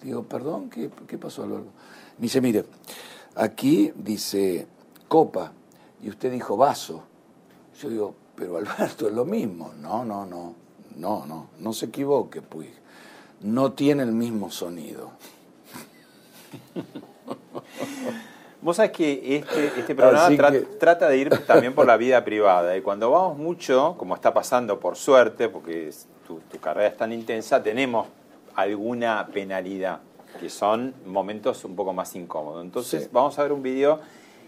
Digo, 0.00 0.22
perdón, 0.22 0.70
¿qué, 0.70 1.18
pasó, 1.18 1.42
Alberto? 1.42 1.72
Me 2.18 2.22
dice, 2.22 2.40
mire, 2.40 2.66
aquí 3.34 3.92
dice 3.96 4.68
copa 5.08 5.50
y 6.00 6.08
usted 6.08 6.30
dijo 6.30 6.56
vaso. 6.56 7.02
Yo 7.82 7.88
digo, 7.88 8.14
pero 8.36 8.58
Alberto, 8.58 9.08
es 9.08 9.12
lo 9.12 9.24
mismo. 9.24 9.72
No, 9.80 10.04
no, 10.04 10.24
no, 10.24 10.54
no, 10.98 11.26
no, 11.26 11.48
no 11.58 11.72
se 11.72 11.86
equivoque, 11.86 12.42
Puig. 12.42 12.83
No 13.44 13.72
tiene 13.72 14.02
el 14.04 14.12
mismo 14.12 14.50
sonido. 14.50 15.10
Vos 18.62 18.76
sabés 18.76 18.92
que 18.92 19.36
este, 19.36 19.66
este 19.80 19.94
programa 19.94 20.24
Así 20.24 20.38
tra- 20.38 20.50
que- 20.50 20.60
trata 20.60 21.08
de 21.10 21.18
ir 21.18 21.28
también 21.46 21.74
por 21.74 21.86
la 21.86 21.98
vida 21.98 22.24
privada. 22.24 22.74
Y 22.74 22.80
cuando 22.80 23.10
vamos 23.10 23.36
mucho, 23.36 23.96
como 23.98 24.14
está 24.14 24.32
pasando 24.32 24.80
por 24.80 24.96
suerte, 24.96 25.50
porque 25.50 25.88
es- 25.88 26.06
tu, 26.26 26.40
tu 26.50 26.58
carrera 26.58 26.88
es 26.88 26.96
tan 26.96 27.12
intensa, 27.12 27.62
tenemos 27.62 28.06
alguna 28.56 29.28
penalidad, 29.30 30.00
que 30.40 30.48
son 30.48 30.94
momentos 31.04 31.62
un 31.66 31.76
poco 31.76 31.92
más 31.92 32.16
incómodos. 32.16 32.64
Entonces 32.64 33.02
Sí. 33.04 33.08
vamos 33.12 33.38
a 33.38 33.42
ver 33.42 33.52
un 33.52 33.62
video 33.62 34.00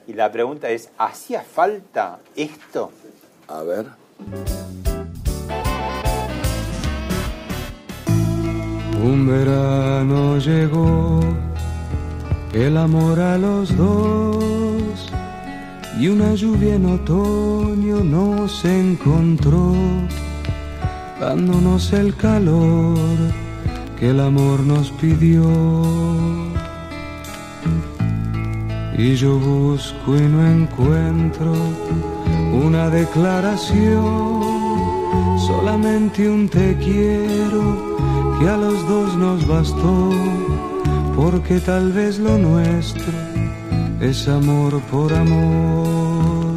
y 0.07 0.15
la 0.15 0.33
pregunta 0.33 0.71
es, 0.71 0.89
¿hacía 0.97 1.43
falta 1.43 2.19
esto? 2.35 2.91
A 3.49 3.63
ver. 3.63 3.85
Un 9.07 9.25
verano 9.25 10.37
llegó, 10.39 11.21
el 12.53 12.77
amor 12.77 13.21
a 13.21 13.39
los 13.39 13.77
dos, 13.77 15.13
y 15.97 16.09
una 16.09 16.35
lluvia 16.35 16.75
en 16.75 16.87
otoño 16.87 18.03
nos 18.03 18.65
encontró, 18.65 19.75
dándonos 21.21 21.93
el 21.93 22.17
calor 22.17 22.99
que 23.97 24.11
el 24.11 24.19
amor 24.19 24.67
nos 24.67 24.91
pidió. 24.91 25.45
Y 28.99 29.15
yo 29.15 29.39
busco 29.39 30.17
y 30.17 30.23
no 30.23 30.45
encuentro 30.45 31.53
una 32.53 32.91
declaración, 32.91 34.43
solamente 35.47 36.29
un 36.29 36.49
te 36.49 36.77
quiero 36.79 37.96
que 38.39 38.49
a 38.49 38.57
los 38.57 38.87
dos 38.89 39.17
nos 39.17 39.47
bastó, 39.47 40.11
porque 41.17 41.59
tal 41.61 41.93
vez 41.93 42.19
lo 42.19 42.37
nuestro 42.39 43.05
es 44.01 44.29
amor 44.29 44.81
por 44.91 45.13
amor. 45.13 46.57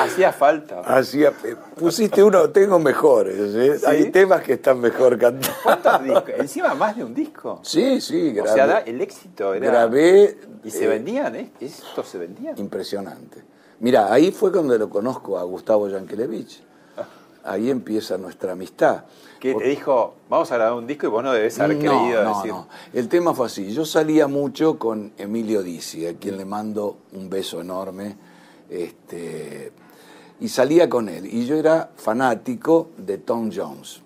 Hacía 0.00 0.32
falta. 0.32 0.80
Hacía, 0.80 1.32
pusiste 1.76 2.22
uno, 2.22 2.50
tengo 2.50 2.78
mejores. 2.78 3.54
¿eh? 3.54 3.78
¿Sí? 3.78 3.86
Hay 3.86 4.10
temas 4.12 4.42
que 4.42 4.52
están 4.54 4.78
mejor 4.80 5.18
cantados. 5.18 5.56
¿Cuántos 5.62 6.02
discos? 6.04 6.30
Encima 6.38 6.74
más 6.74 6.96
de 6.96 7.04
un 7.04 7.14
disco. 7.14 7.60
Sí, 7.62 8.00
sí, 8.00 8.30
O 8.30 8.34
grabé. 8.34 8.52
sea, 8.52 8.66
da- 8.66 8.78
el 8.80 9.00
éxito 9.00 9.54
era... 9.54 9.66
grabé, 9.66 10.38
¿Y 10.62 10.70
se 10.70 10.84
eh, 10.84 10.88
vendían? 10.88 11.34
¿eh? 11.36 11.50
¿Esto 11.58 12.04
se 12.04 12.18
vendía? 12.18 12.52
Impresionante. 12.56 13.42
Mira, 13.80 14.12
ahí 14.12 14.30
fue 14.30 14.52
cuando 14.52 14.76
lo 14.78 14.88
conozco 14.88 15.36
a 15.38 15.42
Gustavo 15.42 15.88
Yankelevich. 15.88 16.62
Ahí 17.44 17.70
empieza 17.70 18.16
nuestra 18.18 18.52
amistad. 18.52 19.04
Que 19.38 19.54
te 19.54 19.64
dijo, 19.64 20.14
vamos 20.30 20.50
a 20.50 20.56
grabar 20.56 20.74
un 20.74 20.86
disco 20.86 21.06
y 21.06 21.10
vos 21.10 21.22
no 21.22 21.32
debes 21.32 21.60
haber 21.60 21.76
No, 21.76 21.80
creído 21.82 22.24
no, 22.24 22.36
decir. 22.36 22.50
no. 22.50 22.68
El 22.94 23.08
tema 23.08 23.34
fue 23.34 23.46
así. 23.46 23.72
Yo 23.72 23.84
salía 23.84 24.26
mucho 24.26 24.78
con 24.78 25.12
Emilio 25.18 25.62
Dizzi, 25.62 26.06
a 26.06 26.14
quien 26.14 26.38
le 26.38 26.46
mando 26.46 26.96
un 27.12 27.28
beso 27.28 27.60
enorme. 27.60 28.16
Este, 28.70 29.72
y 30.40 30.48
salía 30.48 30.88
con 30.88 31.08
él. 31.08 31.26
Y 31.26 31.44
yo 31.46 31.56
era 31.56 31.90
fanático 31.96 32.88
de 32.96 33.18
Tom 33.18 33.50
Jones. 33.54 34.00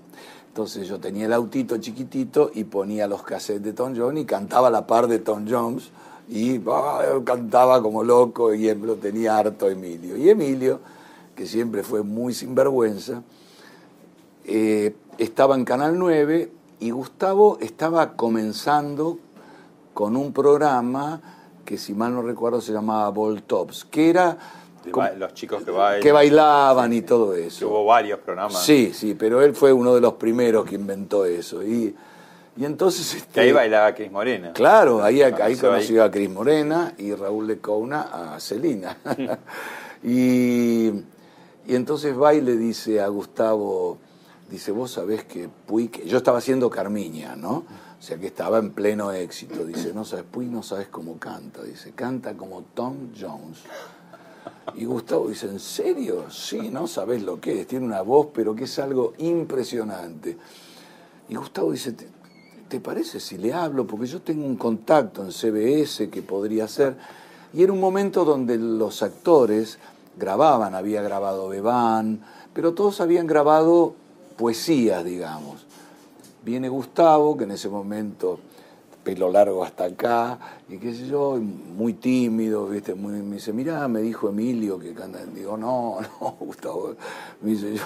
Entonces 0.49 0.89
yo 0.89 0.99
tenía 0.99 1.27
el 1.27 1.33
autito 1.33 1.77
chiquitito 1.79 2.51
y 2.53 2.65
ponía 2.65 3.07
los 3.07 3.23
cassettes 3.23 3.63
de 3.63 3.73
Tom 3.73 3.95
Jones 3.97 4.23
y 4.23 4.27
cantaba 4.27 4.69
a 4.69 4.71
la 4.73 4.89
par 4.89 5.07
de 5.07 5.21
Tom 5.21 5.47
Jones. 5.49 5.91
Y 6.29 6.61
ah, 6.67 7.03
cantaba 7.25 7.81
como 7.81 8.03
loco 8.03 8.53
y 8.53 8.75
lo 8.75 8.97
tenía 8.97 9.39
harto 9.39 9.71
Emilio. 9.71 10.17
Y 10.17 10.29
Emilio, 10.29 10.81
que 11.39 11.47
siempre 11.47 11.85
fue 11.85 12.03
muy 12.03 12.35
sinvergüenza, 12.35 13.23
eh, 14.45 14.93
estaba 15.19 15.55
en 15.55 15.65
Canal 15.65 15.97
9 15.97 16.51
y 16.81 16.91
Gustavo 16.91 17.59
estaba 17.61 18.15
comenzando 18.17 19.19
con 19.95 20.17
un 20.17 20.33
programa 20.33 21.21
que 21.65 21.79
si 21.79 21.95
mal 21.95 22.13
no 22.13 22.23
recuerdo 22.23 22.61
se 22.61 22.73
llamaba 22.73 23.09
Ball 23.11 23.45
Tops, 23.45 23.85
que 23.85 24.11
era 24.11 24.37
ba- 24.93 25.13
los 25.13 25.33
chicos 25.35 25.63
que 25.63 25.71
bailan. 25.71 26.03
que 26.03 26.11
bailaban 26.11 26.93
y 26.93 27.03
todo 27.03 27.35
Que 27.35 27.47
eso. 27.47 27.69
hubo 27.69 27.85
varios 27.85 28.19
programas. 28.19 28.61
Sí, 28.61 28.91
sí, 28.93 29.15
pero 29.15 29.41
él 29.41 29.55
fue 29.55 29.73
uno 29.73 29.95
de 29.95 30.01
los 30.01 30.15
primeros 30.15 30.65
que 30.69 30.75
inventó 30.75 31.25
eso. 31.25 31.63
Y, 31.63 31.95
Y 32.57 32.65
entonces... 32.65 33.13
Que 33.13 33.19
Este, 33.19 33.41
ahí 33.43 33.53
bailaba 33.53 33.95
Cris 33.95 34.11
Morena. 34.11 34.53
Claro, 34.55 35.05
ahí, 35.05 35.23
ahí 35.23 35.55
Conoció 35.57 36.03
a 36.03 36.11
Cris 36.11 36.29
Morena 36.29 36.95
y 36.99 37.15
Raúl 37.15 37.47
de 37.47 37.59
Couna 37.59 38.35
a 38.35 38.41
Celina. 38.41 38.97
y, 40.03 40.91
y 41.69 41.75
entonces 41.75 42.19
va 42.19 42.33
y 42.33 42.41
le 42.41 42.57
dice 42.57 43.03
a 43.03 43.09
Gustavo, 43.09 43.99
dice, 44.51 44.73
vos 44.73 44.91
sabés 44.91 45.25
que 45.25 45.51
Puig, 45.51 46.03
yo 46.07 46.17
estaba 46.17 46.39
haciendo 46.39 46.71
Carmiña, 46.71 47.37
¿no? 47.37 47.57
O 47.99 48.03
sea 48.03 48.17
que 48.17 48.29
estaba 48.29 48.57
en 48.57 48.71
pleno 48.71 49.13
éxito. 49.13 49.67
Dice, 49.67 49.93
no 49.93 50.07
sabes, 50.07 50.25
Puig 50.25 50.49
no 50.49 50.63
sabes 50.63 50.89
cómo 50.89 51.19
canta. 51.19 51.63
Dice, 51.63 51.93
canta 51.93 52.35
como 52.39 52.63
Tom 52.63 53.11
Jones. 53.15 53.59
Y 54.77 54.87
Gustavo 54.87 55.29
dice, 55.29 55.47
¿en 55.47 55.61
serio? 55.61 56.31
Sí, 56.31 56.71
no 56.71 56.87
sabes 56.87 57.23
lo 57.23 57.39
que 57.39 57.61
es. 57.61 57.67
Tiene 57.67 57.85
una 57.85 58.01
voz, 58.01 58.29
pero 58.33 58.55
que 58.55 58.65
es 58.65 58.79
algo 58.79 59.13
impresionante. 59.19 60.39
Y 61.29 61.35
Gustavo 61.35 61.73
dice, 61.73 61.93
¿te, 61.93 62.09
te 62.67 62.81
parece 62.81 63.21
si 63.21 63.37
le 63.37 63.53
hablo? 63.53 63.87
Porque 63.87 64.07
yo 64.07 64.23
tengo 64.23 64.47
un 64.47 64.57
contacto 64.57 65.23
en 65.23 65.33
CBS 65.33 66.09
que 66.09 66.23
podría 66.23 66.67
ser. 66.67 66.97
Y 67.53 67.63
era 67.63 67.75
un 67.75 67.81
momento 67.81 68.25
donde 68.25 68.57
los 68.57 69.03
actores 69.03 69.79
grababan, 70.19 70.75
había 70.75 71.03
grabado 71.03 71.49
Bebán, 71.49 72.21
pero 72.53 72.75
todos 72.75 73.01
habían 73.01 73.27
grabado 73.27 73.95
poesías, 74.37 75.05
digamos. 75.05 75.67
Viene 76.45 76.69
Gustavo, 76.69 77.37
que 77.37 77.45
en 77.45 77.53
ese 77.53 77.69
momento 77.69 78.39
pelo 79.09 79.31
largo 79.31 79.65
hasta 79.65 79.85
acá, 79.85 80.39
y 80.69 80.77
qué 80.77 80.93
sé 80.93 81.07
yo, 81.07 81.39
muy 81.39 81.95
tímido, 81.95 82.67
¿viste? 82.67 82.95
Me 82.95 83.23
dice, 83.37 83.55
mirá, 83.55 83.89
me 83.89 84.03
dijo 84.03 84.29
Emilio 84.29 84.79
que 84.79 84.93
canta. 84.93 85.25
Digo, 85.25 85.57
no, 85.57 85.99
no, 86.21 86.37
Gustavo. 86.41 86.95
Me 87.41 87.53
dice, 87.53 87.75
yo, 87.75 87.85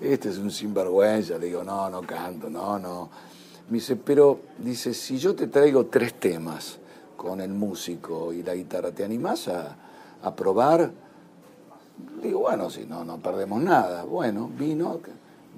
este 0.00 0.30
es 0.30 0.38
un 0.38 0.50
sinvergüenza. 0.50 1.38
Digo, 1.38 1.62
no, 1.62 1.88
no 1.88 2.02
canto, 2.02 2.50
no, 2.50 2.80
no. 2.80 3.08
Me 3.68 3.74
dice, 3.74 3.94
pero, 3.94 4.40
dice, 4.58 4.92
si 4.92 5.18
yo 5.18 5.36
te 5.36 5.46
traigo 5.46 5.86
tres 5.86 6.14
temas 6.14 6.78
con 7.16 7.40
el 7.40 7.50
músico 7.50 8.32
y 8.32 8.42
la 8.42 8.54
guitarra, 8.54 8.90
¿te 8.90 9.04
animás 9.04 9.46
a, 9.46 9.76
a 10.20 10.34
probar? 10.34 10.90
Digo, 12.22 12.40
bueno, 12.40 12.70
si 12.70 12.84
no, 12.84 13.04
no 13.04 13.18
perdemos 13.18 13.62
nada. 13.62 14.04
Bueno, 14.04 14.50
vino, 14.56 15.00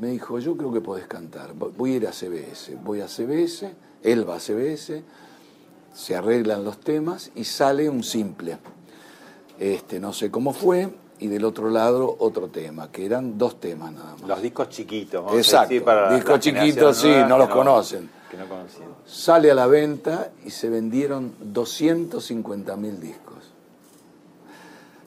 me 0.01 0.09
dijo, 0.09 0.39
yo 0.39 0.57
creo 0.57 0.73
que 0.73 0.81
podés 0.81 1.07
cantar. 1.07 1.55
Voy 1.55 1.93
a 1.93 1.97
ir 1.97 2.07
a 2.07 2.13
CBS. 2.13 2.77
Voy 2.85 3.01
a 3.01 3.09
CBS, 3.09 3.75
él 4.03 4.29
va 4.29 4.37
a 4.37 4.41
CBS, 4.41 5.03
se 5.93 6.17
arreglan 6.17 6.65
los 6.65 6.79
temas 6.79 7.31
y 7.35 7.45
sale 7.45 7.89
un 7.89 8.05
simple. 8.05 8.59
Este, 9.59 9.99
no 9.99 10.13
sé 10.13 10.31
cómo 10.31 10.53
fue, 10.53 10.89
y 11.21 11.27
del 11.27 11.45
otro 11.45 11.71
lado 11.71 12.17
otro 12.21 12.49
tema, 12.49 12.91
que 12.91 13.05
eran 13.05 13.39
dos 13.39 13.61
temas 13.61 13.93
nada 13.93 14.13
más. 14.13 14.23
Los 14.23 14.43
discos 14.43 14.69
chiquitos. 14.69 15.25
vamos 15.25 15.39
Exacto, 15.39 15.85
para 15.85 16.15
discos 16.15 16.41
chiquitos, 16.41 16.97
sí, 16.97 17.13
no 17.29 17.39
los 17.39 17.49
conocen. 17.49 18.09
Que 18.31 18.37
no 18.37 18.49
conocían. 18.49 18.89
Sale 19.07 19.51
a 19.51 19.55
la 19.55 19.67
venta 19.67 20.31
y 20.45 20.51
se 20.51 20.69
vendieron 20.69 21.35
250 21.41 22.77
mil 22.77 23.01
discos. 23.01 23.53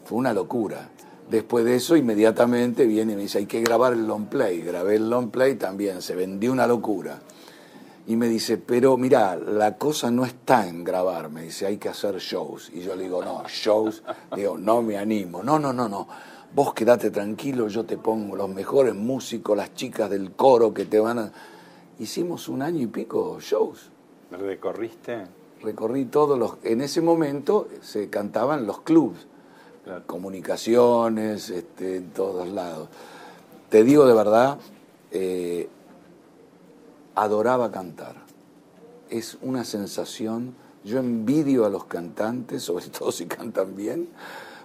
Fue 0.06 0.18
una 0.18 0.34
locura. 0.34 0.90
Después 1.32 1.64
de 1.64 1.78
eso, 1.78 1.96
inmediatamente 1.96 2.86
viene 2.86 3.14
y 3.14 3.16
me 3.16 3.22
dice, 3.22 3.38
hay 3.38 3.46
que 3.46 3.62
grabar 3.62 3.94
el 3.94 4.06
long 4.06 4.26
play. 4.26 4.60
Grabé 4.60 4.96
el 4.98 5.10
long 5.10 5.32
play 5.32 5.56
también, 5.56 6.02
se 6.02 6.14
vendió 6.14 6.52
una 6.52 6.68
locura. 6.68 7.22
Y 8.06 8.18
me 8.18 8.28
dice, 8.28 8.58
pero 8.58 8.98
mira, 8.98 9.38
la 9.38 9.78
cosa 9.78 10.12
no 10.12 10.26
está 10.26 10.68
en 10.68 10.84
grabar, 10.84 11.30
me 11.30 11.44
dice, 11.44 11.66
hay 11.68 11.78
que 11.78 11.88
hacer 11.88 12.18
shows. 12.18 12.70
Y 12.74 12.82
yo 12.82 12.98
le 12.98 13.04
digo, 13.04 13.24
no, 13.24 13.46
shows, 13.48 14.04
digo, 14.36 14.58
no 14.58 14.82
me 14.82 14.98
animo. 14.98 15.42
No, 15.42 15.58
no, 15.58 15.72
no, 15.72 15.88
no. 15.88 16.06
Vos 16.54 16.74
quedate 16.74 17.12
tranquilo, 17.12 17.70
yo 17.70 17.86
te 17.86 17.98
pongo 17.98 18.36
los 18.36 18.50
mejores 18.50 18.94
músicos, 18.94 19.56
las 19.56 19.74
chicas 19.74 20.10
del 20.10 20.34
coro 20.34 20.74
que 20.74 20.84
te 20.84 21.00
van 21.00 21.18
a... 21.18 21.32
Hicimos 22.00 22.50
un 22.50 22.62
año 22.62 22.82
y 22.82 22.88
pico 22.88 23.40
shows. 23.40 23.90
¿Recorriste? 24.32 25.28
Recorrí 25.62 26.04
todos 26.08 26.38
los... 26.38 26.58
En 26.64 26.82
ese 26.82 27.00
momento 27.00 27.70
se 27.80 28.10
cantaban 28.10 28.68
los 28.68 28.82
clubs, 28.82 29.28
comunicaciones, 30.06 31.50
este, 31.50 31.98
en 31.98 32.10
todos 32.12 32.48
lados. 32.48 32.90
Te 33.70 33.84
digo 33.84 34.06
de 34.06 34.14
verdad, 34.14 34.58
eh, 35.12 35.70
adoraba 37.16 37.72
cantar. 37.72 38.16
Es 39.10 39.38
una 39.42 39.64
sensación, 39.64 40.56
yo 40.84 41.00
envidio 41.00 41.66
a 41.66 41.70
los 41.70 41.86
cantantes, 41.86 42.64
sobre 42.64 42.88
todo 42.88 43.12
si 43.12 43.26
cantan 43.26 43.76
bien, 43.76 44.10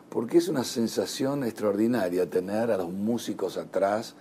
porque 0.08 0.38
es 0.38 0.48
una 0.48 0.64
sensación 0.64 1.44
extraordinaria 1.44 2.30
tener 2.30 2.70
a 2.70 2.76
los 2.76 2.90
músicos 2.90 3.56
atrás 3.56 4.14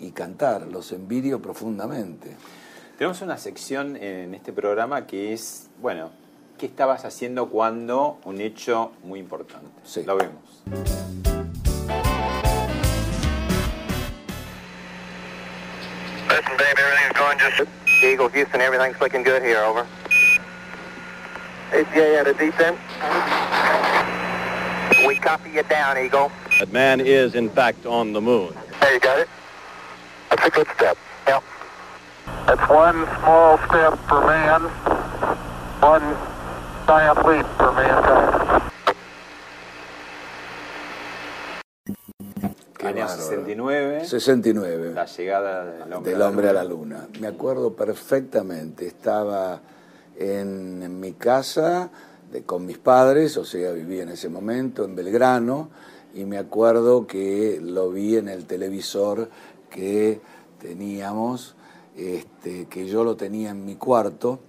y 0.00 0.10
cantar, 0.10 0.66
los 0.66 0.92
envidio 0.92 1.40
profundamente. 1.40 2.36
Tenemos 2.98 3.22
una 3.22 3.38
sección 3.38 3.96
en 3.96 4.34
este 4.34 4.52
programa 4.52 5.06
que 5.06 5.32
es, 5.32 5.68
bueno, 5.80 6.10
¿qué 6.62 6.66
estabas 6.66 7.04
haciendo 7.04 7.48
cuando 7.48 8.20
un 8.22 8.40
hecho 8.40 8.92
muy 9.02 9.18
importante? 9.18 9.66
Sí. 9.82 10.04
Lo 10.04 10.16
vemos. 10.16 10.62
Listen, 16.28 16.56
baby, 16.56 16.80
everything's 16.80 17.18
going 17.18 17.36
just... 17.36 17.68
Eagle, 18.04 18.28
Houston, 18.28 18.60
everything's 18.60 19.00
looking 19.00 19.24
good 19.24 19.42
here, 19.42 19.64
over. 19.64 19.84
ACA 21.72 22.20
at 22.20 22.28
a 22.28 22.34
descent. 22.34 22.78
We 25.04 25.16
copy 25.16 25.50
you 25.50 25.64
down, 25.64 25.98
Eagle. 25.98 26.30
That 26.60 26.72
man 26.72 27.00
is, 27.00 27.34
in 27.34 27.50
fact, 27.50 27.86
on 27.86 28.12
the 28.12 28.20
moon. 28.20 28.54
There, 28.80 28.94
you 28.94 29.00
got 29.00 29.18
it? 29.18 29.28
That's 30.30 30.46
a 30.46 30.50
good 30.50 30.68
step. 30.76 30.96
Yep. 31.26 31.42
That's 32.46 32.70
one 32.70 33.04
small 33.18 33.58
step 33.66 33.98
for 34.06 34.24
man, 34.24 34.62
one 35.80 36.16
Año 42.82 43.06
bárbaro. 43.06 43.22
69. 43.22 44.04
69. 44.04 44.92
La 44.94 45.06
llegada 45.06 45.64
del 45.64 45.92
hombre, 45.92 46.10
del 46.12 46.22
hombre 46.22 46.48
a 46.48 46.52
la 46.52 46.64
luna. 46.64 47.08
Me 47.20 47.28
acuerdo 47.28 47.74
perfectamente, 47.74 48.86
estaba 48.86 49.60
en, 50.18 50.82
en 50.82 50.98
mi 51.00 51.12
casa 51.12 51.90
de- 52.32 52.42
con 52.42 52.66
mis 52.66 52.78
padres, 52.78 53.36
o 53.36 53.44
sea, 53.44 53.70
vivía 53.72 54.02
en 54.02 54.08
ese 54.10 54.28
momento 54.28 54.84
en 54.84 54.96
Belgrano, 54.96 55.70
y 56.14 56.24
me 56.24 56.38
acuerdo 56.38 57.06
que 57.06 57.60
lo 57.62 57.90
vi 57.90 58.16
en 58.16 58.28
el 58.28 58.46
televisor 58.46 59.30
que 59.70 60.20
teníamos, 60.60 61.54
este, 61.96 62.66
que 62.66 62.86
yo 62.86 63.04
lo 63.04 63.16
tenía 63.16 63.50
en 63.50 63.64
mi 63.64 63.76
cuarto, 63.76 64.40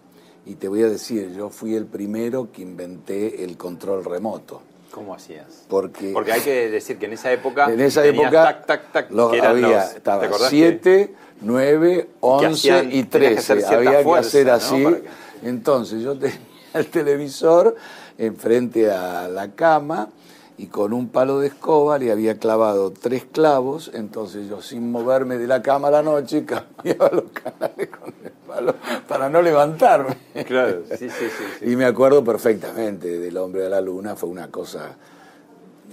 y 0.45 0.55
te 0.55 0.67
voy 0.67 0.83
a 0.83 0.89
decir, 0.89 1.33
yo 1.35 1.49
fui 1.49 1.75
el 1.75 1.85
primero 1.85 2.49
que 2.51 2.61
inventé 2.61 3.43
el 3.43 3.57
control 3.57 4.03
remoto. 4.03 4.61
¿Cómo 4.91 5.15
hacías? 5.15 5.63
Porque, 5.69 6.11
Porque 6.13 6.33
hay 6.33 6.41
que 6.41 6.69
decir 6.69 6.97
que 6.99 7.05
en 7.07 7.13
esa 7.13 7.31
época. 7.31 7.65
en 7.73 7.79
esa 7.81 8.05
época 8.05 8.31
Tac, 8.31 8.65
tac, 8.65 8.91
tac. 8.91 9.11
lo 9.11 9.31
que 9.31 9.37
eran 9.37 9.51
había, 9.51 9.77
los- 9.79 9.91
¿te 9.91 9.97
estaba 9.97 10.25
acordás 10.25 10.49
7, 10.49 11.13
9, 11.41 12.09
11 12.19 12.45
hacían- 12.71 12.91
y 12.91 13.03
tenías 13.03 13.09
que 13.31 13.35
13. 13.35 13.39
hacer 13.39 13.57
cierta 13.59 13.75
había 13.77 13.97
que 13.99 14.03
fuerza, 14.03 14.27
hacer 14.27 14.45
¿no? 14.47 14.53
así. 14.53 14.83
Que- 14.83 15.49
Entonces 15.49 16.01
yo 16.03 16.17
tenía 16.17 16.37
el 16.75 16.87
televisor 16.87 17.75
enfrente 18.17 18.91
a 18.91 19.27
la 19.27 19.51
cama 19.51 20.09
y 20.57 20.67
con 20.67 20.93
un 20.93 21.09
palo 21.09 21.39
de 21.39 21.47
escoba 21.47 21.97
le 21.97 22.11
había 22.11 22.37
clavado 22.37 22.91
tres 22.91 23.25
clavos, 23.31 23.91
entonces 23.93 24.47
yo 24.47 24.61
sin 24.61 24.91
moverme 24.91 25.37
de 25.37 25.47
la 25.47 25.61
cama 25.61 25.87
a 25.87 25.91
la 25.91 26.03
noche 26.03 26.45
cambiaba 26.45 27.09
los 27.09 27.31
canales 27.31 27.89
con 27.89 28.13
el 28.23 28.31
palo 28.47 28.75
para 29.07 29.29
no 29.29 29.41
levantarme. 29.41 30.15
Claro, 30.45 30.83
sí, 30.89 31.09
sí, 31.09 31.09
sí. 31.09 31.43
sí. 31.59 31.71
Y 31.71 31.75
me 31.75 31.85
acuerdo 31.85 32.23
perfectamente 32.23 33.19
del 33.19 33.37
hombre 33.37 33.65
a 33.65 33.69
la 33.69 33.81
luna, 33.81 34.15
fue 34.15 34.29
una 34.29 34.49
cosa, 34.49 34.95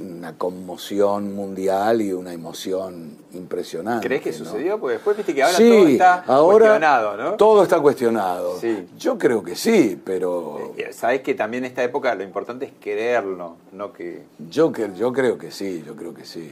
una 0.00 0.36
conmoción 0.36 1.34
mundial 1.34 2.00
y 2.02 2.12
una 2.12 2.32
emoción 2.32 3.16
impresionante. 3.32 4.06
¿Crees 4.06 4.22
que 4.22 4.30
¿no? 4.30 4.36
sucedió? 4.36 4.78
Porque 4.80 4.94
después 4.94 5.16
viste 5.16 5.34
que 5.34 5.42
ahora 5.42 5.56
sí, 5.56 5.68
todo 5.70 5.86
está 5.88 6.14
ahora 6.26 6.58
cuestionado, 6.66 7.16
¿no? 7.16 7.32
todo 7.34 7.62
está 7.62 7.80
cuestionado. 7.80 8.58
Sí. 8.58 8.86
Yo 8.98 9.18
creo 9.18 9.42
que 9.42 9.54
sí, 9.56 10.00
pero 10.04 10.72
Eh, 10.76 10.90
Sabes 10.92 11.20
que 11.22 11.34
también 11.34 11.64
en 11.64 11.70
esta 11.70 11.82
época 11.84 12.14
lo 12.14 12.22
importante 12.24 12.64
es 12.66 12.72
creerlo, 12.80 13.56
no 13.72 13.92
que. 13.92 14.22
yo, 14.50 14.72
que- 14.72 14.90
yo 14.96 15.12
creo 15.12 15.38
que 15.38 15.50
sí, 15.50 15.82
yo 15.86 15.94
creo 15.94 16.14
que 16.14 16.24
sí. 16.24 16.50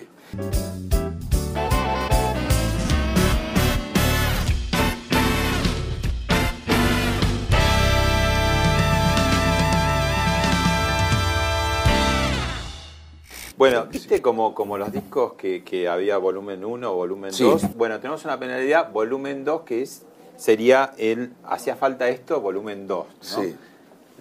Bueno, 13.59 13.87
viste 13.91 14.23
como, 14.23 14.55
como 14.55 14.79
los 14.79 14.93
discos 14.93 15.33
que, 15.33 15.65
que 15.65 15.89
había 15.89 16.17
volumen 16.17 16.65
1 16.65 16.93
o 16.93 16.95
volumen 16.95 17.33
Sí. 17.33 17.43
2. 17.43 17.75
Bueno, 17.77 17.99
tenemos 17.99 18.25
una 18.25 18.39
penalidad, 18.39 18.93
volumen 18.93 19.45
2, 19.45 19.63
que 19.63 19.83
es 19.83 20.07
sería 20.37 20.93
el 20.97 21.33
hacía 21.45 21.75
falta 21.75 22.09
esto, 22.09 22.41
volumen 22.41 22.87
2. 22.87 23.07
¿no? 23.09 23.13
Sí. 23.21 23.57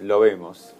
Lo 0.00 0.18
vemos. 0.18 0.74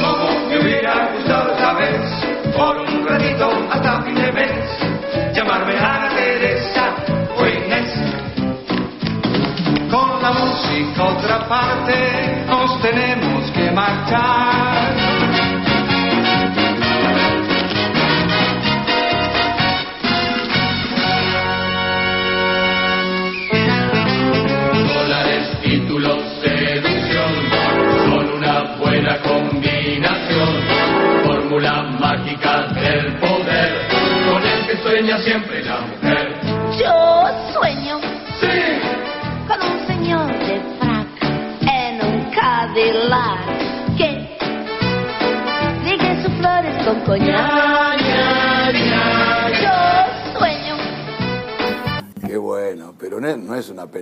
Como 0.00 0.48
me 0.48 0.60
hubiera 0.60 1.12
gustado 1.14 1.54
esa 1.54 1.72
vez, 1.74 2.56
por 2.56 2.76
un 2.78 3.06
ratito 3.06 3.50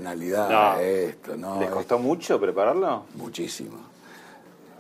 penalidad 0.05 0.49
No. 0.75 0.81
esto, 0.81 1.37
¿no? 1.37 1.61
¿Les 1.61 1.71
costó 1.71 1.99
mucho 1.99 2.41
prepararlo? 2.41 3.05
Muchísimo. 3.17 3.77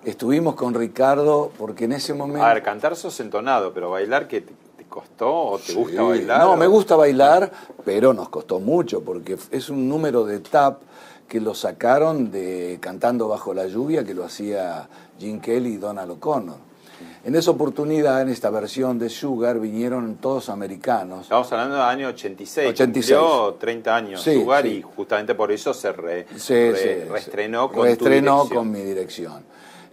Estuvimos 0.04 0.54
con 0.54 0.72
Ricardo 0.72 1.50
porque 1.58 1.84
en 1.84 1.92
ese 1.92 2.14
momento... 2.14 2.42
A 2.44 2.54
ver, 2.54 2.62
cantar 2.62 2.96
sos 2.96 3.20
entonado, 3.20 3.72
pero 3.74 3.90
bailar, 3.90 4.26
¿qué 4.26 4.40
te, 4.40 4.52
te 4.78 4.84
costó 4.84 5.30
o 5.30 5.58
te 5.58 5.74
gusta 5.74 6.02
bailar? 6.02 6.40
No, 6.40 6.52
o- 6.52 6.56
me 6.56 6.66
gusta 6.66 6.96
bailar, 6.96 7.52
pero 7.84 8.14
nos 8.14 8.30
costó 8.30 8.60
mucho 8.60 9.02
porque 9.02 9.36
es 9.50 9.68
un 9.68 9.88
número 9.88 10.24
de 10.24 10.38
tap 10.40 10.80
que 11.28 11.38
lo 11.38 11.54
sacaron 11.54 12.30
de 12.32 12.78
Cantando 12.80 13.28
bajo 13.28 13.52
la 13.52 13.66
lluvia 13.66 14.02
que 14.02 14.14
lo 14.14 14.24
hacía 14.24 14.88
Gene 15.18 15.40
Kelly 15.40 15.74
y 15.74 15.76
Donald 15.76 16.12
O'Connor. 16.12 16.56
En 17.22 17.34
esa 17.34 17.50
oportunidad, 17.50 18.22
en 18.22 18.30
esta 18.30 18.48
versión 18.48 18.98
de 18.98 19.10
Sugar, 19.10 19.60
vinieron 19.60 20.14
todos 20.16 20.48
americanos. 20.48 21.22
Estamos 21.24 21.52
hablando 21.52 21.74
del 21.74 21.84
año 21.84 22.08
86. 22.08 22.70
86. 22.70 23.18
Cumplió 23.18 23.54
30 23.54 23.96
años 23.96 24.22
Sí, 24.22 24.34
Sugar 24.40 24.62
sí. 24.64 24.68
y 24.68 24.82
justamente 24.82 25.34
por 25.34 25.52
eso 25.52 25.74
se, 25.74 25.92
re- 25.92 26.26
Sí, 26.36 26.54
re- 26.54 27.04
reestrenó 27.10 27.68
con 27.68 27.76
tu 27.76 27.82
Reestrenó 27.82 28.36
dirección. 28.44 28.58
con 28.58 28.70
mi 28.72 28.80
dirección. 28.80 29.42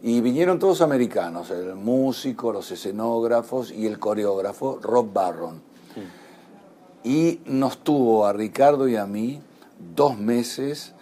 Y 0.03 0.21
vinieron 0.21 0.57
todos 0.57 0.81
americanos, 0.81 1.49
el 1.51 1.75
músico, 1.75 2.53
los 2.53 2.71
escenógrafos 2.71 3.71
y 3.71 3.87
el 3.87 3.99
coreógrafo 3.99 4.79
Rob 4.81 5.11
Barron. 5.11 5.61
Y 7.03 7.41
nos 7.45 7.79
tuvo 7.79 8.25
a 8.25 8.31
Ricardo 8.33 8.87
y 8.87 8.95
a 8.95 9.05
mí 9.05 9.41
dos 9.95 10.17
meses 10.17 10.93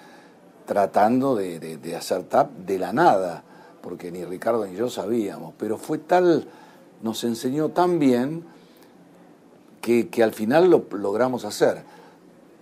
tratando 0.65 1.35
de, 1.35 1.59
de- 1.59 1.77
de 1.77 1.95
hacer 1.95 2.23
tap 2.23 2.49
de 2.51 2.79
la 2.79 2.93
nada, 2.93 3.43
porque 3.85 4.11
ni 4.11 4.25
Ricardo 4.25 4.65
ni 4.65 4.75
yo 4.75 4.89
sabíamos, 4.89 5.53
pero 5.59 5.77
fue 5.77 5.99
tal, 5.99 6.47
nos 7.03 7.23
enseñó 7.23 7.69
tan 7.69 7.99
bien 7.99 8.43
que, 9.79 10.09
que 10.09 10.23
al 10.23 10.33
final 10.33 10.71
lo 10.71 10.85
logramos 10.97 11.45
hacer. 11.45 11.83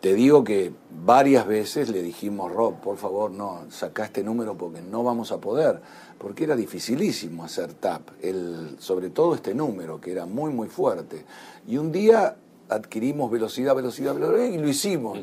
Te 0.02 0.14
digo 0.16 0.44
que 0.44 0.74
varias 1.06 1.48
veces 1.48 1.88
le 1.88 2.04
dijimos, 2.04 2.52
Rob, 2.52 2.82
por 2.82 2.98
favor, 2.98 3.32
no, 3.32 3.62
saca 3.70 4.04
este 4.04 4.22
número 4.22 4.58
porque 4.58 4.82
no 4.82 5.02
vamos 5.02 5.32
a 5.32 5.38
poder, 5.40 5.80
porque 6.18 6.44
era 6.44 6.58
dificilísimo 6.58 7.46
hacer 7.46 7.74
tap, 7.74 8.02
el, 8.22 8.76
sobre 8.80 9.10
todo 9.10 9.34
este 9.34 9.56
número, 9.56 10.02
que 10.02 10.12
era 10.12 10.26
muy, 10.26 10.52
muy 10.52 10.68
fuerte. 10.68 11.24
Y 11.66 11.78
un 11.78 11.94
día 11.94 12.36
adquirimos 12.68 13.32
velocidad, 13.32 13.74
velocidad, 13.74 14.14
velocidad, 14.14 14.44
y 14.44 14.58
lo 14.58 14.68
hicimos. 14.68 15.20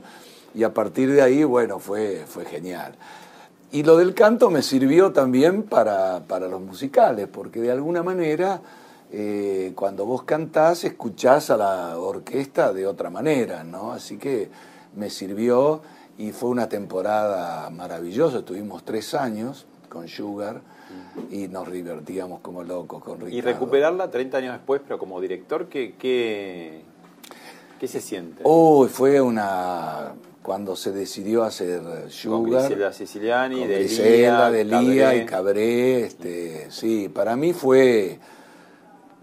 Y 0.55 0.63
a 0.63 0.73
partir 0.73 1.13
de 1.13 1.21
ahí, 1.21 1.45
bueno, 1.45 1.79
fue, 1.79 2.25
fue 2.27 2.47
genial. 2.47 2.95
Y 3.73 3.85
lo 3.85 3.97
del 3.97 4.15
canto 4.15 4.51
me 4.51 4.63
sirvió 4.63 5.13
también 5.13 5.63
para, 5.63 6.21
para 6.27 6.49
los 6.49 6.61
musicales, 6.61 7.29
porque 7.29 7.61
de 7.61 7.71
alguna 7.71 8.03
manera, 8.03 8.61
eh, 9.13 9.73
cuando 9.77 10.05
vos 10.05 10.25
cantás, 10.25 10.83
escuchás 10.83 11.51
a 11.51 11.57
la 11.57 11.99
orquesta 11.99 12.73
de 12.73 12.87
otra 12.87 13.11
manera, 13.11 13.63
¿no? 13.63 13.93
Así 13.93 14.19
que 14.19 14.51
me 14.97 15.09
sirvió 15.09 15.83
y 16.19 16.33
fue 16.33 16.51
una 16.51 16.69
temporada 16.69 17.71
maravillosa. 17.71 18.39
Estuvimos 18.39 18.85
tres 18.85 19.15
años 19.15 19.67
con 19.89 20.09
Sugar 20.09 20.63
y 21.31 21.47
nos 21.47 21.71
divertíamos 21.71 22.41
como 22.41 22.65
locos 22.65 23.05
con 23.05 23.21
Ricardo. 23.21 23.37
Y 23.37 23.41
recuperarla 23.41 24.11
30 24.11 24.39
años 24.39 24.53
después, 24.55 24.81
pero 24.83 24.99
como 24.99 25.21
director, 25.21 25.69
¿qué, 25.69 25.95
qué, 25.97 26.83
qué 27.79 27.89
se 27.89 28.01
siente? 28.01 28.43
Uy, 28.45 28.89
fue 28.89 29.21
una... 29.21 30.13
Cuando 30.43 30.75
se 30.75 30.91
decidió 30.93 31.45
hacer 31.45 31.83
con 31.83 32.11
Sugar... 32.11 32.63
Griselda 32.63 32.93
Siciliani, 32.93 33.61
con 33.61 33.69
de 33.69 33.79
Griselda, 33.79 34.51
Lía, 34.51 35.15
y 35.15 35.27
Cabré, 35.27 36.05
este, 36.05 36.71
sí, 36.71 37.11
para 37.11 37.37
mí 37.37 37.53
fue, 37.53 38.19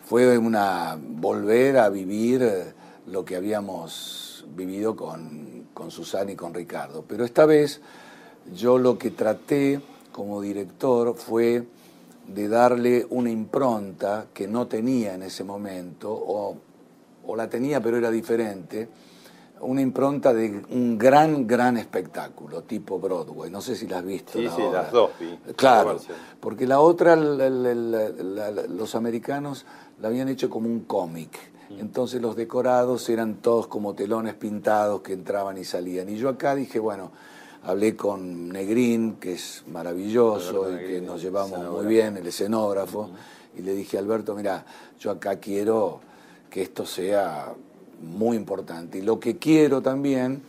fue 0.05 0.37
una 0.37 0.97
volver 1.01 1.77
a 1.77 1.89
vivir 1.89 2.75
lo 3.07 3.25
que 3.25 3.35
habíamos 3.35 4.45
vivido 4.55 4.95
con, 4.95 5.67
con 5.73 5.89
Susana 5.89 6.31
y 6.31 6.35
con 6.35 6.53
Ricardo. 6.53 7.03
Pero 7.07 7.25
esta 7.25 7.45
vez 7.45 7.81
yo 8.53 8.77
lo 8.77 8.97
que 8.97 9.11
traté 9.11 9.81
como 10.11 10.41
director 10.41 11.15
fue 11.15 11.63
de 12.27 12.47
darle 12.47 13.05
una 13.09 13.31
impronta 13.31 14.27
que 14.33 14.47
no 14.47 14.67
tenía 14.67 15.15
en 15.15 15.23
ese 15.23 15.43
momento, 15.43 16.11
o, 16.11 16.57
o 17.25 17.35
la 17.35 17.49
tenía 17.49 17.81
pero 17.81 17.97
era 17.97 18.11
diferente, 18.11 18.89
una 19.61 19.81
impronta 19.81 20.33
de 20.33 20.63
un 20.71 20.97
gran, 20.97 21.47
gran 21.47 21.77
espectáculo, 21.77 22.63
tipo 22.63 22.99
Broadway. 22.99 23.49
No 23.49 23.61
sé 23.61 23.75
si 23.75 23.87
la 23.87 23.99
has 23.99 24.05
visto. 24.05 24.33
Sí, 24.33 24.43
la 24.43 24.55
sí, 24.55 24.61
obra. 24.61 24.81
las 24.83 24.91
dos 24.91 25.11
vi. 25.19 25.37
Claro, 25.55 25.97
porque 26.39 26.67
la 26.67 26.79
otra, 26.79 27.15
la- 27.15 27.49
la- 27.49 28.49
los 28.67 28.95
americanos 28.95 29.65
la 30.01 30.07
habían 30.09 30.29
hecho 30.29 30.49
como 30.49 30.67
un 30.67 30.81
cómic. 30.81 31.37
Mm. 31.69 31.79
Entonces 31.79 32.21
los 32.21 32.35
decorados 32.35 33.09
eran 33.09 33.35
todos 33.35 33.67
como 33.67 33.93
telones 33.95 34.35
pintados 34.35 35.01
que 35.01 35.13
entraban 35.13 35.57
y 35.57 35.63
salían. 35.65 36.07
Y 36.09 36.17
yo 36.17 36.29
acá 36.29 36.55
dije, 36.55 36.79
bueno, 36.79 37.11
hablé 37.63 37.95
con 37.95 38.49
Negrín, 38.49 39.15
que 39.15 39.33
es 39.33 39.63
maravilloso 39.67 40.65
Alberto 40.65 40.85
y 40.85 40.87
que 40.87 41.01
nos 41.01 41.21
llevamos 41.21 41.59
muy 41.71 41.85
bien, 41.85 42.15
el 42.17 42.27
escenógrafo, 42.27 43.09
y 43.57 43.61
le 43.61 43.73
dije, 43.73 43.97
Alberto, 43.97 44.35
mira, 44.35 44.63
yo 44.99 45.11
acá 45.11 45.37
quiero 45.37 45.99
que 46.49 46.61
esto 46.61 46.85
sea 46.85 47.53
muy 48.01 48.37
importante. 48.37 48.99
Y 48.99 49.01
lo 49.01 49.19
que 49.19 49.37
quiero 49.37 49.81
también 49.81 50.41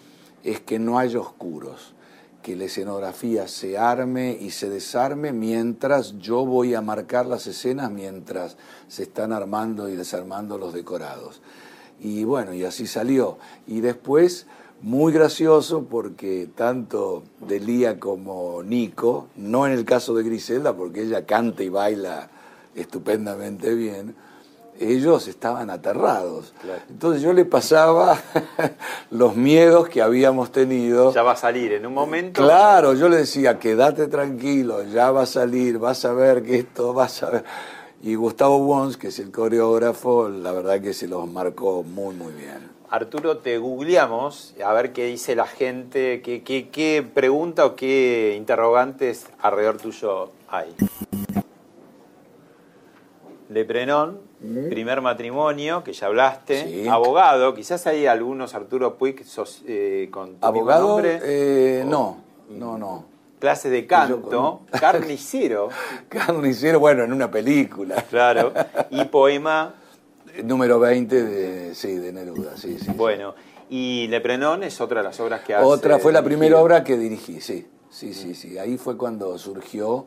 es 0.45 0.61
que 0.61 0.79
no 0.79 0.99
haya 0.99 1.21
oscuros, 1.21 1.95
que 2.43 2.57
la 2.57 2.65
escenografía 2.65 3.49
se 3.49 3.77
arme 3.77 4.37
y 4.41 4.51
se 4.51 4.71
desarme 4.71 5.33
mientras 5.33 6.19
yo 6.19 6.47
voy 6.47 6.75
a 6.75 6.81
marcar 6.81 7.27
las 7.27 7.47
escenas, 7.47 7.91
mientras 7.91 8.57
se 8.89 9.03
están 9.03 9.33
armando 9.33 9.89
y 9.89 9.97
desarmando 9.97 10.57
los 10.57 10.73
decorados. 10.73 11.41
Y 12.01 12.25
bueno, 12.25 12.55
y 12.55 12.65
así 12.65 12.87
salió. 12.87 13.39
Y 13.67 13.81
después, 13.81 14.47
muy 14.81 15.13
gracioso 15.13 15.85
porque 15.85 16.49
tanto 16.55 17.25
Delía 17.47 17.99
como 17.99 18.63
Nico, 18.63 19.29
no 19.37 19.67
en 19.67 19.73
el 19.73 19.85
caso 19.85 20.15
de 20.15 20.23
Griselda, 20.23 20.77
porque 20.77 21.03
ella 21.03 21.27
canta 21.27 21.65
y 21.65 21.69
baila 21.69 22.31
estupendamente 22.77 23.75
bien, 23.75 24.15
ellos 24.81 25.29
estaban 25.29 25.71
aterrados. 25.71 26.53
Entonces 26.89 27.23
yo 27.23 27.33
le 27.33 27.45
pasaba 27.45 28.19
los 29.11 29.37
miedos 29.37 29.89
que 29.89 30.03
habíamos 30.03 30.53
tenido. 30.53 31.13
Ya 31.13 31.23
va 31.23 31.33
a 31.33 31.37
salir 31.37 31.73
en 31.73 31.87
un 31.87 31.95
momento. 31.95 32.43
Claro, 32.43 32.95
yo 32.95 33.09
le 33.09 33.19
decía, 33.19 33.59
quédate 33.59 34.07
tranquilo, 34.07 34.83
ya 34.85 35.11
va 35.11 35.23
a 35.23 35.27
salir, 35.27 35.79
vas 35.79 36.05
a 36.05 36.13
ver 36.13 36.43
que 36.43 36.59
esto, 36.59 36.93
vas 36.93 37.23
a 37.23 37.31
ver. 37.31 37.45
Y 38.03 38.15
Gustavo 38.15 38.59
Wons, 38.59 38.97
que 38.97 39.09
es 39.09 39.19
el 39.19 39.33
coreógrafo, 39.33 40.29
la 40.29 40.53
verdad 40.53 40.81
que 40.81 40.95
se 40.95 41.09
los 41.09 41.29
marcó 41.29 41.83
muy, 41.83 42.15
muy 42.15 42.33
bien. 42.33 42.79
Arturo, 42.91 43.39
te 43.39 43.59
googleamos 43.59 44.55
a 44.65 44.73
ver 44.73 44.93
qué 44.93 45.07
dice 45.07 45.35
la 45.35 45.47
gente, 45.47 46.23
qué, 46.23 46.43
qué, 46.43 46.71
qué 46.71 47.07
pregunta 47.13 47.67
o 47.67 47.77
qué 47.77 48.35
interrogantes 48.39 49.27
alrededor 49.41 49.77
tuyo 49.77 50.31
hay. 50.49 50.75
Leprenón, 53.51 54.28
primer 54.71 55.01
matrimonio, 55.01 55.83
que 55.83 55.93
ya 55.93 56.07
hablaste, 56.07 56.63
Sí. 56.83 56.89
abogado, 56.89 57.55
quizás 57.55 57.87
hay 57.87 58.07
algunos, 58.07 58.55
Arturo 58.55 58.97
Puig, 58.97 59.25
sos, 59.25 59.63
eh, 59.67 60.09
con 60.13 60.27
tu 60.27 60.33
mismo 60.35 60.47
¿Abogado? 60.47 60.89
nombre, 60.89 61.19
Eh, 61.23 61.85
no, 61.87 62.19
no, 62.51 62.79
no. 62.79 63.05
clases 63.41 63.71
de 63.73 63.87
canto, 63.87 64.63
carnicero, 64.81 65.69
Carnicero, 66.09 66.79
bueno, 66.81 67.05
en 67.05 67.13
una 67.13 67.31
película. 67.31 67.97
claro, 68.09 68.53
y 68.91 69.05
poema, 69.07 69.75
Número 70.45 70.79
20 70.79 71.25
de, 71.25 71.75
sí, 71.75 71.97
de 71.97 72.13
Neruda, 72.13 72.57
sí, 72.57 72.79
sí. 72.79 72.93
bueno, 72.95 73.35
y 73.71 74.07
Leprenón 74.09 74.63
es 74.63 74.81
otra 74.81 74.99
de 75.01 75.09
las 75.09 75.19
obras 75.19 75.41
que 75.41 75.55
hace. 75.55 75.65
Otra 75.65 75.99
fue 75.99 76.13
la 76.13 76.23
primera 76.23 76.59
obra 76.61 76.85
que 76.85 76.97
dirigí, 76.97 77.41
sí, 77.41 77.67
sí, 77.91 78.15
sí, 78.15 78.35
sí. 78.37 78.57
Ahí 78.57 78.79
fue 78.79 78.97
cuando 78.97 79.37
surgió, 79.37 80.07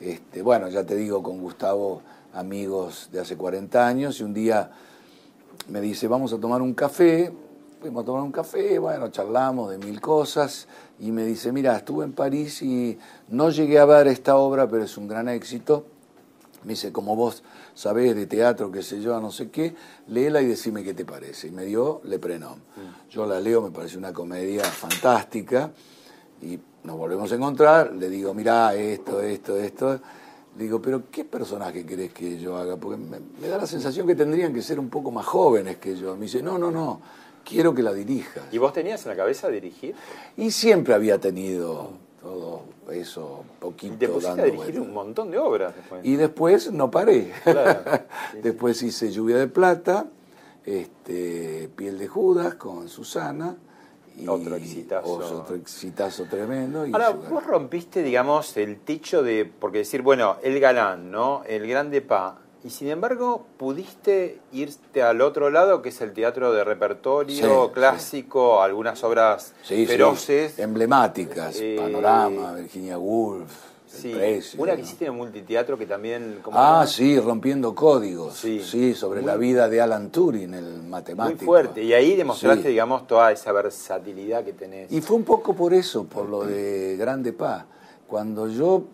este, 0.00 0.42
bueno, 0.42 0.68
ya 0.68 0.84
te 0.84 0.96
digo, 0.96 1.22
con 1.22 1.40
Gustavo, 1.40 2.02
amigos 2.34 3.08
de 3.12 3.20
hace 3.20 3.36
40 3.36 3.86
años, 3.86 4.20
y 4.20 4.24
un 4.24 4.34
día 4.34 4.70
me 5.68 5.80
dice, 5.80 6.08
vamos 6.08 6.32
a 6.32 6.38
tomar 6.38 6.62
un 6.62 6.74
café, 6.74 7.32
fuimos 7.80 8.02
a 8.02 8.06
tomar 8.06 8.22
un 8.22 8.32
café, 8.32 8.78
bueno, 8.78 9.08
charlamos 9.08 9.70
de 9.70 9.78
mil 9.78 10.00
cosas 10.00 10.66
y 10.98 11.12
me 11.12 11.24
dice, 11.24 11.50
mira, 11.52 11.76
estuve 11.76 12.04
en 12.04 12.12
París 12.12 12.60
y 12.62 12.98
no 13.28 13.50
llegué 13.50 13.78
a 13.78 13.84
ver 13.84 14.06
esta 14.08 14.36
obra, 14.36 14.68
pero 14.68 14.84
es 14.84 14.96
un 14.96 15.08
gran 15.08 15.28
éxito. 15.28 15.86
Me 16.64 16.74
dice, 16.74 16.92
como 16.92 17.16
vos 17.16 17.42
sabés 17.74 18.14
de 18.14 18.26
teatro, 18.26 18.70
qué 18.70 18.82
sé 18.82 19.00
yo, 19.00 19.18
no 19.18 19.30
sé 19.30 19.48
qué, 19.48 19.74
léela 20.08 20.42
y 20.42 20.46
decime 20.46 20.84
qué 20.84 20.92
te 20.92 21.06
parece. 21.06 21.48
Y 21.48 21.50
me 21.52 21.64
dio 21.64 22.02
Le 22.04 22.18
Prenom. 22.18 22.58
Yo 23.08 23.24
la 23.24 23.40
leo, 23.40 23.62
me 23.62 23.70
parece 23.70 23.96
una 23.96 24.12
comedia 24.12 24.64
fantástica 24.64 25.70
y 26.42 26.58
nos 26.84 26.98
volvemos 26.98 27.32
a 27.32 27.34
encontrar, 27.36 27.92
le 27.94 28.10
digo, 28.10 28.34
mirá, 28.34 28.74
esto, 28.74 29.22
esto, 29.22 29.56
esto. 29.56 30.00
Le 30.56 30.64
digo, 30.64 30.82
pero 30.82 31.04
¿qué 31.10 31.24
personaje 31.24 31.86
querés 31.86 32.12
que 32.12 32.38
yo 32.38 32.56
haga? 32.56 32.76
Porque 32.76 32.96
me, 32.98 33.18
me 33.40 33.48
da 33.48 33.58
la 33.58 33.66
sensación 33.66 34.06
que 34.06 34.14
tendrían 34.14 34.52
que 34.52 34.62
ser 34.62 34.78
un 34.80 34.90
poco 34.90 35.10
más 35.10 35.24
jóvenes 35.26 35.76
que 35.76 35.96
yo. 35.96 36.16
Me 36.16 36.22
dice, 36.22 36.42
no, 36.42 36.58
no, 36.58 36.70
no, 36.70 37.00
quiero 37.44 37.74
que 37.74 37.82
la 37.82 37.92
dirijas. 37.92 38.44
¿Y 38.52 38.58
vos 38.58 38.72
tenías 38.72 39.04
en 39.04 39.10
la 39.10 39.16
cabeza 39.16 39.48
dirigir? 39.48 39.94
Y 40.36 40.50
siempre 40.50 40.94
había 40.94 41.18
tenido 41.18 41.90
todo 42.20 42.62
eso, 42.90 43.44
poquito 43.58 43.94
Y 43.94 43.96
te 43.96 44.08
pusiste 44.08 44.28
dando 44.28 44.42
a 44.42 44.46
dirigir 44.46 44.80
un 44.80 44.92
montón 44.92 45.30
de 45.30 45.38
obras 45.38 45.74
después. 45.74 46.04
Y 46.04 46.16
después 46.16 46.72
no 46.72 46.90
paré. 46.90 47.32
Claro. 47.44 47.80
después 48.42 48.82
hice 48.82 49.10
Lluvia 49.10 49.36
de 49.36 49.48
Plata, 49.48 50.06
este, 50.64 51.70
Piel 51.74 51.98
de 51.98 52.08
Judas 52.08 52.54
con 52.56 52.88
Susana. 52.88 53.56
Otro 54.28 54.56
exitazo. 54.56 55.40
Otro 55.42 55.54
exitazo 55.56 56.24
tremendo. 56.24 56.86
y 56.86 56.92
Ahora, 56.92 57.10
vos 57.10 57.44
rompiste, 57.44 58.02
digamos, 58.02 58.56
el 58.56 58.80
techo 58.80 59.22
de, 59.22 59.44
porque 59.44 59.78
decir, 59.78 60.02
bueno, 60.02 60.36
el 60.42 60.58
galán, 60.60 61.10
¿no? 61.10 61.42
El 61.46 61.66
grande 61.66 62.00
pa. 62.02 62.38
Y 62.62 62.68
sin 62.68 62.88
embargo, 62.88 63.46
pudiste 63.56 64.38
irte 64.52 65.02
al 65.02 65.22
otro 65.22 65.48
lado, 65.48 65.80
que 65.80 65.88
es 65.88 66.00
el 66.02 66.12
teatro 66.12 66.52
de 66.52 66.62
repertorio 66.62 67.66
Sí, 67.68 67.72
clásico, 67.72 68.62
algunas 68.62 69.02
obras 69.02 69.54
Sí, 69.62 69.76
sí, 69.76 69.86
feroces. 69.86 70.58
emblemáticas, 70.58 71.56
Eh, 71.58 71.76
Panorama, 71.80 72.52
Virginia 72.52 72.98
Woolf, 72.98 73.50
Sí, 73.92 74.12
Precio. 74.14 74.62
una 74.62 74.76
que 74.76 74.82
hiciste 74.82 75.06
en 75.06 75.16
multiteatro 75.16 75.76
que 75.76 75.84
también... 75.84 76.38
como 76.42 76.56
Ah, 76.58 76.86
sí, 76.86 77.18
rompiendo 77.18 77.74
códigos. 77.74 78.34
Sí, 78.34 78.94
sobre 78.94 79.20
la 79.22 79.36
vida 79.36 79.68
de 79.68 79.80
Alan 79.80 80.10
Turing, 80.10 80.54
el 80.54 80.64
Muy 80.78 80.88
matemático. 80.90 81.44
fuerte. 81.44 81.82
Y 81.82 81.92
ahí 81.92 82.14
demostraste, 82.14 82.62
Sí. 82.62 82.68
digamos, 82.68 83.06
toda 83.06 83.32
esa 83.32 83.50
versatilidad 83.52 84.44
que 84.44 84.52
tenés. 84.52 84.92
Y 84.92 85.00
fue 85.00 85.16
un 85.16 85.24
poco 85.24 85.54
por 85.54 85.74
eso, 85.74 86.04
por 86.04 86.28
lo 86.28 86.44
de 86.44 86.96
Grande 86.98 87.32
Pa. 87.32 87.66
Cuando 88.06 88.48
yo 88.48 88.84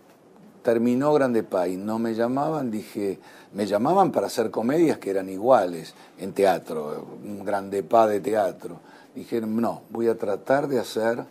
terminó 0.63 1.13
Grande 1.13 1.43
Pa 1.43 1.67
y 1.67 1.77
no 1.77 1.99
me 1.99 2.13
llamaban, 2.15 2.71
dije, 2.71 3.19
me 3.53 3.65
llamaban 3.67 4.11
para 4.11 4.27
hacer 4.27 4.49
comedias 4.51 4.97
que 4.97 5.11
eran 5.11 5.29
iguales 5.29 5.93
en 6.17 6.33
teatro, 6.33 7.05
un 7.23 7.45
Grande 7.45 7.83
Pa 7.83 8.07
de 8.07 8.19
teatro. 8.19 8.79
Dije, 9.15 9.41
no, 9.41 9.83
voy 9.89 10.07
a 10.07 10.17
tratar 10.17 10.67
de 10.67 10.79
hacer 10.79 11.23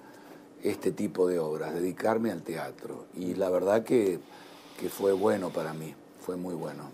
este 0.70 0.92
tipo 0.92 1.28
de 1.28 1.38
obras, 1.38 1.74
dedicarme 1.74 2.30
al 2.30 2.42
teatro. 2.42 3.06
Y 3.14 3.34
la 3.34 3.50
verdad 3.50 3.84
que, 3.84 4.18
que 4.80 4.88
fue 4.88 5.12
bueno 5.12 5.50
para 5.50 5.72
mí, 5.72 5.94
fue 6.20 6.36
muy 6.36 6.54
bueno. 6.54 6.90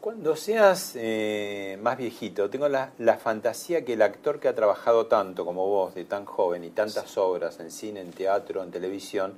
Cuando 0.00 0.34
seas 0.34 0.94
eh, 0.96 1.78
más 1.80 1.96
viejito, 1.96 2.50
tengo 2.50 2.68
la, 2.68 2.92
la 2.98 3.18
fantasía 3.18 3.84
que 3.84 3.92
el 3.92 4.02
actor 4.02 4.40
que 4.40 4.48
ha 4.48 4.54
trabajado 4.54 5.06
tanto 5.06 5.44
como 5.44 5.68
vos, 5.68 5.94
de 5.94 6.04
tan 6.04 6.24
joven 6.24 6.64
y 6.64 6.70
tantas 6.70 7.16
obras 7.18 7.60
en 7.60 7.70
cine, 7.70 8.00
en 8.00 8.10
teatro, 8.10 8.64
en 8.64 8.72
televisión, 8.72 9.34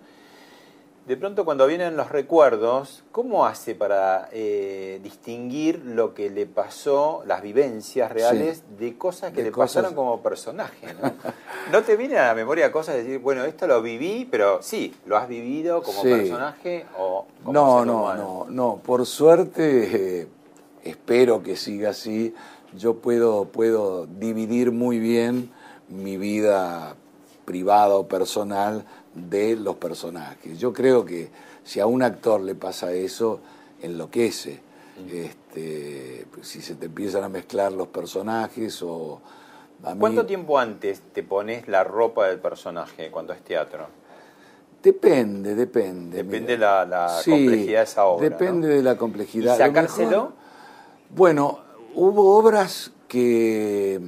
de 1.07 1.17
pronto 1.19 1.45
cuando 1.45 1.67
vienen 1.67 1.97
los 1.99 2.11
recuerdos, 2.11 3.05
¿cómo 3.13 3.45
hace 3.45 3.75
para 3.75 4.29
eh, 4.33 5.01
distinguir 5.03 5.83
lo 5.85 6.15
que 6.15 6.31
le 6.31 6.47
pasó, 6.47 7.23
las 7.27 7.43
vivencias 7.43 8.11
reales, 8.11 8.63
de 8.79 8.97
cosas 8.97 9.31
que 9.33 9.39
De 9.43 9.45
le 9.45 9.53
cosas- 9.53 9.83
pasaron 9.83 9.95
como 9.95 10.23
personaje? 10.23 10.87
¿no? 10.95 11.13
¿No 11.73 11.83
te 11.83 11.97
viene 11.97 12.17
a 12.19 12.29
la 12.29 12.35
memoria 12.35 12.73
cosas 12.73 12.95
de 12.95 13.03
decir, 13.05 13.19
bueno, 13.19 13.45
esto 13.45 13.67
lo 13.67 13.83
viví, 13.83 14.27
pero 14.31 14.63
sí, 14.63 14.95
lo 15.05 15.19
has 15.19 15.29
vivido 15.29 15.83
como 15.83 16.01
Sí. 16.03 16.09
personaje 16.09 16.87
o 16.99 17.27
como 17.45 17.53
No, 17.53 17.85
no, 17.85 18.01
humano? 18.05 18.47
no, 18.49 18.51
no. 18.51 18.77
Por 18.83 19.05
suerte, 19.05 20.21
eh, 20.23 20.29
espero 20.85 21.43
que 21.43 21.57
siga 21.57 21.91
así. 21.91 22.35
Yo 22.77 22.95
puedo, 22.95 23.45
puedo 23.45 24.07
dividir 24.07 24.73
muy 24.73 24.99
bien 24.99 25.51
mi 25.89 26.17
vida 26.17 26.97
privada 27.45 27.95
o 27.95 28.09
personal 28.09 28.87
de 29.15 29.57
los 29.57 29.77
personajes. 29.77 30.59
Yo 30.59 30.73
creo 30.73 31.05
que 31.05 31.29
si 31.62 31.81
a 31.81 31.87
un 31.87 32.03
actor 32.03 32.41
le 32.41 32.55
pasa 32.55 32.93
eso, 32.93 33.41
enloquece. 33.83 34.61
Este, 35.11 36.27
si 36.43 36.61
se 36.62 36.75
te 36.77 36.87
empiezan 36.87 37.25
a 37.25 37.29
mezclar 37.29 37.73
los 37.73 37.89
personajes 37.89 38.81
o... 38.83 39.21
a 39.83 39.95
mí- 39.95 40.01
¿Cuánto 40.01 40.25
tiempo 40.27 40.59
antes 40.59 41.01
te 41.12 41.23
pones 41.23 41.67
la 41.69 41.83
ropa 41.85 42.29
del 42.29 42.39
personaje 42.39 43.11
cuando 43.11 43.33
es 43.33 43.43
teatro? 43.43 43.87
Depende, 44.83 45.55
depende. 45.55 46.19
Depende 46.23 46.57
mira. 46.57 46.85
la, 46.85 47.09
la 47.09 47.09
Sí, 47.23 47.31
complejidad 47.31 47.79
de 47.81 47.85
esa 47.85 48.05
obra. 48.05 48.29
Depende 48.29 48.69
¿no? 48.69 48.75
de 48.75 48.83
la 48.83 48.97
complejidad. 48.97 49.55
¿Y 49.57 49.59
Lo 49.59 49.65
sacárselo? 49.67 50.09
mejor- 50.11 50.33
bueno, 51.11 51.59
hubo 51.95 52.37
obras 52.37 52.93
que, 53.09 54.01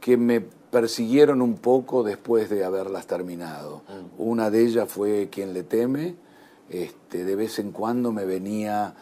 que 0.00 0.16
me 0.16 0.42
persiguieron 0.70 1.42
un 1.42 1.56
poco 1.56 2.02
después 2.02 2.48
de 2.50 2.64
haberlas 2.64 3.06
terminado. 3.06 3.82
Mm. 3.88 4.22
Una 4.22 4.50
de 4.50 4.62
ellas 4.62 4.88
fue 4.88 5.28
Quien 5.30 5.52
le 5.52 5.62
teme. 5.62 6.14
Este, 6.68 7.24
de 7.24 7.34
vez 7.34 7.58
en 7.58 7.72
cuando 7.72 8.12
me 8.12 8.24
venía, 8.24 8.94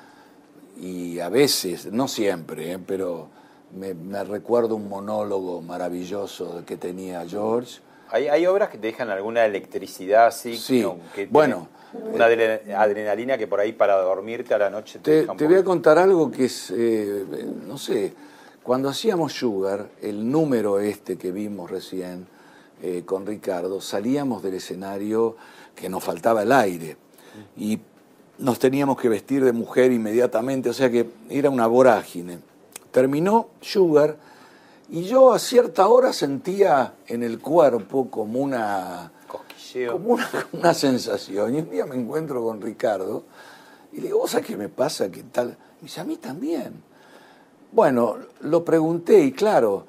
y 0.80 1.18
a 1.20 1.28
veces, 1.28 1.92
no 1.92 2.08
siempre, 2.08 2.72
¿eh? 2.72 2.78
pero 2.84 3.28
me, 3.76 4.24
recuerdo 4.24 4.76
un 4.76 4.88
monólogo 4.88 5.60
maravilloso 5.60 6.62
que 6.64 6.78
tenía 6.78 7.26
George. 7.28 7.80
¿Hay, 8.10 8.28
hay 8.28 8.46
obras 8.46 8.70
que 8.70 8.78
te 8.78 8.86
dejan 8.86 9.10
alguna 9.10 9.44
electricidad 9.44 10.28
así? 10.28 10.56
Sí, 10.56 10.82
que 11.14 11.26
bueno, 11.26 11.68
Una 11.92 12.26
adre- 12.26 12.72
adrenalina 12.74 13.36
que 13.36 13.46
por 13.46 13.60
ahí 13.60 13.72
para 13.72 13.96
dormirte 13.96 14.54
a 14.54 14.58
la 14.58 14.70
noche 14.70 14.98
te, 15.00 15.04
Te, 15.04 15.20
deja 15.20 15.32
un 15.32 15.38
te 15.38 15.46
voy 15.46 15.56
a 15.56 15.64
contar 15.64 15.98
algo 15.98 16.30
que 16.30 16.46
es, 16.46 16.70
eh, 16.74 17.24
no 17.66 17.76
sé, 17.76 18.14
cuando 18.68 18.90
hacíamos 18.90 19.32
Sugar, 19.32 19.88
el 20.02 20.30
número 20.30 20.78
este 20.78 21.16
que 21.16 21.32
vimos 21.32 21.70
recién 21.70 22.28
eh, 22.82 23.02
con 23.06 23.24
Ricardo, 23.24 23.80
salíamos 23.80 24.42
del 24.42 24.56
escenario 24.56 25.36
que 25.74 25.88
nos 25.88 26.04
faltaba 26.04 26.42
el 26.42 26.52
aire 26.52 26.98
y 27.56 27.80
nos 28.36 28.58
teníamos 28.58 29.00
que 29.00 29.08
vestir 29.08 29.42
de 29.42 29.52
mujer 29.52 29.90
inmediatamente, 29.90 30.68
o 30.68 30.74
sea 30.74 30.90
que 30.90 31.08
era 31.30 31.48
una 31.48 31.66
vorágine. 31.66 32.40
Terminó 32.90 33.48
Sugar 33.62 34.18
y 34.90 35.04
yo 35.04 35.32
a 35.32 35.38
cierta 35.38 35.88
hora 35.88 36.12
sentía 36.12 36.92
en 37.06 37.22
el 37.22 37.38
cuerpo 37.38 38.10
como 38.10 38.38
una 38.38 39.10
Cosquilleo. 39.28 39.92
como 39.92 40.12
una, 40.12 40.28
una 40.52 40.74
sensación. 40.74 41.54
Y 41.54 41.60
un 41.60 41.70
día 41.70 41.86
me 41.86 41.96
encuentro 41.96 42.44
con 42.44 42.60
Ricardo 42.60 43.22
y 43.92 43.96
le 44.02 44.08
digo, 44.08 44.18
¿vos 44.18 44.30
sabés 44.30 44.46
qué 44.46 44.58
me 44.58 44.68
pasa? 44.68 45.10
¿Qué 45.10 45.22
tal? 45.22 45.56
Me 45.80 45.84
dice, 45.84 46.02
a 46.02 46.04
mí 46.04 46.18
también. 46.18 46.86
Bueno, 47.70 48.16
lo 48.40 48.64
pregunté 48.64 49.20
y 49.20 49.32
claro, 49.32 49.86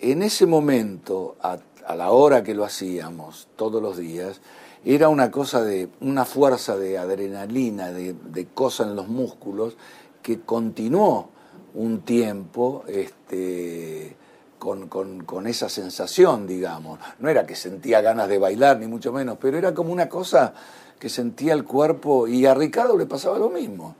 en 0.00 0.22
ese 0.22 0.46
momento, 0.46 1.34
a, 1.42 1.58
la 1.94 2.10
hora 2.12 2.44
que 2.44 2.54
lo 2.54 2.64
hacíamos, 2.64 3.48
todos 3.56 3.82
los 3.82 3.96
días, 3.96 4.40
era 4.84 5.08
una 5.08 5.32
cosa 5.32 5.62
de, 5.62 5.88
una 6.00 6.24
fuerza 6.24 6.76
de 6.76 6.98
adrenalina, 6.98 7.90
de, 7.90 8.12
de 8.12 8.46
cosa 8.46 8.84
en 8.84 8.94
los 8.94 9.08
músculos, 9.08 9.76
que 10.22 10.40
continuó 10.40 11.30
un 11.74 12.02
tiempo 12.02 12.84
este, 12.86 14.16
con 14.58 15.46
esa 15.48 15.68
sensación, 15.68 16.46
digamos. 16.46 17.00
No 17.18 17.28
era 17.28 17.44
que 17.44 17.56
sentía 17.56 18.00
ganas 18.02 18.28
de 18.28 18.38
bailar, 18.38 18.78
ni 18.78 18.86
mucho 18.86 19.12
menos, 19.12 19.36
pero 19.40 19.58
era 19.58 19.74
como 19.74 19.92
una 19.92 20.08
cosa 20.08 20.54
que 21.00 21.08
sentía 21.08 21.54
el 21.54 21.64
cuerpo 21.64 22.28
y 22.28 22.46
a 22.46 22.54
Ricardo 22.54 22.96
le 22.96 23.06
pasaba 23.06 23.36
lo 23.38 23.50
mismo. 23.50 23.96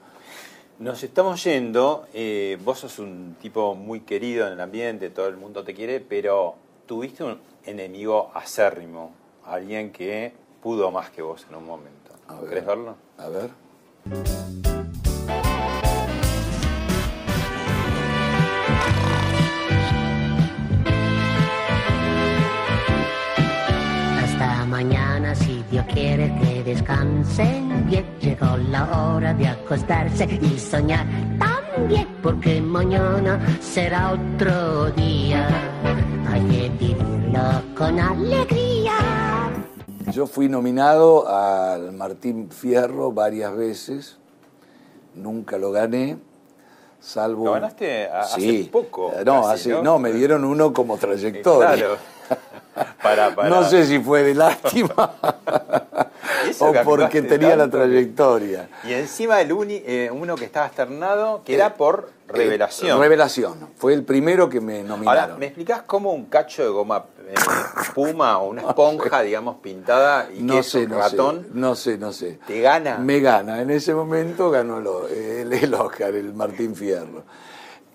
Nos 0.79 1.03
estamos 1.03 1.43
yendo, 1.43 2.07
eh, 2.13 2.59
vos 2.63 2.81
sos 2.81 2.99
un 2.99 3.35
tipo 3.41 3.75
muy 3.75 4.01
querido 4.01 4.47
en 4.47 4.53
el 4.53 4.61
ambiente, 4.61 5.09
todo 5.09 5.27
el 5.27 5.39
mundo 5.39 5.65
te 5.65 5.73
quiere, 5.73 6.01
pero 6.01 6.57
tuviste 6.85 7.25
un 7.25 7.41
enemigo 7.65 8.31
acérrimo, 8.35 9.11
alguien 9.47 9.91
que 9.91 10.35
pudo 10.63 10.91
más 10.91 11.09
que 11.09 11.23
vos 11.23 11.47
en 11.49 11.57
un 11.57 11.65
momento. 11.65 12.13
ver. 12.29 12.49
¿Querés 12.51 12.67
verlo? 12.67 12.95
A 13.17 13.29
ver. 13.29 13.51
Hasta 24.23 24.67
mañana, 24.67 25.16
si 25.77 25.83
Dios 25.83 25.87
quiere 25.93 26.35
que 26.41 26.63
descansen 26.65 27.87
bien. 27.89 28.05
Llegó 28.21 28.57
la 28.71 28.85
hora 29.13 29.35
de 29.35 29.47
acostarse 29.49 30.25
y 30.41 30.59
soñar 30.59 31.07
también, 31.39 32.09
porque 32.23 32.61
mañana 32.61 33.39
será 33.61 34.13
otro 34.13 34.91
día. 34.93 35.47
Hay 36.31 36.41
que 36.47 36.69
vivirlo 36.71 37.43
con 37.77 37.99
alegría. 38.01 38.95
Yo 40.13 40.27
fui 40.27 40.49
nominado 40.49 41.29
al 41.29 41.93
Martín 41.93 42.49
Fierro 42.51 43.13
varias 43.13 43.55
veces, 43.57 44.19
nunca 45.15 45.59
lo 45.59 45.73
gané. 45.73 46.19
salvo... 46.99 47.45
Lo 47.45 47.53
ganaste 47.53 48.09
a- 48.09 48.21
hace 48.23 48.41
Sí. 48.41 48.69
poco. 48.73 49.13
No, 49.25 49.43
casi, 49.43 49.71
hace- 49.71 49.83
no, 49.83 49.99
me 49.99 50.13
dieron 50.13 50.45
uno 50.45 50.73
como 50.73 50.97
trayectoria. 50.97 51.75
Claro. 51.77 51.97
Para, 53.03 53.35
para. 53.35 53.49
No 53.49 53.65
sé 53.69 53.87
si 53.87 53.99
fue 53.99 54.23
de 54.23 54.35
lástima 54.35 54.95
o 56.59 56.73
que 56.73 56.79
porque 56.81 57.23
tenía 57.23 57.57
la 57.57 57.69
trayectoria. 57.71 58.69
Y 58.85 58.93
encima 58.93 59.41
el 59.41 59.53
uni, 59.53 59.83
eh, 59.87 60.11
uno 60.13 60.35
que 60.37 60.45
estaba 60.45 60.67
externado, 60.67 61.43
que 61.45 61.55
era 61.55 61.75
por 61.75 62.11
revelación. 62.29 62.99
Eh, 62.99 63.01
Revelación. 63.01 63.55
Fue 63.77 63.95
el 63.95 64.05
primero 64.05 64.49
que 64.49 64.61
me 64.61 64.83
nominaron. 64.83 65.23
Ahora, 65.23 65.37
¿me 65.39 65.47
explicás 65.47 65.83
cómo 65.87 66.13
un 66.13 66.27
cacho 66.27 66.63
de 66.63 66.69
goma 66.69 67.05
eh, 67.29 67.35
puma 67.95 68.39
o 68.39 68.49
una 68.51 68.63
esponja, 68.69 69.23
digamos, 69.23 69.57
pintada 69.63 70.29
y 70.33 70.37
que 70.39 70.43
no 70.43 70.59
es 70.59 70.67
sé, 70.69 70.85
un 70.85 70.91
no 70.91 70.99
ratón 70.99 71.43
sé, 71.43 71.49
no 71.55 71.75
sé, 71.75 71.99
no 71.99 72.13
sé. 72.13 72.39
te 72.47 72.61
gana? 72.61 72.99
Me 72.99 73.21
gana. 73.21 73.63
En 73.63 73.71
ese 73.71 73.95
momento 73.95 74.51
ganó 74.51 74.81
lo- 74.81 75.09
el, 75.09 75.53
el 75.53 75.75
Oscar, 75.75 76.15
el 76.15 76.35
Martín 76.35 76.75
Fierro. 76.75 77.25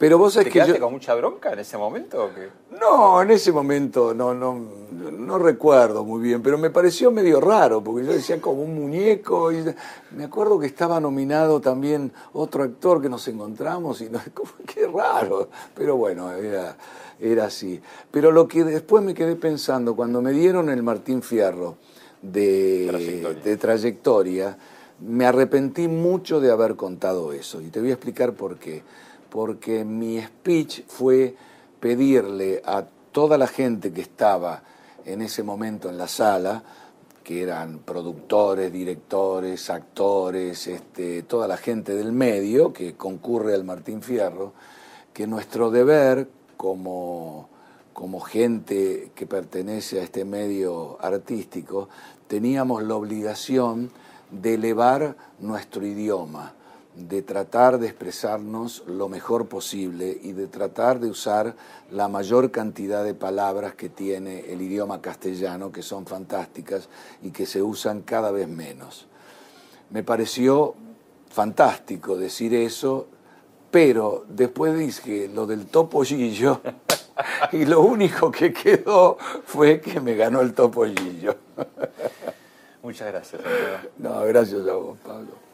Pero 0.01 0.17
vos 0.17 0.33
¿Te 0.33 0.39
sabés 0.39 0.47
que 0.47 0.53
quedaste 0.53 0.73
yo... 0.73 0.79
con 0.79 0.93
mucha 0.93 1.13
bronca 1.13 1.53
en 1.53 1.59
ese 1.59 1.77
momento? 1.77 2.25
o 2.25 2.33
qué? 2.33 2.49
No, 2.79 3.21
en 3.21 3.29
ese 3.29 3.51
momento 3.51 4.15
no, 4.15 4.33
no, 4.33 4.59
no 5.11 5.37
recuerdo 5.37 6.03
muy 6.03 6.23
bien, 6.23 6.41
pero 6.41 6.57
me 6.57 6.71
pareció 6.71 7.11
medio 7.11 7.39
raro, 7.39 7.83
porque 7.83 8.07
yo 8.07 8.11
decía 8.11 8.41
como 8.41 8.63
un 8.63 8.73
muñeco. 8.73 9.51
Y 9.51 9.63
me 10.17 10.23
acuerdo 10.23 10.59
que 10.59 10.65
estaba 10.65 10.99
nominado 10.99 11.61
también 11.61 12.11
otro 12.33 12.63
actor 12.63 12.99
que 12.99 13.09
nos 13.09 13.27
encontramos 13.27 14.01
y 14.01 14.09
no, 14.09 14.19
como, 14.33 14.49
qué 14.65 14.87
raro. 14.87 15.49
Pero 15.75 15.97
bueno, 15.97 16.31
era, 16.31 16.75
era 17.19 17.45
así. 17.45 17.79
Pero 18.09 18.31
lo 18.31 18.47
que 18.47 18.63
después 18.63 19.03
me 19.03 19.13
quedé 19.13 19.35
pensando, 19.35 19.95
cuando 19.95 20.19
me 20.19 20.31
dieron 20.31 20.71
el 20.71 20.81
Martín 20.81 21.21
Fierro 21.21 21.77
de 22.23 23.37
de 23.43 23.55
trayectoria, 23.55 24.57
me 24.99 25.27
arrepentí 25.27 25.87
mucho 25.87 26.39
de 26.39 26.49
haber 26.49 26.75
contado 26.75 27.33
eso. 27.33 27.61
Y 27.61 27.67
te 27.67 27.79
voy 27.79 27.91
a 27.91 27.93
explicar 27.93 28.33
por 28.33 28.57
qué. 28.57 28.81
Porque 29.31 29.83
mi 29.83 30.21
speech 30.21 30.83
fue 30.85 31.35
pedirle 31.79 32.61
a 32.63 32.85
toda 33.11 33.39
la 33.39 33.47
gente 33.47 33.91
que 33.91 34.01
estaba 34.01 34.61
en 35.05 35.23
ese 35.23 35.41
momento 35.41 35.89
en 35.89 35.97
la 35.97 36.07
sala, 36.07 36.63
que 37.23 37.41
eran 37.41 37.79
productores, 37.79 38.71
directores, 38.71 39.69
actores, 39.69 40.67
este, 40.67 41.23
toda 41.23 41.47
la 41.47 41.57
gente 41.57 41.95
del 41.95 42.11
medio 42.11 42.73
que 42.73 42.95
concurre 42.95 43.55
al 43.55 43.63
Martín 43.63 44.01
Fierro, 44.01 44.53
que 45.13 45.27
nuestro 45.27 45.71
deber 45.71 46.27
como, 46.57 47.49
como 47.93 48.19
gente 48.19 49.11
que 49.15 49.25
pertenece 49.25 49.99
a 49.99 50.03
este 50.03 50.25
medio 50.25 50.97
artístico, 51.01 51.89
teníamos 52.27 52.83
la 52.83 52.95
obligación 52.95 53.91
de 54.31 54.53
elevar 54.55 55.15
nuestro 55.39 55.85
idioma, 55.85 56.53
de 56.95 57.21
tratar 57.21 57.79
de 57.79 57.87
expresarnos 57.87 58.83
lo 58.85 59.07
mejor 59.07 59.47
posible 59.47 60.17
y 60.21 60.33
de 60.33 60.47
tratar 60.47 60.99
de 60.99 61.09
usar 61.09 61.55
la 61.89 62.07
mayor 62.07 62.51
cantidad 62.51 63.03
de 63.03 63.13
palabras 63.13 63.75
que 63.75 63.89
tiene 63.89 64.51
el 64.51 64.61
idioma 64.61 65.01
castellano, 65.01 65.71
que 65.71 65.83
son 65.83 66.05
fantásticas 66.05 66.89
y 67.21 67.31
que 67.31 67.45
se 67.45 67.61
usan 67.61 68.01
cada 68.01 68.31
vez 68.31 68.47
menos. 68.47 69.07
Me 69.89 70.03
pareció 70.03 70.75
fantástico 71.29 72.17
decir 72.17 72.53
eso, 72.53 73.07
pero 73.71 74.25
después 74.27 74.77
dije 74.77 75.29
lo 75.33 75.47
del 75.47 75.67
topollillo 75.67 76.61
y 77.53 77.65
lo 77.65 77.81
único 77.81 78.29
que 78.29 78.51
quedó 78.51 79.17
fue 79.45 79.79
que 79.79 80.01
me 80.01 80.15
ganó 80.15 80.41
el 80.41 80.53
topollillo. 80.53 81.37
Muchas 82.83 83.07
gracias. 83.07 83.41
Santiago. 83.41 83.89
No, 83.97 84.25
gracias 84.25 84.67
a 84.67 84.73
vos, 84.73 84.97
Pablo. 85.05 85.50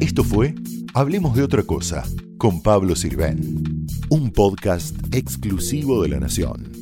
Esto 0.00 0.24
fue 0.24 0.54
Hablemos 0.94 1.34
de 1.34 1.42
otra 1.42 1.62
cosa 1.62 2.04
con 2.36 2.62
Pablo 2.62 2.96
Sirven, 2.96 3.86
un 4.10 4.30
podcast 4.30 4.94
exclusivo 5.14 6.02
de 6.02 6.08
La 6.10 6.20
Nación. 6.20 6.81